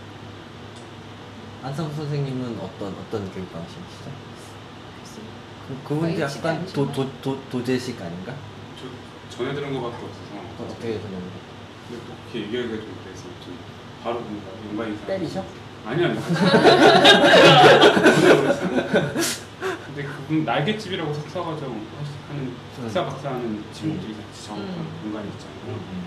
안상무 1.64 1.94
선생님은 1.96 2.60
어떤, 2.60 2.94
어떤 2.94 3.32
교육 3.32 3.52
방식이시죠? 3.54 4.12
그, 5.68 5.80
그분도 5.88 6.20
약간 6.20 6.46
안 6.58 6.66
도, 6.66 6.82
오시나? 6.84 6.94
도, 6.94 7.22
도, 7.22 7.40
도제식 7.50 8.02
아닌가? 8.02 8.34
저 9.30 9.38
전해 9.38 9.54
들은 9.54 9.74
것밖에 9.74 10.04
없어서 10.04 10.34
어, 10.34 10.66
어떻게? 10.66 11.00
근데 11.00 11.08
또 11.90 12.14
그렇게 12.32 12.40
얘기하기가 12.48 12.76
좀 12.82 12.98
그래서 13.04 13.13
좀 13.13 13.13
바로 14.04 14.20
뭔가 14.20 14.52
연관이 14.70 14.98
상 14.98 15.08
때리셔? 15.08 15.44
아니 15.86 16.04
아니 16.04 16.20
근데 19.86 20.04
그분 20.04 20.44
날갯집이라고 20.44 21.14
석사과정 21.14 21.86
하는 22.30 22.54
석사 22.76 23.06
박사하는 23.06 23.64
친구들이 23.74 24.14
같이 24.14 24.46
정한 24.48 24.64
음. 24.64 25.00
공간이 25.04 25.30
있잖아요 25.30 25.68
음. 25.68 26.06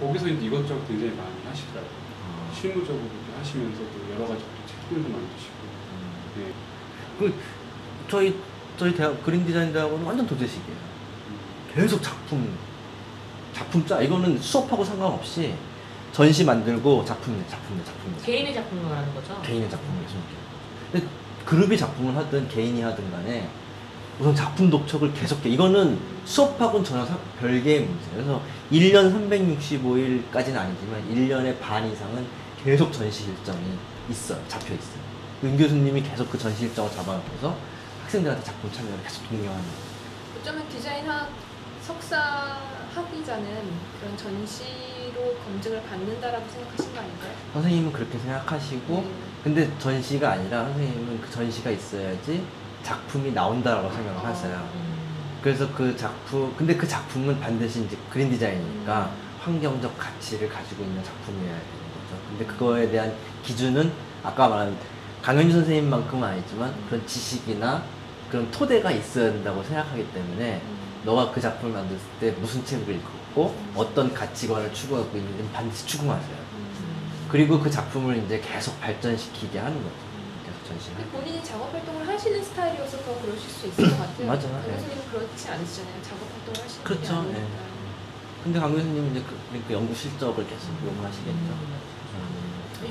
거기서 0.00 0.28
이제 0.28 0.46
이것저것 0.46 0.86
굉장히 0.88 1.14
많이 1.14 1.30
하시더라고요 1.48 1.92
아. 2.24 2.52
실무적으로 2.54 3.02
하시면서도 3.38 3.90
여러 4.14 4.26
가지 4.26 4.42
또 4.42 4.48
책들도 4.66 5.08
만드시고 5.08 5.62
네. 6.38 6.52
그, 7.18 7.34
저희, 8.08 8.36
저희 8.78 8.94
대학, 8.94 9.22
그린 9.22 9.44
디자인 9.46 9.72
대학원은 9.72 10.04
완전 10.04 10.26
도제식이에요. 10.26 10.76
음. 10.76 11.38
계속 11.74 12.02
작품, 12.02 12.56
작품 13.52 13.84
짜. 13.86 14.00
이거는 14.00 14.38
수업하고 14.38 14.82
상관없이 14.84 15.54
전시 16.12 16.44
만들고 16.44 17.04
작품 17.04 17.38
내, 17.38 17.46
작품 17.48 17.76
내, 17.78 17.84
작품 17.84 18.14
내. 18.16 18.22
개인의 18.24 18.54
작품을 18.54 18.84
말하는 18.84 19.14
거죠. 19.14 19.40
개인의 19.42 19.70
작품을 19.70 20.02
계속 20.02 20.16
내. 20.16 21.00
근데 21.00 21.06
그룹이 21.46 21.76
작품을 21.78 22.14
하든 22.16 22.48
개인이 22.48 22.80
하든 22.82 23.10
간에 23.10 23.48
우선 24.20 24.34
작품 24.34 24.68
독촉을 24.68 25.12
계속 25.14 25.44
해. 25.44 25.50
이거는 25.50 25.98
수업하고는 26.26 26.84
전혀 26.84 27.04
상- 27.06 27.18
별개의 27.40 27.80
문제예요. 27.80 28.12
그래서 28.14 28.42
1년 28.70 29.12
365일까지는 29.12 30.56
아니지만 30.56 31.02
1년의 31.10 31.58
반 31.60 31.90
이상은 31.90 32.26
계속 32.62 32.92
전시 32.92 33.24
일정이 33.24 33.58
있어요. 34.10 34.38
잡혀 34.48 34.74
있어요. 34.74 35.02
윤 35.44 35.56
교수님이 35.56 36.02
계속 36.02 36.30
그 36.30 36.38
전시 36.38 36.64
일정을 36.66 36.90
잡아놓고서 36.92 37.56
학생들한테 38.04 38.44
작품 38.44 38.70
참여를 38.70 39.02
계속 39.02 39.26
독려하는 39.28 39.50
거예요. 39.62 39.92
어쩌면 40.40 40.68
디자인 40.68 41.08
학 41.08 41.28
석사 41.82 42.58
학위자는 42.94 43.44
그런 43.98 44.16
전시로 44.16 45.34
검증을 45.44 45.82
받는다라고 45.82 46.48
생각하신 46.48 46.94
거 46.94 47.00
아닐까요? 47.00 47.32
선생님은 47.54 47.92
그렇게 47.92 48.18
생각하시고 48.18 48.98
음. 48.98 49.32
근데 49.42 49.78
전시가 49.78 50.32
아니라 50.32 50.64
선생님은 50.64 51.20
그 51.20 51.30
전시가 51.30 51.70
있어야지 51.70 52.44
작품이 52.84 53.32
나온다라고 53.32 53.90
생각을 53.90 54.20
어. 54.20 54.26
하세요. 54.26 54.68
음. 54.74 54.92
그래서 55.42 55.72
그 55.74 55.96
작품, 55.96 56.54
근데 56.56 56.76
그 56.76 56.86
작품은 56.86 57.40
반드시 57.40 57.82
이제 57.84 57.96
그린 58.10 58.30
디자인이니까 58.30 59.06
음. 59.06 59.22
환경적 59.40 59.98
가치를 59.98 60.48
가지고 60.48 60.84
있는 60.84 61.02
작품이어야 61.02 61.50
되는 61.50 61.58
거죠. 61.58 62.22
근데 62.28 62.44
그거에 62.46 62.88
대한 62.90 63.12
기준은 63.42 63.90
아까 64.22 64.48
말한 64.48 64.76
강현주 65.20 65.52
선생님만큼은 65.52 66.28
아니지만 66.28 66.72
그런 66.88 67.04
지식이나 67.06 67.82
그런 68.30 68.48
토대가 68.52 68.92
있어야 68.92 69.32
된다고 69.32 69.64
생각하기 69.64 70.12
때문에 70.12 70.62
음. 70.64 70.82
너가 71.04 71.32
그 71.32 71.40
작품을 71.40 71.74
만들었을 71.74 72.06
때 72.20 72.30
무슨 72.32 72.64
책을 72.64 72.94
읽고 72.94 73.54
어떤 73.74 74.12
가치관을 74.14 74.72
추구하고 74.72 75.16
있는지는 75.16 75.52
반드시 75.52 75.86
추궁하세요. 75.86 76.36
음. 76.36 77.26
그리고 77.28 77.58
그 77.58 77.70
작품을 77.70 78.18
이제 78.18 78.40
계속 78.40 78.78
발전시키게 78.80 79.58
하는 79.58 79.76
거죠. 79.82 79.94
계속 80.46 80.68
전시를. 80.68 81.04
본인이 81.06 81.42
작업 81.42 81.72
활동을 81.72 82.06
하시는 82.06 82.42
스타일이어서 82.44 82.98
더 82.98 83.20
그러실 83.20 83.50
수 83.50 83.66
있을 83.66 83.90
것 83.90 83.98
같아요. 83.98 84.26
맞아요. 84.26 84.40
강 84.42 84.62
네. 84.66 84.74
교수님은 84.74 85.10
그렇지 85.10 85.48
않으시잖아요. 85.50 86.02
작업 86.02 86.20
활동을 86.32 86.64
하시는 86.64 86.84
그렇죠. 86.84 87.22
네. 87.22 87.46
근데 88.44 88.60
강 88.60 88.72
교수님은 88.72 89.10
이제 89.12 89.24
그, 89.28 89.62
그 89.66 89.74
연구 89.74 89.94
실적을 89.94 90.46
계속 90.46 90.68
요구하시겠죠. 90.84 91.32
음. 91.32 91.82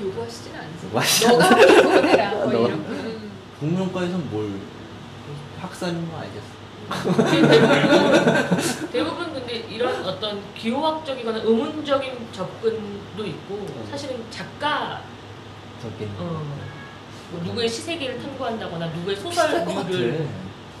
요구하시지는 0.00 0.60
않으세요. 0.60 0.88
요구하시지 0.88 1.26
너가 1.28 1.48
거 2.02 2.06
해라. 2.08 2.30
뭐 2.32 2.52
이런. 2.52 2.72
음. 2.72 3.30
국문과에서는 3.60 4.30
뭘 4.30 4.58
학사님은 5.60 6.14
알겠어. 6.14 6.61
대부분, 7.02 8.90
대부분 8.90 9.32
근데 9.34 9.54
이런 9.70 10.04
어떤 10.06 10.40
기호학적이거나 10.54 11.40
의문적인 11.42 12.28
접근도 12.32 13.24
있고 13.26 13.66
사실은 13.90 14.22
작가 14.30 15.02
저기 15.80 16.04
어, 16.18 16.42
뭐 17.30 17.40
누구의 17.44 17.68
시세계를 17.68 18.20
탐구한다거나 18.20 18.86
누구의. 18.86 19.16
소설류를 19.16 20.28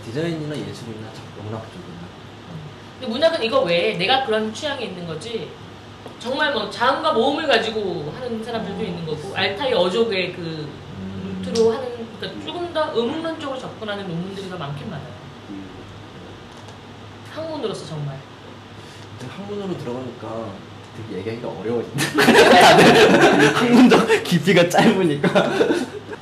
디자인이나 0.04 0.54
예술이나 0.56 1.12
작- 1.14 1.24
문학 1.42 1.62
쪽이나. 1.72 2.02
근데 3.00 3.06
문학은 3.12 3.42
이거 3.42 3.60
외에 3.62 3.96
내가 3.96 4.24
그런 4.24 4.52
취향이 4.52 4.84
있는 4.84 5.06
거지 5.06 5.50
정말 6.18 6.52
뭐 6.52 6.68
자음과 6.70 7.12
모음을 7.12 7.46
가지고 7.48 8.12
하는 8.16 8.42
사람들도 8.44 8.82
있는 8.82 9.06
거고 9.06 9.34
알타이 9.34 9.72
어족의 9.72 10.34
그 10.34 10.40
음. 10.40 11.42
주로 11.44 11.72
하는 11.72 11.88
그러니까 12.20 12.44
조금 12.46 12.72
더 12.72 12.92
의문론적으로 12.94 13.58
접근하는 13.58 14.06
논문들이 14.06 14.48
더 14.48 14.56
많긴 14.56 14.88
많아요. 14.90 15.21
음, 17.32 17.36
학문으로서 17.36 17.86
정말. 17.86 18.18
학문으로 19.28 19.78
들어가니까 19.78 20.52
되게 20.96 21.18
얘기하기가 21.20 21.48
어려워진다. 21.48 22.22
학문적 23.60 24.24
깊이가 24.24 24.68
짧으니까. 24.68 25.28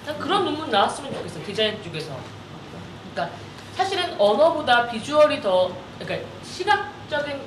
난 0.06 0.18
그런 0.18 0.44
논문 0.44 0.70
나왔으면 0.70 1.12
좋겠어 1.14 1.40
디자인 1.44 1.82
쪽에서. 1.82 2.16
그러니까 3.12 3.36
사실은 3.74 4.14
언어보다 4.18 4.88
비주얼이 4.88 5.40
더 5.40 5.72
그러니까 5.98 6.28
시각적인 6.44 7.40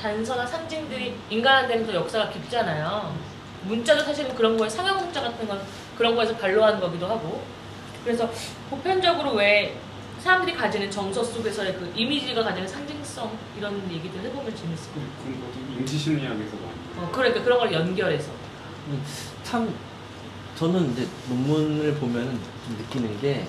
단서나 0.00 0.46
상징들이 0.46 1.14
인간한테는 1.28 1.86
더 1.86 1.94
역사가 1.94 2.30
깊잖아요. 2.30 3.14
문자도 3.64 4.02
사실은 4.02 4.34
그런 4.34 4.56
거에 4.56 4.68
상형 4.68 4.96
문자 4.96 5.20
같은 5.20 5.46
건 5.46 5.60
그런 5.96 6.16
거에서 6.16 6.34
발로하는 6.36 6.80
거기도 6.80 7.06
하고. 7.06 7.42
그래서 8.02 8.28
보편적으로 8.70 9.32
왜 9.34 9.76
사람들이 10.22 10.54
가지는 10.54 10.90
정서 10.90 11.24
속에서의 11.24 11.74
그 11.74 11.90
이미지가 11.96 12.42
가지는 12.42 12.68
상징성 12.68 13.36
이런 13.56 13.90
얘기들 13.90 14.20
해보면 14.20 14.54
재밌을 14.54 14.92
것 14.92 15.00
같아요. 15.00 15.34
것도 15.40 15.80
인지심리학에서 15.80 16.56
많이 16.56 16.78
어, 16.98 17.10
그러니까 17.10 17.42
그런 17.42 17.58
걸 17.58 17.72
연결해서. 17.72 18.30
참 19.42 19.72
저는 20.56 20.92
이제 20.92 21.06
논문을 21.28 21.94
보면은 21.94 22.38
좀 22.66 22.76
느끼는 22.76 23.20
게 23.20 23.46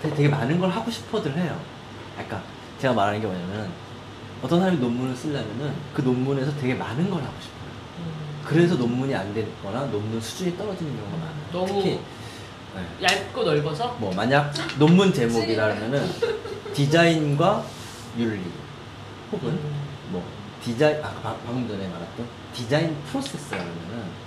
되게, 0.00 0.14
되게 0.14 0.28
많은 0.28 0.58
걸 0.58 0.70
하고 0.70 0.90
싶어들 0.90 1.36
해요. 1.36 1.60
그러니까 2.14 2.42
제가 2.78 2.94
말하는 2.94 3.20
게 3.20 3.26
뭐냐면 3.26 3.70
어떤 4.42 4.60
사람이 4.60 4.78
논문을 4.78 5.14
쓰려면은 5.14 5.74
그 5.92 6.00
논문에서 6.02 6.54
되게 6.56 6.74
많은 6.74 7.10
걸 7.10 7.22
하고 7.22 7.34
싶어요. 7.40 7.70
음, 7.98 8.42
그래서 8.44 8.76
논문이 8.76 9.14
안 9.14 9.32
되거나 9.34 9.86
논문 9.86 10.20
수준이 10.20 10.56
떨어지는 10.56 10.96
경우가 10.96 11.16
많아요. 11.16 11.34
너무 11.52 11.66
특히 11.66 12.00
네. 12.74 12.82
얇고 13.02 13.44
넓어서 13.44 13.96
뭐 13.98 14.12
만약 14.14 14.52
논문 14.78 15.12
제목이라면은 15.12 16.08
디자인과 16.74 17.64
윤리 18.18 18.42
혹은 19.32 19.48
음. 19.50 19.74
뭐 20.10 20.22
디자인 20.62 20.96
아 21.02 21.10
바- 21.22 21.36
방금 21.46 21.68
전에 21.68 21.86
말했던 21.88 22.26
디자인 22.54 22.96
프로세스라면은 23.10 24.24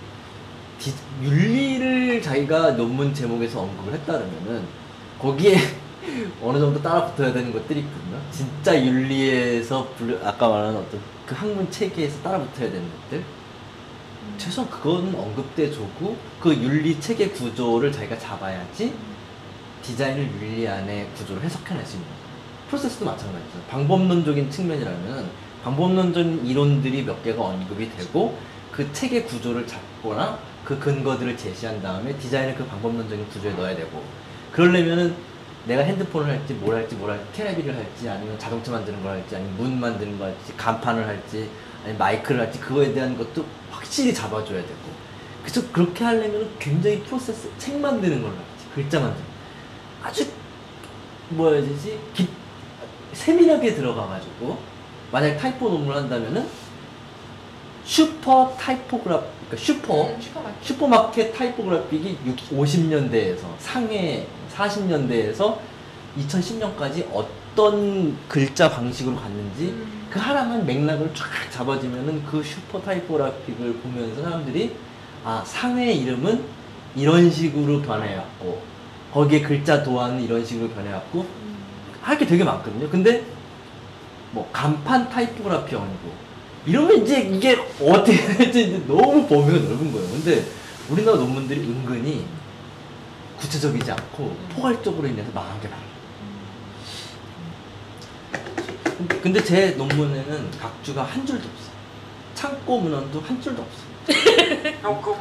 디, 0.80 0.94
윤리를 1.22 2.22
자기가 2.22 2.72
논문 2.72 3.14
제목에서 3.14 3.62
언급을 3.62 3.94
했다면은 3.94 4.64
거기에 5.20 5.58
어느 6.42 6.60
정도 6.60 6.82
따라 6.82 7.06
붙어야 7.08 7.34
되는 7.34 7.52
것들이 7.52 7.80
있거든요. 7.82 8.20
진짜 8.32 8.80
윤리에서 8.80 9.88
불- 9.98 10.20
아까 10.24 10.48
말한 10.48 10.76
어떤 10.76 11.00
그 11.26 11.36
학문 11.36 11.70
체계에서 11.72 12.22
따라 12.22 12.38
붙어야 12.40 12.70
되는 12.72 12.88
것들 13.04 13.24
최소한 14.38 14.70
그거는 14.70 15.16
언급돼 15.16 15.72
주고 15.72 16.18
그 16.40 16.54
윤리 16.54 17.00
체계 17.00 17.30
구조를 17.30 17.92
자기가 17.92 18.18
잡아야지 18.18 18.94
디자인을 19.82 20.24
윤리 20.42 20.68
안에 20.68 21.08
구조를 21.16 21.44
해석해낼 21.44 21.86
수 21.86 21.96
있는. 21.96 22.08
프로세스도 22.70 23.06
마찬가지죠. 23.06 23.60
방법론적인 23.70 24.52
측면이라면 24.52 25.30
방법론적인 25.64 26.46
이론들이 26.46 27.04
몇 27.04 27.24
개가 27.24 27.42
언급이 27.42 27.90
되고 27.96 28.38
그 28.72 28.92
체계 28.94 29.24
구조를 29.24 29.66
잡거나 29.66 30.38
그 30.64 30.78
근거들을 30.78 31.38
제시한 31.38 31.82
다음에 31.82 32.16
디자인을 32.18 32.56
그 32.56 32.66
방법론적인 32.66 33.28
구조에 33.30 33.54
넣어야 33.54 33.76
되고 33.76 34.04
그러려면은 34.52 35.16
내가 35.66 35.82
핸드폰을 35.84 36.30
할지 36.30 36.54
뭘 36.54 36.76
할지 36.76 36.96
뭘 36.96 37.12
할지 37.12 37.26
테레비를 37.34 37.76
할지 37.76 38.10
아니면 38.10 38.38
자동차 38.40 38.72
만드는 38.72 39.02
걸 39.02 39.14
할지 39.14 39.36
아니면 39.36 39.56
문 39.58 39.80
만드는 39.80 40.18
걸 40.18 40.30
할지 40.30 40.54
간판을 40.56 41.06
할지 41.06 41.50
아니면 41.84 41.98
마이크로 41.98 42.42
할지 42.42 42.60
그거에 42.60 42.94
대한 42.94 43.18
것도 43.18 43.46
확실히 43.78 44.14
잡아줘야 44.14 44.62
되고 44.62 44.98
그래서 45.42 45.62
그렇게 45.72 46.04
하려면 46.04 46.50
굉장히 46.60 47.00
프로세스 47.04 47.52
책 47.58 47.78
만드는 47.80 48.22
걸로 48.22 48.34
할지 48.34 48.66
글자 48.74 49.00
만드는 49.00 49.24
거. 49.26 50.08
아주 50.08 50.28
뭐라 51.30 51.58
해야 51.58 51.66
되지 51.66 52.00
깊 52.14 52.30
세밀하게 53.14 53.76
들어가가지고 53.76 54.58
만약 55.12 55.38
타이포 55.38 55.70
논문을 55.70 55.96
한다면은 55.96 56.48
슈퍼 57.86 58.54
타이포그라 58.60 59.20
그러니까 59.20 59.56
슈퍼 59.58 60.08
음, 60.08 60.22
슈퍼마켓. 60.22 60.64
슈퍼마켓 60.64 61.34
typographic이 61.34 62.18
50년대에서 62.52 63.44
상해 63.60 64.28
40년대에서 64.54 65.58
2010년까지 66.20 67.08
어떤 67.14 68.18
글자 68.28 68.70
방식으로 68.70 69.16
갔는지 69.16 69.66
음. 69.68 69.97
그 70.10 70.20
하나만 70.20 70.66
맥락을 70.66 71.12
쫙 71.14 71.26
잡아주면은 71.52 72.24
그 72.26 72.42
슈퍼 72.44 72.82
typographic을 72.82 73.74
보면서 73.76 74.24
사람들이 74.24 74.76
아 75.24 75.44
상해의 75.46 76.00
이름은 76.02 76.44
이런 76.96 77.30
식으로 77.30 77.82
변해왔고 77.82 78.62
거기에 79.14 79.42
글자 79.42 79.84
도안은 79.84 80.22
이런 80.24 80.46
식으로 80.46 80.70
변해왔고 80.70 81.26
할 82.02 82.18
게 82.18 82.26
되게 82.26 82.44
많거든요. 82.44 82.90
근데 82.90 83.26
뭐 84.32 84.50
간판 84.54 85.10
타이포그래피 85.10 85.76
아니고 85.76 86.12
이러면 86.66 87.04
이제 87.04 87.22
이게 87.22 87.58
어떻게 87.82 88.16
될지 88.36 88.84
너무 88.88 89.28
범위가 89.28 89.58
넓은 89.60 89.92
거예요. 89.92 90.08
근데 90.10 90.46
우리나라 90.90 91.18
논문들이 91.18 91.60
은근히 91.62 92.26
구체적이지 93.40 93.92
않고 93.92 94.36
포괄적으로 94.56 95.08
인해서 95.08 95.30
망한 95.34 95.60
게 95.62 95.68
많아요. 95.68 95.88
근데- 99.22 99.44
제 99.44 99.72
논문에는 99.78 100.52
각주가 100.60 101.04
한 101.04 101.26
줄도 101.26 101.44
없어요. 101.48 101.78
창고 102.34 102.80
문헌도 102.80 103.20
한 103.22 103.42
줄도 103.42 103.62
없어요. 103.64 103.88
형, 104.82 105.02
그, 105.02 105.14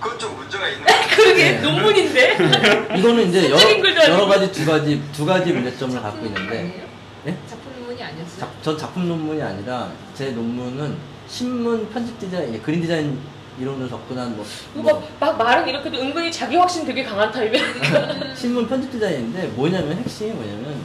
그, 0.00 0.18
좀 0.18 0.36
문제가 0.36 0.68
있네. 0.68 0.84
그러게 1.14 1.34
네. 1.52 1.60
논문인데 1.60 2.34
이거는 2.98 3.28
이제 3.28 3.50
여러. 3.50 4.08
여러 4.12 4.26
가지 4.26 4.50
두 4.52 4.66
가지 4.66 5.02
두 5.12 5.24
가지 5.24 5.52
문제점을 5.52 6.00
갖고 6.02 6.26
있는데? 6.26 6.86
네? 7.24 7.38
작품 7.48 7.72
논문이 7.78 8.02
아니었어요? 8.02 8.40
작, 8.40 8.62
전 8.62 8.76
작품 8.76 9.08
논문이 9.08 9.40
아니라 9.42 9.90
제 10.14 10.30
논문은 10.32 10.96
신문 11.28 11.88
편집 11.90 12.18
디자인, 12.18 12.60
그린 12.62 12.80
디자인 12.82 13.18
이론을 13.58 13.88
접근한 13.88 14.36
뭐, 14.36 14.44
뭐 14.74 15.02
막 15.20 15.38
말은 15.38 15.68
이렇게 15.68 15.90
도 15.90 15.96
은근히 15.98 16.30
자기 16.30 16.56
확신 16.56 16.84
되게 16.84 17.02
강한 17.04 17.30
타입이야. 17.30 18.34
신문 18.34 18.66
편집 18.68 18.90
디자인인데 18.90 19.46
뭐냐면 19.54 19.96
핵심이 19.96 20.32
뭐냐면 20.32 20.80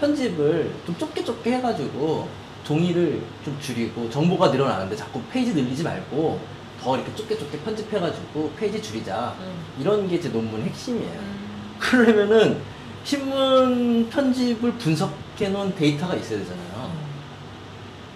편집을 0.00 0.72
좀 0.86 0.96
좁게 0.98 1.24
좁게 1.24 1.52
해가지고 1.56 2.28
종이를 2.64 3.20
좀 3.44 3.56
줄이고 3.60 4.08
정보가 4.10 4.48
늘어나는데 4.50 4.96
자꾸 4.96 5.20
페이지 5.30 5.52
늘리지 5.54 5.82
말고 5.82 6.40
더 6.82 6.96
이렇게 6.96 7.14
좁게 7.14 7.38
좁게 7.38 7.58
편집해가지고 7.60 8.52
페이지 8.56 8.82
줄이자 8.82 9.34
이런 9.78 10.08
게 10.08 10.20
제 10.20 10.28
논문 10.30 10.62
핵심이에요. 10.62 11.12
음. 11.20 11.76
그러려면은 11.78 12.60
신문 13.04 14.08
편집을 14.08 14.72
분석해 14.72 15.48
놓은 15.50 15.74
데이터가 15.74 16.14
있어야 16.14 16.38
되잖아요. 16.38 16.92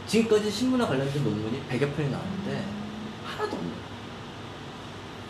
지금까지 0.06 0.50
신문과 0.50 0.86
관련된 0.86 1.22
논문이 1.22 1.60
100여 1.70 1.94
편이 1.94 2.10
나왔는데 2.10 2.64
하나도 3.26 3.56
없는 3.56 3.70
거예요. 3.70 3.88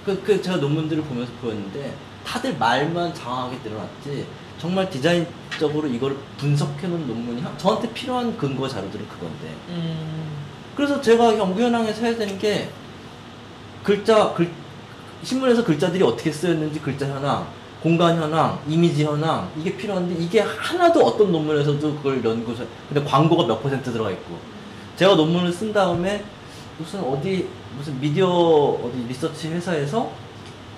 그, 0.05 0.23
그 0.23 0.41
제가 0.41 0.59
논문들을 0.59 1.03
보면서 1.03 1.33
보였는데 1.41 1.95
다들 2.25 2.57
말만 2.57 3.13
장황하게 3.13 3.59
늘어났지 3.65 4.27
정말 4.61 4.89
디자인 4.89 5.27
적으로 5.59 5.89
이걸 5.89 6.17
분석해 6.39 6.87
놓은 6.87 7.07
논문이 7.07 7.43
한- 7.43 7.57
저한테 7.59 7.93
필요한 7.93 8.37
근거 8.37 8.67
자료들은 8.69 9.07
그건데 9.09 9.55
음. 9.71 10.29
그래서 10.77 11.01
제가 11.01 11.37
연구현황에서 11.37 12.03
해야 12.07 12.17
되는 12.17 12.39
게 12.39 12.69
글자 13.83 14.33
글 14.35 14.51
신문에서 15.23 15.65
글자들이 15.65 16.03
어떻게 16.05 16.31
쓰였는지 16.31 16.79
글자 16.81 17.07
현황, 17.09 17.47
공간 17.83 18.17
현황, 18.17 18.59
이미지 18.69 19.05
현황 19.05 19.51
이게 19.59 19.77
필요한데 19.77 20.15
이게 20.23 20.41
하나도 20.41 21.01
어떤 21.05 21.33
논문에서도 21.33 21.97
그걸 21.97 22.25
연구서 22.25 22.65
근데 22.89 23.03
광고가 23.05 23.47
몇 23.47 23.61
퍼센트 23.63 23.93
들어가 23.93 24.11
있고 24.13 24.37
제가 24.97 25.15
논문을 25.17 25.53
쓴 25.53 25.73
다음에 25.73 26.25
무슨 26.79 27.01
어디 27.01 27.49
무슨 27.77 28.01
미디어 28.01 28.29
어디 28.29 29.05
리서치 29.09 29.49
회사에서 29.49 30.11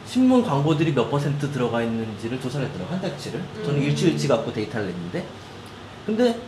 신문 0.07 0.43
광고들이 0.43 0.93
몇 0.93 1.09
퍼센트 1.11 1.51
들어가 1.53 1.83
있는지를 1.83 2.41
조사를 2.41 2.67
했더라고요 2.67 2.95
한 2.97 3.03
달치를. 3.03 3.41
저는 3.65 3.79
음. 3.79 3.83
일주일치 3.83 4.27
갖고 4.29 4.53
데이터를 4.53 4.87
냈는데. 4.89 5.27
근데 6.07 6.39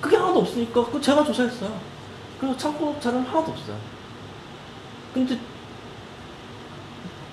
그게 0.00 0.16
하나도 0.16 0.40
없으니까 0.40 0.84
그 0.86 1.00
제가 1.00 1.24
조사했어요. 1.24 1.72
그래서 2.38 2.56
창고 2.56 2.98
자료는 3.00 3.26
하나도 3.26 3.52
없어요. 3.52 3.76
근데 5.14 5.38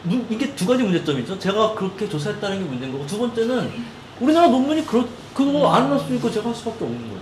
문- 0.03 0.25
이게 0.29 0.53
두 0.55 0.65
가지 0.65 0.83
문제점이죠. 0.83 1.37
제가 1.39 1.73
그렇게 1.73 2.07
조사했다는 2.07 2.59
게 2.59 2.63
문제인 2.65 2.91
거고 2.91 3.05
두 3.05 3.17
번째는 3.17 3.71
우리나라 4.19 4.47
논문이 4.47 4.85
그렇, 4.85 5.05
그거 5.33 5.69
안 5.71 5.85
해놨으니까 5.85 6.31
제가 6.31 6.47
할 6.49 6.55
수밖에 6.55 6.85
없는 6.85 7.09
거죠. 7.09 7.21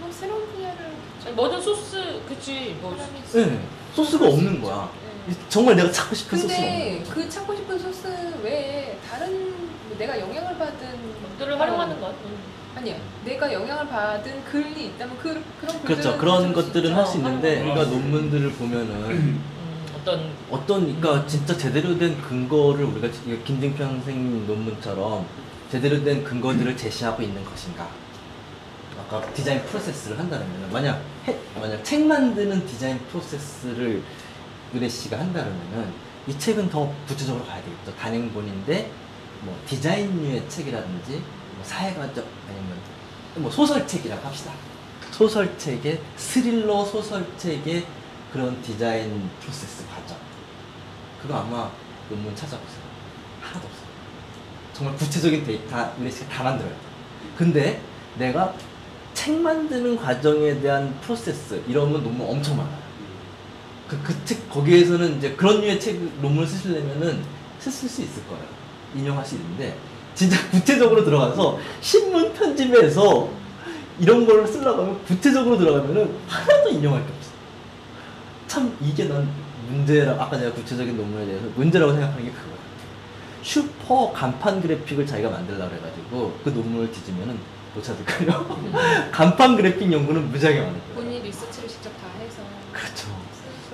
뭐 0.00 0.10
새로운 0.12 0.46
분야를 0.52 0.92
뭐든 1.34 1.60
소스 1.60 2.20
그치 2.28 2.76
뭐. 2.80 2.96
네, 3.32 3.60
소스가 3.94 4.26
없는 4.26 4.60
거야. 4.60 4.90
네. 5.02 5.05
정말 5.48 5.76
내가 5.76 5.90
찾고 5.90 6.14
싶은 6.14 6.38
없는 6.38 6.48
근데 6.56 7.04
그 7.10 7.28
찾고 7.28 7.54
싶은 7.56 7.78
소스 7.78 8.06
외에 8.42 8.98
다른 9.08 9.50
뭐 9.88 9.96
내가 9.98 10.18
영향을 10.20 10.56
받은 10.58 10.78
것들을 11.38 11.60
활용하는 11.60 12.00
것. 12.00 12.10
음. 12.24 12.38
아니야 12.76 12.94
내가 13.24 13.50
영향을 13.52 13.88
받은 13.88 14.44
글이 14.44 14.86
있다면 14.88 15.16
그 15.16 15.22
그런 15.22 15.42
글들은 15.62 15.82
그렇죠 15.84 16.18
그런 16.18 16.52
것들은. 16.52 16.94
할 16.94 17.06
수 17.06 17.16
있는데 17.16 17.56
활용하는 17.60 17.82
우리가 17.84 17.90
논문들을 17.96 18.50
보면은 18.52 18.92
음, 19.10 19.42
어떤 19.98 20.30
어떤 20.50 21.00
그러니까 21.00 21.26
진짜 21.26 21.56
제대로 21.56 21.96
된 21.98 22.20
근거를 22.20 22.84
우리가 22.84 23.10
지- 23.10 23.42
김진평 23.44 23.88
선생님 23.88 24.46
논문처럼 24.46 25.26
제대로 25.72 26.04
된 26.04 26.22
근거들을 26.22 26.76
제시하고 26.76 27.22
있는 27.22 27.42
것인가? 27.44 27.88
아까 29.00 29.22
디자인 29.32 29.62
프로세스를 29.62 30.18
한다면 30.18 30.46
만약 30.70 31.00
해- 31.26 31.36
만약 31.58 31.82
책 31.82 32.04
만드는 32.06 32.66
디자인 32.66 32.98
프로세스를 33.10 34.02
의뢰 34.72 34.88
씨가 34.88 35.18
한다면은 35.18 35.92
이 36.26 36.38
책은 36.38 36.68
더 36.70 36.92
구체적으로 37.06 37.44
가야 37.44 37.62
되겠죠. 37.62 37.94
단행본인데 37.96 38.90
뭐 39.42 39.56
디자인류의 39.66 40.48
책이라든지 40.48 41.22
뭐 41.54 41.64
사회과적 41.64 42.26
아니면 42.48 42.76
뭐 43.36 43.50
소설책이라고 43.50 44.26
합시다. 44.26 44.52
소설책의 45.12 46.00
스릴러 46.16 46.84
소설책의 46.84 47.86
그런 48.32 48.60
디자인 48.60 49.30
프로세스 49.40 49.86
과정. 49.88 50.16
그거 51.22 51.36
아마 51.36 51.70
논문 52.10 52.34
찾아보세요. 52.34 52.80
하나도 53.40 53.66
없어요. 53.66 53.86
정말 54.72 54.96
구체적인 54.96 55.44
데이터 55.44 55.92
우리 55.98 56.10
씨가 56.10 56.28
다 56.28 56.42
만들어요. 56.44 56.74
근데 57.38 57.80
내가 58.18 58.54
책 59.14 59.40
만드는 59.40 59.96
과정에 59.96 60.60
대한 60.60 60.98
프로세스 61.00 61.64
이러면 61.66 62.02
논문 62.02 62.28
엄청 62.28 62.56
많아요. 62.56 62.85
그, 63.88 64.00
그 64.02 64.24
책, 64.24 64.48
거기에서는 64.50 65.18
이제 65.18 65.32
그런 65.34 65.60
류의 65.60 65.78
책, 65.78 65.96
논문을 66.20 66.46
쓰시려면은 66.46 67.22
쓰실 67.58 67.88
수 67.88 68.02
있을 68.02 68.26
거예요. 68.26 68.44
인용할 68.94 69.24
수 69.24 69.36
있는데, 69.36 69.76
진짜 70.14 70.36
구체적으로 70.50 71.04
들어가서 71.04 71.58
신문 71.80 72.32
편집에서 72.32 73.28
이런 74.00 74.26
걸 74.26 74.46
쓰려고 74.46 74.82
하면 74.82 75.04
구체적으로 75.04 75.56
들어가면은 75.58 76.16
하나도 76.26 76.70
인용할 76.70 77.06
게 77.06 77.12
없어. 77.12 77.30
참, 78.46 78.76
이게 78.80 79.04
난 79.04 79.28
문제라, 79.68 80.12
아까 80.12 80.36
내가 80.36 80.52
구체적인 80.52 80.96
논문에 80.96 81.26
대해서 81.26 81.46
문제라고 81.54 81.92
생각하는 81.92 82.24
게 82.24 82.30
그거야. 82.30 82.56
슈퍼 83.42 84.12
간판 84.12 84.60
그래픽을 84.60 85.06
자기가 85.06 85.30
만들려고 85.30 85.72
해가지고 85.72 86.36
그 86.42 86.48
논문을 86.48 86.90
뒤지면은 86.90 87.38
못 87.74 87.84
찾을걸요. 87.84 88.56
간판 89.12 89.54
그래픽 89.54 89.92
연구는 89.92 90.32
무지하게 90.32 90.60
많을 90.60 90.72
거예요. 90.72 90.94
본인 90.94 91.22
리서치를 91.22 91.68
직접 91.68 91.90
다 91.90 92.08
해서 92.18 92.42
그렇죠. 92.72 93.06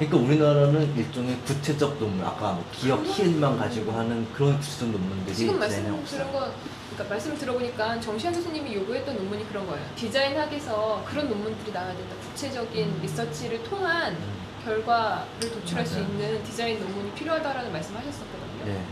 그러니까 0.09 0.17
우리나라는 0.17 0.97
일종의 0.97 1.37
구체적 1.47 1.99
논문, 1.99 2.25
아까 2.27 2.53
뭐 2.53 2.65
기역 2.73 3.03
키읔만 3.05 3.57
가지고 3.59 3.93
하는 3.93 4.27
그런 4.33 4.59
구체적 4.59 4.89
논문들이 4.91 5.37
지금 5.37 5.59
말씀 5.59 5.95
없어요. 5.95 6.05
들은 6.07 6.33
거 6.33 6.51
그러니까 6.93 7.15
말씀 7.15 7.39
들어보니까 7.39 8.01
정시현 8.01 8.35
교수님이 8.35 8.75
요구했던 8.75 9.17
논문이 9.17 9.49
그런 9.49 9.67
거예요. 9.67 9.85
디자인 9.97 10.37
학에서 10.37 11.05
그런 11.07 11.29
논문들이 11.29 11.73
나와야 11.73 11.95
된다. 11.95 12.17
구체적인 12.29 13.01
리서치를 13.01 13.63
통한 13.63 14.13
음, 14.15 14.43
결과를 14.65 15.53
도출할 15.53 15.87
수 15.87 15.95
맞아요. 16.01 16.09
있는 16.09 16.45
디자인 16.45 16.81
논문이 16.81 17.13
필요하다라는 17.13 17.73
말씀하셨었거든요. 17.73 18.65
네. 18.65 18.83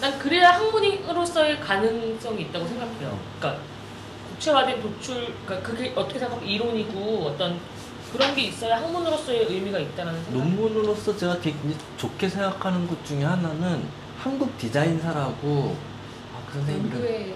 난 0.00 0.18
그래야 0.18 0.50
학문으로서의 0.52 1.60
가능성이 1.60 2.42
있다고 2.42 2.66
생각해요. 2.66 3.18
그러니까 3.38 3.62
구체화된 4.32 4.82
도출, 4.82 5.32
그러니까 5.44 5.68
그게 5.68 5.92
어떻게 5.94 6.18
생각하면 6.18 6.48
이론이고 6.48 7.26
어떤 7.26 7.58
그런 8.12 8.34
게 8.34 8.42
있어야 8.42 8.76
학문으로서의 8.78 9.46
의미가 9.48 9.78
있다는 9.78 10.24
생각. 10.24 10.32
논문으로서 10.32 11.16
제가 11.16 11.40
되게 11.40 11.56
좋게 11.96 12.28
생각하는 12.28 12.86
것 12.88 13.04
중에 13.04 13.24
하나는 13.24 13.82
한국 14.18 14.56
디자인사라고 14.58 15.76
아, 16.34 16.42
그 16.46 16.54
선생님 16.54 16.86
이름 16.86 17.34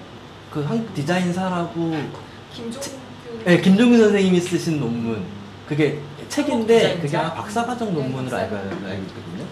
그 0.51 0.63
한국 0.65 0.95
디자인사라고 0.95 1.97
김종규 2.53 2.99
네, 3.45 3.61
김종민 3.61 4.01
선생님이 4.01 4.41
쓰신 4.41 4.81
논문 4.81 5.25
그게 5.69 6.01
책인데? 6.29 6.99
그게 7.01 7.17
아마 7.17 7.35
박사과정 7.35 7.95
네, 7.95 7.95
논문으로 7.95 8.37
알고, 8.37 8.57
있거든요. 8.57 9.47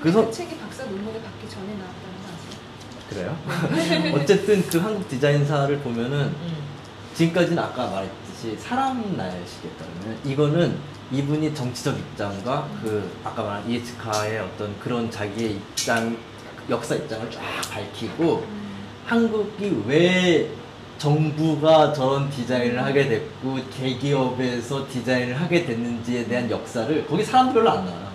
그래서 0.00 0.26
그 0.26 0.32
책이 0.32 0.58
박사 0.58 0.84
논문을 0.84 1.20
받기 1.20 1.48
전에 1.48 1.66
나왔다는 1.74 2.16
거 2.22 3.18
아세요? 3.18 3.36
그래요. 4.06 4.14
어쨌든 4.20 4.66
그 4.68 4.78
한국 4.78 5.08
디자인사를 5.08 5.76
보면은 5.80 6.18
음. 6.18 6.56
지금까지는 7.14 7.58
아까 7.58 7.88
말했 7.90 8.10
듯이 8.38 8.56
사람 8.56 9.16
날씨겠다면 9.16 10.20
이거는 10.24 10.78
이분이 11.10 11.52
정치적 11.54 11.98
입장과 11.98 12.68
그 12.82 13.10
아까 13.24 13.42
말한 13.42 13.68
이에츠카의 13.68 14.38
어떤 14.38 14.78
그런 14.78 15.10
자기의 15.10 15.52
입장 15.52 16.16
역사 16.70 16.94
입장을 16.94 17.28
쫙 17.30 17.40
밝히고 17.70 18.46
한국이 19.06 19.82
왜 19.86 20.50
정부가 20.98 21.92
저런 21.92 22.30
디자인을 22.30 22.82
하게 22.84 23.08
됐고 23.08 23.58
대기업에서 23.70 24.86
디자인을 24.88 25.40
하게 25.40 25.64
됐는지에 25.64 26.26
대한 26.26 26.48
역사를 26.48 27.06
거기 27.06 27.24
사람 27.24 27.52
별로 27.52 27.70
안 27.70 27.84
나와요. 27.84 28.08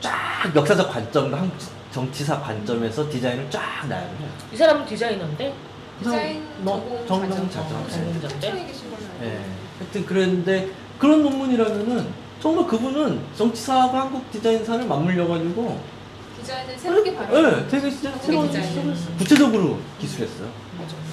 쫙 0.00 0.52
역사적 0.54 0.92
관점과 0.92 1.40
한국 1.40 1.56
정치사 1.90 2.40
관점에서 2.40 3.08
디자인을 3.08 3.50
쫙 3.50 3.86
나열을 3.88 4.16
해요. 4.18 4.28
이 4.52 4.56
사람은 4.56 4.86
디자이너인데 4.86 5.54
디자인 6.00 6.44
뭐, 6.58 7.04
전공 7.06 7.30
전공 7.30 7.48
과정. 7.48 7.50
자정. 7.50 7.78
어, 7.78 7.88
전공자인데? 7.88 8.83
예. 9.22 9.40
하여튼 9.78 10.06
그랬는데 10.06 10.70
그런 10.98 11.22
논문이라면은 11.22 12.24
정말 12.40 12.66
그분은 12.66 13.20
정치사하고 13.36 13.96
한국 13.96 14.30
디자인사를 14.30 14.86
맞물려가지고 14.86 15.80
디자인을 16.40 16.78
새롭게 16.78 17.14
바로 17.14 17.38
예, 17.38 17.66
되게 17.68 17.90
진짜 17.90 18.12
새로운 18.18 18.48
디자인을. 18.50 18.94
구체적으로 19.18 19.78
기술했어요. 19.98 20.48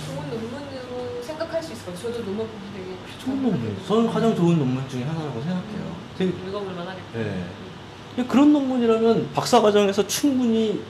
좋은 0.06 0.30
논문으로 0.30 1.22
생각할 1.24 1.64
수 1.64 1.72
있을 1.74 1.86
것 1.86 1.96
같아요. 1.96 2.12
저도 2.14 2.26
논문 2.26 2.48
보고 2.48 2.60
되게 2.76 2.96
좋은 3.24 3.42
논문. 3.42 3.78
저는 3.88 4.12
가장 4.12 4.36
좋은 4.36 4.58
논문 4.60 4.88
중에 4.90 5.04
하나라고 5.04 5.40
생각해요. 5.42 5.96
되게 6.18 6.32
읽어볼 6.48 6.74
만 6.74 6.88
하겠다. 6.88 7.04
예. 7.20 8.24
그런 8.28 8.52
논문이라면 8.52 9.30
박사 9.34 9.62
과정에서 9.62 10.06
충분히 10.06 10.84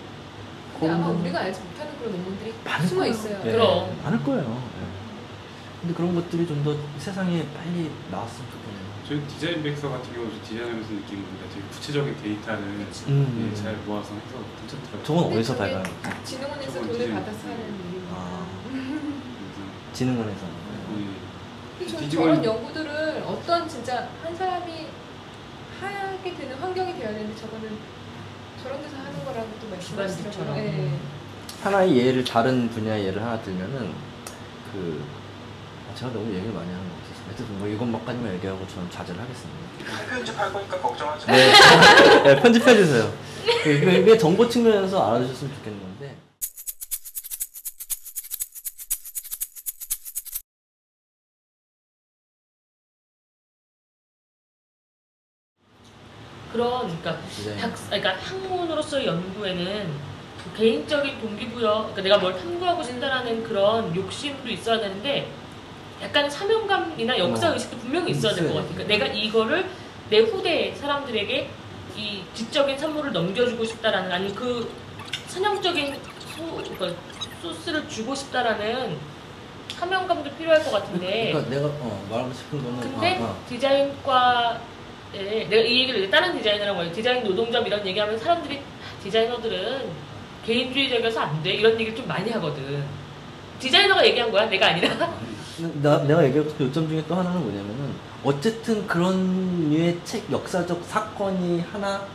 근데 0.79 0.93
아마 0.95 1.09
우리가 1.09 1.39
알지 1.41 1.59
못하는 1.61 1.91
그런 1.99 2.11
논문들이 2.13 2.53
많을 2.65 2.87
숨어 2.87 2.99
거예요. 3.01 3.13
있어요. 3.13 3.41
예, 3.45 3.51
그럼. 3.51 3.97
많을 4.03 4.23
거예요. 4.23 4.63
예. 5.81 5.87
근데 5.87 5.93
그런 5.95 6.13
것들이 6.15 6.47
좀 6.47 6.63
더 6.63 6.75
세상에 6.99 7.45
빨리 7.53 7.89
나왔으면 8.11 8.49
좋겠네요. 8.51 8.81
저희 9.07 9.21
디자인 9.27 9.63
백서 9.63 9.89
같은 9.89 10.13
경우 10.13 10.29
디자인하면서 10.47 10.89
느낀 10.89 11.23
건데 11.23 11.45
되게 11.53 11.65
구체적인 11.67 12.15
데이터를 12.21 12.59
음. 13.07 13.49
예, 13.51 13.55
잘 13.55 13.75
모아서 13.85 14.13
해서 14.13 14.37
괜찮더라고요. 14.59 15.03
저건 15.03 15.23
어디서 15.33 15.55
발견할까? 15.57 16.23
진흥원에서 16.23 16.73
돈을 16.79 16.93
디자인. 16.93 17.13
받아서 17.13 17.47
하는 17.49 17.59
일이니까. 17.89 18.15
아, 18.15 18.45
진흥원에서. 19.93 20.61
저는 21.89 22.07
디지몬- 22.07 22.09
저런 22.11 22.45
연구들을 22.45 23.23
어떤 23.25 23.67
진짜 23.67 24.07
한 24.23 24.35
사람이 24.35 24.87
하게 25.81 26.35
되는 26.35 26.55
환경이 26.57 26.93
되어야 26.95 27.11
되는데 27.13 27.35
저거는 27.41 27.77
저런 28.61 28.81
데서 28.83 28.97
하는 28.97 29.25
거라고 29.25 29.47
또 29.59 29.67
말씀하시더라고요. 29.69 30.55
예. 30.57 30.91
하나의 31.63 31.97
예를 31.97 32.23
다른 32.23 32.69
분야의 32.69 33.05
예를 33.07 33.21
하나 33.21 33.41
들면은 33.41 33.91
그 34.71 35.03
아, 35.03 35.20
제가 35.95 36.11
너무 36.13 36.27
얘기를 36.33 36.53
많이 36.53 36.69
하는 36.71 36.89
것 36.89 36.95
같아서 36.95 37.31
어쨌든 37.31 37.59
뭐 37.59 37.67
이것만까지만 37.67 38.33
얘기하고 38.35 38.67
저는 38.67 38.89
자제를 38.89 39.21
하겠습니다. 39.21 39.59
편집할 40.09 40.53
거니까 40.53 40.79
걱정하지 40.79 41.27
마. 41.27 41.33
네, 41.33 41.53
네 42.23 42.41
편집해 42.41 42.75
주세요. 42.75 43.11
이게, 43.65 43.99
이게 43.99 44.17
정보 44.17 44.47
측면에서 44.47 45.07
알아주셨으면 45.07 45.53
좋겠는 45.55 45.79
건데. 45.81 46.15
그런 56.51 56.81
그러니까 56.87 57.17
디자인. 57.29 57.59
학, 57.59 57.73
그러니까 57.85 58.15
학문으로서의 58.17 59.07
연구에는 59.07 60.11
그 60.43 60.57
개인적인 60.57 61.21
동기부여, 61.21 61.91
그러니까 61.93 62.01
내가 62.01 62.17
뭘 62.17 62.37
탐구하고 62.37 62.83
싶다라는 62.83 63.43
그런 63.43 63.95
욕심도 63.95 64.49
있어야 64.49 64.79
되는데 64.79 65.31
약간 66.01 66.29
사명감이나 66.29 67.17
역사 67.17 67.49
어. 67.49 67.53
의식도 67.53 67.77
분명히 67.77 68.11
있어야 68.11 68.33
될 68.33 68.47
것. 68.47 68.53
그러니까 68.53 68.83
내가 68.83 69.05
이거를 69.07 69.65
내 70.09 70.19
후대 70.19 70.73
사람들에게 70.75 71.49
이 71.95 72.23
지적인 72.33 72.77
산물을 72.77 73.11
넘겨주고 73.11 73.63
싶다라는 73.65 74.11
아니 74.11 74.33
그 74.33 74.71
선형적인 75.27 75.95
소, 76.35 76.55
그러니까 76.55 77.01
소스를 77.41 77.87
주고 77.87 78.15
싶다라는 78.15 78.97
사명감도 79.77 80.31
필요할 80.35 80.63
것 80.63 80.71
같은데. 80.71 81.31
그러니까 81.31 81.49
내가 81.49 81.67
어, 81.67 82.07
말하고 82.09 82.33
싶은 82.33 82.63
거는 82.63 82.79
근데 82.79 83.17
아, 83.19 83.23
아. 83.23 83.35
디자인과에 83.47 84.57
내가 85.49 85.61
이 85.63 85.79
얘기를 85.81 86.09
다른 86.09 86.37
디자이너라고 86.37 86.83
해요. 86.83 86.91
디자인 86.91 87.23
노동점 87.23 87.65
이런 87.65 87.85
얘기하면 87.85 88.17
사람들이 88.17 88.57
아, 88.57 89.03
디자이너들은 89.03 89.89
개인주의적이어서 90.45 91.19
안 91.19 91.43
돼. 91.43 91.53
이런 91.53 91.73
얘기를 91.73 91.95
좀 91.95 92.07
많이 92.07 92.29
하거든. 92.31 92.83
디자이너가 93.59 94.05
얘기한 94.05 94.31
거야. 94.31 94.45
내가 94.45 94.67
아니라. 94.67 95.13
나, 95.81 95.97
내가 96.03 96.23
얘기하고 96.25 96.49
싶은 96.49 96.67
요점 96.67 96.87
중에 96.87 97.03
또 97.07 97.15
하나는 97.15 97.41
뭐냐면은 97.41 97.93
어쨌든 98.23 98.85
그런 98.87 99.69
류의 99.69 99.99
책 100.03 100.31
역사적 100.31 100.83
사건이 100.87 101.61
하나 101.71 102.05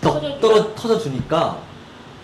떡 0.00 0.14
터져주니까. 0.20 0.40
떨어 0.40 0.74
터져 0.74 0.98
주니까 0.98 1.58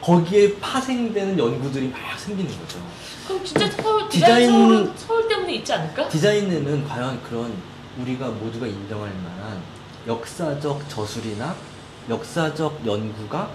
거기에 0.00 0.58
파생되는 0.58 1.38
연구들이 1.38 1.88
막 1.88 1.98
생기는 2.18 2.50
거죠. 2.60 2.78
그럼 3.26 3.44
진짜 3.44 3.68
서울 3.70 4.08
디자인, 4.08 4.50
디자인- 4.50 4.92
서울 4.96 5.28
때문에 5.28 5.54
있지 5.54 5.72
않을까? 5.72 6.08
디자인에는 6.08 6.86
과연 6.86 7.22
그런 7.22 7.52
우리가 7.98 8.28
모두가 8.28 8.66
인정할 8.66 9.10
만한 9.14 9.60
역사적 10.06 10.88
저술이나 10.88 11.54
역사적 12.10 12.80
연구가 12.86 13.48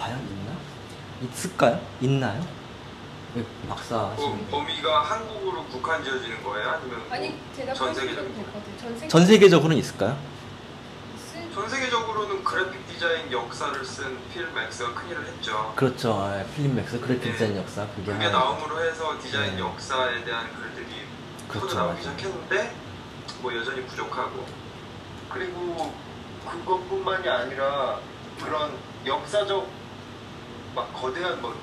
과연 0.00 0.18
있나? 0.18 1.30
있을까요? 1.32 1.80
있나요? 2.00 2.40
왜 3.36 3.44
박사 3.68 3.96
뭐, 3.96 4.10
하시는 4.12 4.46
범위가 4.50 5.02
한국으로 5.02 5.64
국한 5.66 6.02
지어지는 6.02 6.42
거예요? 6.42 6.70
아니면 6.70 6.98
뭐 7.00 7.06
아니 7.10 7.38
전 7.74 7.94
세계적으로? 7.94 8.32
전 8.80 8.94
세계 8.96 9.08
전 9.08 9.26
세계적으로는 9.26 9.76
있을까요? 9.76 10.16
쓸- 11.18 11.52
전 11.52 11.68
세계적으로는 11.68 12.42
그래픽 12.42 12.86
디자인 12.88 13.30
역사를 13.30 13.84
쓴 13.84 14.16
필 14.32 14.50
맥스가 14.52 14.94
큰 14.94 15.10
일을 15.10 15.26
했죠. 15.26 15.74
그렇죠. 15.76 16.14
아, 16.14 16.42
필립 16.54 16.72
맥스 16.72 16.98
그래픽 16.98 17.24
네. 17.24 17.32
디자인 17.32 17.56
역사 17.58 17.86
그게 17.88 18.10
그게. 18.10 18.28
나옴으로 18.30 18.82
해서 18.82 19.18
디자인 19.20 19.54
네. 19.56 19.60
역사에 19.60 20.24
대한 20.24 20.50
글들이 20.54 20.86
그렇죠, 21.46 21.74
나오기 21.76 22.00
맞아요. 22.02 22.16
시작했는데 22.16 22.74
뭐 23.42 23.54
여전히 23.54 23.82
부족하고 23.84 24.46
그리고 25.28 25.92
그것뿐만이 26.48 27.28
아니라 27.28 27.98
그런 28.42 28.72
역사적 29.04 29.68
막 30.74 30.90
거대한 30.94 31.40
뭐 31.42 31.52
시- 31.52 31.58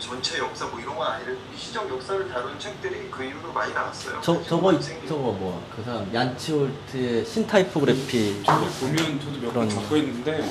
전체 0.00 0.38
역사 0.38 0.66
뭐 0.66 0.80
이런 0.80 0.96
건 0.96 1.06
아니라 1.06 1.32
미시적 1.56 1.88
역사를 1.90 2.28
다룬 2.28 2.58
책들이 2.58 3.08
그 3.10 3.22
이후로 3.24 3.52
많이 3.52 3.72
나왔어요. 3.72 4.20
저 4.22 4.42
저거 4.42 4.78
저거 4.80 5.32
뭐그 5.32 5.82
사람 5.84 6.12
얀 6.12 6.38
치홀트의 6.38 7.24
신타이포그래피 7.24 8.42
저도 8.44 8.66
보면 8.66 9.20
저도 9.20 9.38
몇 9.40 9.52
번 9.52 9.52
그런- 9.52 9.68
갖고 9.68 9.96
있는데 9.96 10.44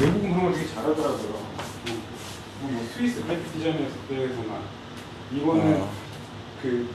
외국은 0.00 0.30
그런 0.32 0.42
걸 0.44 0.54
되게 0.54 0.66
잘하더라고요. 0.74 1.44
뭐, 2.62 2.70
뭐 2.70 2.86
스위스 2.96 3.22
그래픽 3.22 3.52
디자인이었을 3.52 3.96
때에서나 4.08 4.60
이거는 5.32 5.82
어. 5.82 5.90
그 6.62 6.88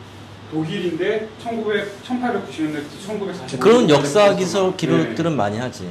독일인데 0.52 1.30
1900, 1.44 2.04
1890년대부터 2.04 3.06
1940. 3.06 3.60
그런 3.60 3.88
역사 3.90 4.34
기술 4.36 4.76
기록들은 4.76 5.36
많이 5.36 5.60
하지. 5.60 5.88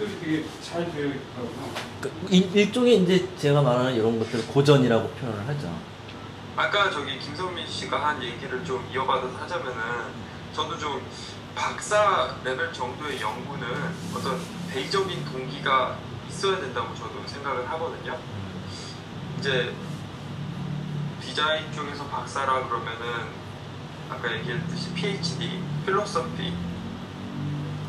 것들이 0.00 0.20
되게 0.20 0.44
잘 0.62 0.90
되어 0.90 1.06
있더라고요. 1.06 1.70
그 2.00 2.12
일, 2.30 2.56
일종의 2.56 3.02
이제 3.02 3.28
제가 3.36 3.62
말하는 3.62 3.94
이런 3.94 4.18
것들 4.18 4.46
고전이라고 4.46 5.08
표현을 5.10 5.48
하죠. 5.48 5.78
아까 6.56 6.90
저기 6.90 7.18
김선민 7.18 7.66
씨가 7.66 8.08
한 8.08 8.22
얘기를 8.22 8.64
좀 8.64 8.86
이어받아서 8.92 9.36
하자면은 9.36 9.82
저도 10.54 10.78
좀 10.78 11.02
박사 11.54 12.34
레벨 12.44 12.72
정도의 12.72 13.20
연구는 13.20 13.66
어떤 14.14 14.40
대의적인 14.72 15.24
동기가 15.26 15.96
있어야 16.28 16.60
된다고 16.60 16.94
저도 16.94 17.22
생각을 17.26 17.68
하거든요. 17.70 18.18
이제 19.38 19.74
디자인 21.20 21.70
쪽에서 21.72 22.04
박사라 22.06 22.66
그러면은 22.68 23.40
아까 24.08 24.32
얘기했듯이 24.32 24.92
PhD, 24.92 25.62
philosophy, 25.86 26.52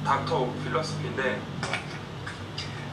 Doctor 0.06 0.40
of 0.40 0.64
Philosophy인데 0.64 1.42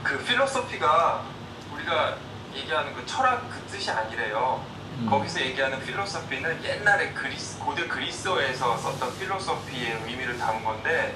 그 0.03 0.19
philosophy가 0.25 1.25
우리가 1.73 2.17
얘기하는 2.55 2.95
그 2.95 3.05
철학 3.07 3.49
그 3.51 3.61
뜻이 3.71 3.91
아니래요. 3.91 4.65
음. 4.99 5.07
거기서 5.09 5.41
얘기하는 5.41 5.81
필로소피는 5.85 6.65
옛날에 6.65 7.13
그리스 7.13 7.59
고대 7.59 7.87
그리스어에서 7.87 8.77
썼던 8.79 9.19
필로소피의 9.19 10.03
의미를 10.07 10.39
담은 10.39 10.65
건데 10.65 11.15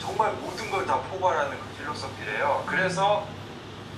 정말 0.00 0.32
모든 0.34 0.70
걸 0.70 0.86
다 0.86 1.00
포괄하는 1.02 1.58
그 1.58 1.76
필로소피래요. 1.78 2.64
그래서 2.66 3.26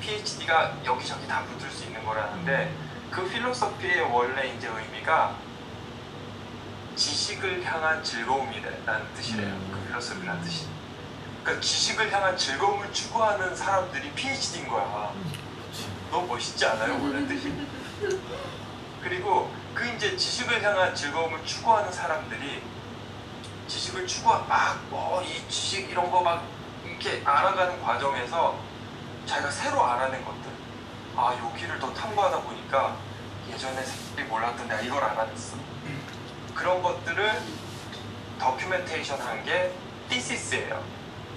PhD가 0.01 0.73
여기저기 0.85 1.27
다 1.29 1.43
붙을 1.45 1.71
수 1.71 1.85
있는 1.85 2.05
거라는데 2.05 2.73
그 3.11 3.29
필로소피의 3.29 4.01
원래 4.11 4.49
이제 4.49 4.69
의미가 4.69 5.35
지식을 6.97 7.65
향한 7.65 8.03
즐거움이라는 8.03 9.15
뜻이래요. 9.15 9.49
음. 9.49 9.71
그 9.75 9.87
필로소피라는 9.89 10.43
뜻이. 10.43 10.67
그러니까 11.43 11.61
지식을 11.61 12.13
향한 12.13 12.37
즐거움을 12.37 12.93
추구하는 12.93 13.55
사람들이 13.57 14.11
PhD인 14.13 14.69
거야. 14.69 15.13
너무 16.11 16.27
멋있지 16.27 16.67
않아요, 16.67 16.99
원래 17.03 17.27
뜻이? 17.27 17.53
그리고 19.03 19.51
그 19.75 19.87
이제 19.89 20.17
지식을 20.17 20.63
향한 20.63 20.95
즐거움을 20.95 21.45
추구하는 21.45 21.91
사람들이 21.93 22.63
지식을 23.69 24.07
추구한 24.07 24.47
막뭐이 24.49 25.49
지식 25.49 25.91
이런 25.91 26.11
거 26.11 26.21
막 26.21 26.45
이렇게 26.85 27.23
알아가는 27.25 27.81
과정에서 27.83 28.59
자기가 29.25 29.51
새로 29.51 29.85
알아낸 29.87 30.23
것들 30.25 30.51
아 31.17 31.35
여기를 31.41 31.79
더 31.79 31.95
탐구하다 31.95 32.41
보니까 32.43 32.97
예전에 33.49 33.83
새끼 33.83 34.23
몰랐던 34.25 34.69
내가 34.69 34.81
이걸 34.83 35.03
알아냈어 35.03 35.57
그런 36.55 36.83
것들을 36.83 37.43
더큐멘테이션 38.39 39.21
한게 39.21 39.73
thesis예요 40.11 40.85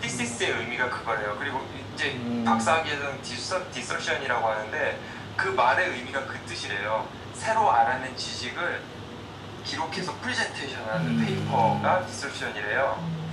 thesis의 0.03 0.51
의미가 0.59 0.89
그거래요 0.89 1.35
그리고 1.39 1.65
이제 1.93 2.11
음. 2.15 2.43
박사학위에서는 2.45 3.21
디서션이라고 3.71 4.47
하는데 4.47 4.99
그 5.37 5.47
말의 5.47 5.89
의미가 5.89 6.25
그 6.25 6.37
뜻이래요 6.45 7.07
새로 7.33 7.71
알아낸 7.71 8.15
지식을 8.15 8.81
기록해서 9.63 10.13
프레젠테이션하는 10.21 11.07
음. 11.07 11.25
페이퍼가 11.25 12.05
디서션이래요 12.05 13.23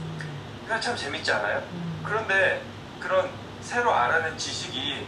그게 0.66 0.80
참 0.80 0.96
재밌지 0.96 1.32
않아요? 1.32 1.62
그런데 2.04 2.62
그런 3.00 3.28
새로 3.60 3.92
알아낸 3.92 4.38
지식이 4.38 5.06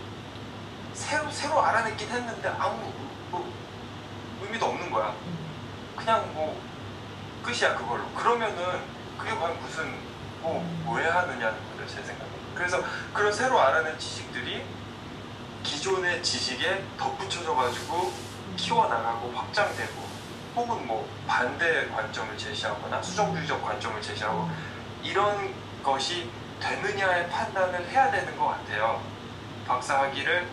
새로 0.93 1.31
새로 1.31 1.63
알아냈긴 1.63 2.09
했는데 2.09 2.49
아무 2.59 2.93
뭐 3.31 3.53
의미도 4.43 4.67
없는 4.67 4.91
거야. 4.91 5.15
그냥 5.97 6.29
뭐 6.35 6.61
끝이야 7.43 7.77
그걸로. 7.77 8.05
그러면은 8.11 8.81
그게 9.17 9.31
과연 9.31 9.61
무슨 9.61 9.95
뭐 10.43 10.83
왜 10.95 11.09
하느냐는 11.09 11.57
거죠 11.71 11.87
제 11.87 12.03
생각에. 12.03 12.29
그래서 12.55 12.83
그런 13.15 13.33
새로 13.33 13.59
알아낸 13.61 13.99
지식들이 13.99 14.63
기존의 15.63 16.23
지식에 16.23 16.85
덧붙여져 16.99 17.55
가지고 17.55 18.13
키워나가고 18.57 19.33
확장되고 19.35 20.03
혹은 20.55 20.87
뭐 20.87 21.09
반대 21.27 21.89
관점을 21.89 22.37
제시하거나 22.37 23.01
수정주의적 23.03 23.63
관점을 23.65 24.03
제시하고 24.03 24.51
이런 25.03 25.55
것이 25.83 26.31
되느냐의 26.61 27.31
판단을 27.31 27.89
해야 27.89 28.11
되는 28.11 28.37
것 28.37 28.49
같아요. 28.49 29.03
박사학위를 29.67 30.47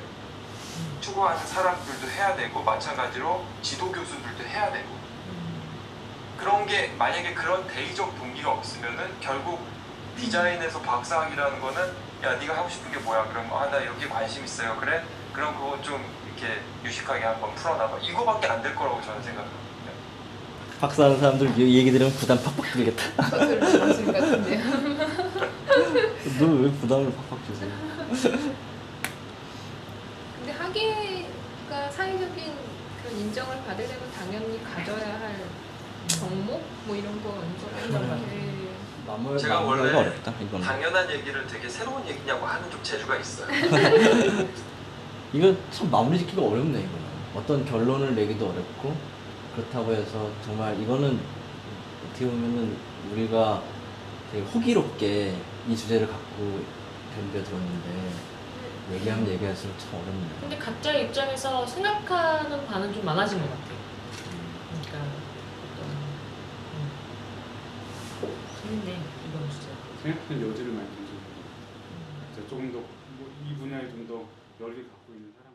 추구하는 1.02 1.46
사람들도 1.46 2.10
해야 2.12 2.36
되고 2.36 2.64
마찬가지로 2.64 3.46
지도 3.62 3.92
교수들도 3.92 4.44
해야 4.46 4.72
되고 4.72 4.88
그런 6.38 6.66
게 6.66 6.94
만약에 6.98 7.34
그런 7.34 7.68
대의적 7.68 8.18
동기가 8.18 8.52
없으면은 8.52 9.20
결국 9.20 9.60
디자인에서 10.20 10.82
박사학위라는 10.82 11.60
거는 11.62 11.82
야 12.24 12.36
네가 12.36 12.58
하고 12.58 12.70
싶은 12.70 12.92
게 12.92 13.00
뭐야 13.00 13.26
그럼 13.30 13.52
아나 13.54 13.86
여기 13.86 14.08
관심 14.08 14.44
있어요 14.44 14.76
그래 14.80 15.04
그럼 15.34 15.54
그거 15.56 15.80
좀 15.82 16.04
이렇게 16.26 16.60
유식하게 16.84 17.24
한번 17.26 17.54
풀어놔봐 17.56 18.00
이거밖에 18.00 18.48
안 18.48 18.62
될 18.62 18.76
거라고 18.76 19.02
저는 19.02 19.22
생각합니다. 19.24 19.60
박사하는 20.82 21.20
사람들 21.20 21.58
이 21.60 21.78
얘기 21.78 21.92
들으면 21.92 22.14
부담 22.14 22.42
팍팍 22.42 22.72
주겠다. 22.72 23.30
저를 23.30 23.60
들으실 23.60 24.06
것 24.06 24.14
같은데요. 24.14 24.60
너왜 26.40 26.72
부담을 26.80 27.12
팍팍 27.14 27.46
주세요? 27.46 27.70
근데 30.38 30.52
학예가 30.54 31.92
사회적인 31.92 32.54
그런 33.04 33.18
인정을 33.20 33.58
받으려면 33.68 34.00
당연히 34.18 34.62
가져야 34.64 35.20
할 35.20 35.36
정목 36.08 36.64
뭐 36.86 36.96
이런 36.96 37.22
거 37.24 37.44
인정하는 37.84 38.24
제가 39.38 39.62
원래 39.62 39.82
마무리가 39.82 40.00
어렵다 40.00 40.34
이거는. 40.42 40.66
당연한 40.66 41.10
얘기를 41.12 41.46
되게 41.48 41.68
새로운 41.68 42.06
얘기냐고 42.08 42.46
하는 42.46 42.70
좀 42.70 42.80
재주가 42.84 43.16
있어요. 43.18 43.48
이거 45.34 45.56
참 45.72 45.90
마무리 45.92 46.18
짓기가 46.20 46.42
어렵네 46.42 46.80
이거는. 46.80 47.10
어떤 47.36 47.66
결론을 47.66 48.16
내기도 48.16 48.50
어렵고 48.50 48.96
그렇다고 49.56 49.94
해서 49.94 50.30
정말 50.46 50.80
이거는 50.82 51.20
어떻게 52.10 52.26
보면은 52.26 52.76
우리가 53.12 53.62
되게 54.32 54.44
호기롭게 54.44 55.36
이 55.68 55.76
주제를 55.78 56.08
갖고 56.08 56.62
덤벼들었는데 57.16 58.12
얘기하면 58.94 59.28
얘기할수록 59.28 59.78
참 59.78 59.90
어렵네요. 60.02 60.30
근데 60.42 60.58
각자의 60.58 61.06
입장에서 61.06 61.66
생각하는 61.66 62.66
바는 62.66 62.94
좀 62.94 63.06
많아진 63.06 63.40
것 63.40 63.46
같아요. 63.50 63.78
그러니까 64.72 64.98
어떤 65.76 65.90
음. 66.74 66.92
재밌네 68.64 69.00
이번 69.30 69.50
주제. 69.52 69.68
생각하는 70.02 70.50
여지를 70.50 70.74
많이 70.74 70.88
던지고 70.96 71.20
진짜 72.34 72.50
조금 72.50 72.72
더 72.72 72.84
이 73.50 73.56
분야에 73.56 73.90
좀 73.90 74.08
더 74.08 74.26
열리 74.62 74.84
갖고 74.88 75.14
있는 75.14 75.32
사람. 75.34 75.49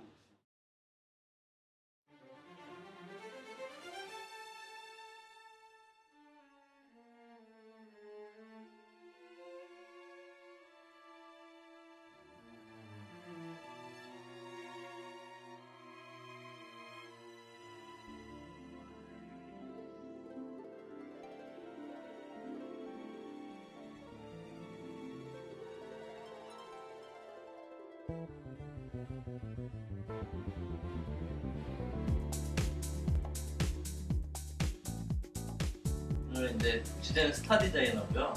이제 36.65 36.83
주제는 37.03 37.31
스타 37.35 37.59
디자이너고요. 37.59 38.33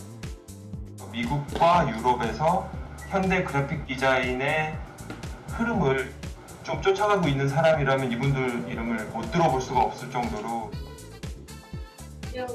미국과 1.13 1.87
유럽에서 1.89 2.69
현대 3.07 3.41
그래픽 3.41 3.87
디자인의 3.87 4.77
흐름을 5.51 6.13
좀 6.63 6.81
쫓아가고 6.81 7.25
있는 7.29 7.47
사람이라면 7.47 8.11
이분들 8.11 8.69
이름을 8.69 9.05
못 9.11 9.31
들어볼 9.31 9.61
수가 9.61 9.79
없을 9.79 10.11
정도로 10.11 10.69
그냥 12.29 12.47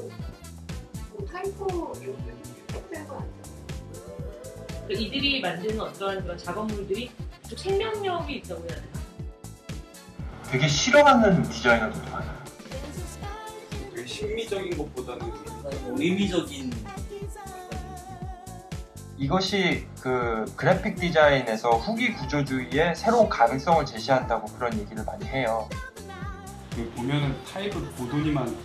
뭐 1.11 1.25
타이포 1.25 1.65
거? 1.65 3.27
그 4.87 4.93
이들이 4.93 5.41
만드는 5.41 5.81
어떠한 5.81 6.21
그런 6.21 6.37
작업물들이 6.37 7.09
좀 7.49 7.57
생명력이 7.57 8.35
있다고 8.35 8.61
해야 8.61 8.75
되나? 8.75 8.87
되게 10.51 10.67
싫어하는 10.67 11.41
디자이너들도 11.49 12.11
많아요. 12.11 12.43
되게 13.95 14.05
심미적인 14.05 14.77
것보다는 14.77 15.52
의미적인 15.97 16.71
이것이 19.17 19.87
그 20.01 20.45
그래픽 20.55 20.97
디자인에서 20.97 21.69
후기 21.71 22.13
구조주의의 22.13 22.95
새로운 22.95 23.29
가능성을 23.29 23.85
제시한다고 23.85 24.47
그런 24.47 24.77
얘기를 24.77 25.03
많이 25.05 25.25
해요. 25.25 25.69
그 26.75 26.91
보면은 26.95 27.35
타입을 27.45 27.71
보도니만 27.91 28.57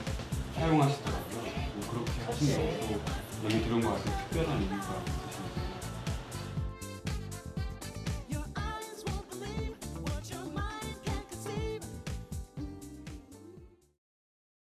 사용하시더라고요. 0.56 1.42
뭐 1.76 1.90
그렇게 1.90 2.12
하시는 2.26 2.56
것도 2.56 3.00
얘기 3.44 3.62
들은 3.62 3.80
것 3.80 3.94
같아요. 3.94 4.16
특별한 4.30 4.62
이유가 4.62 5.17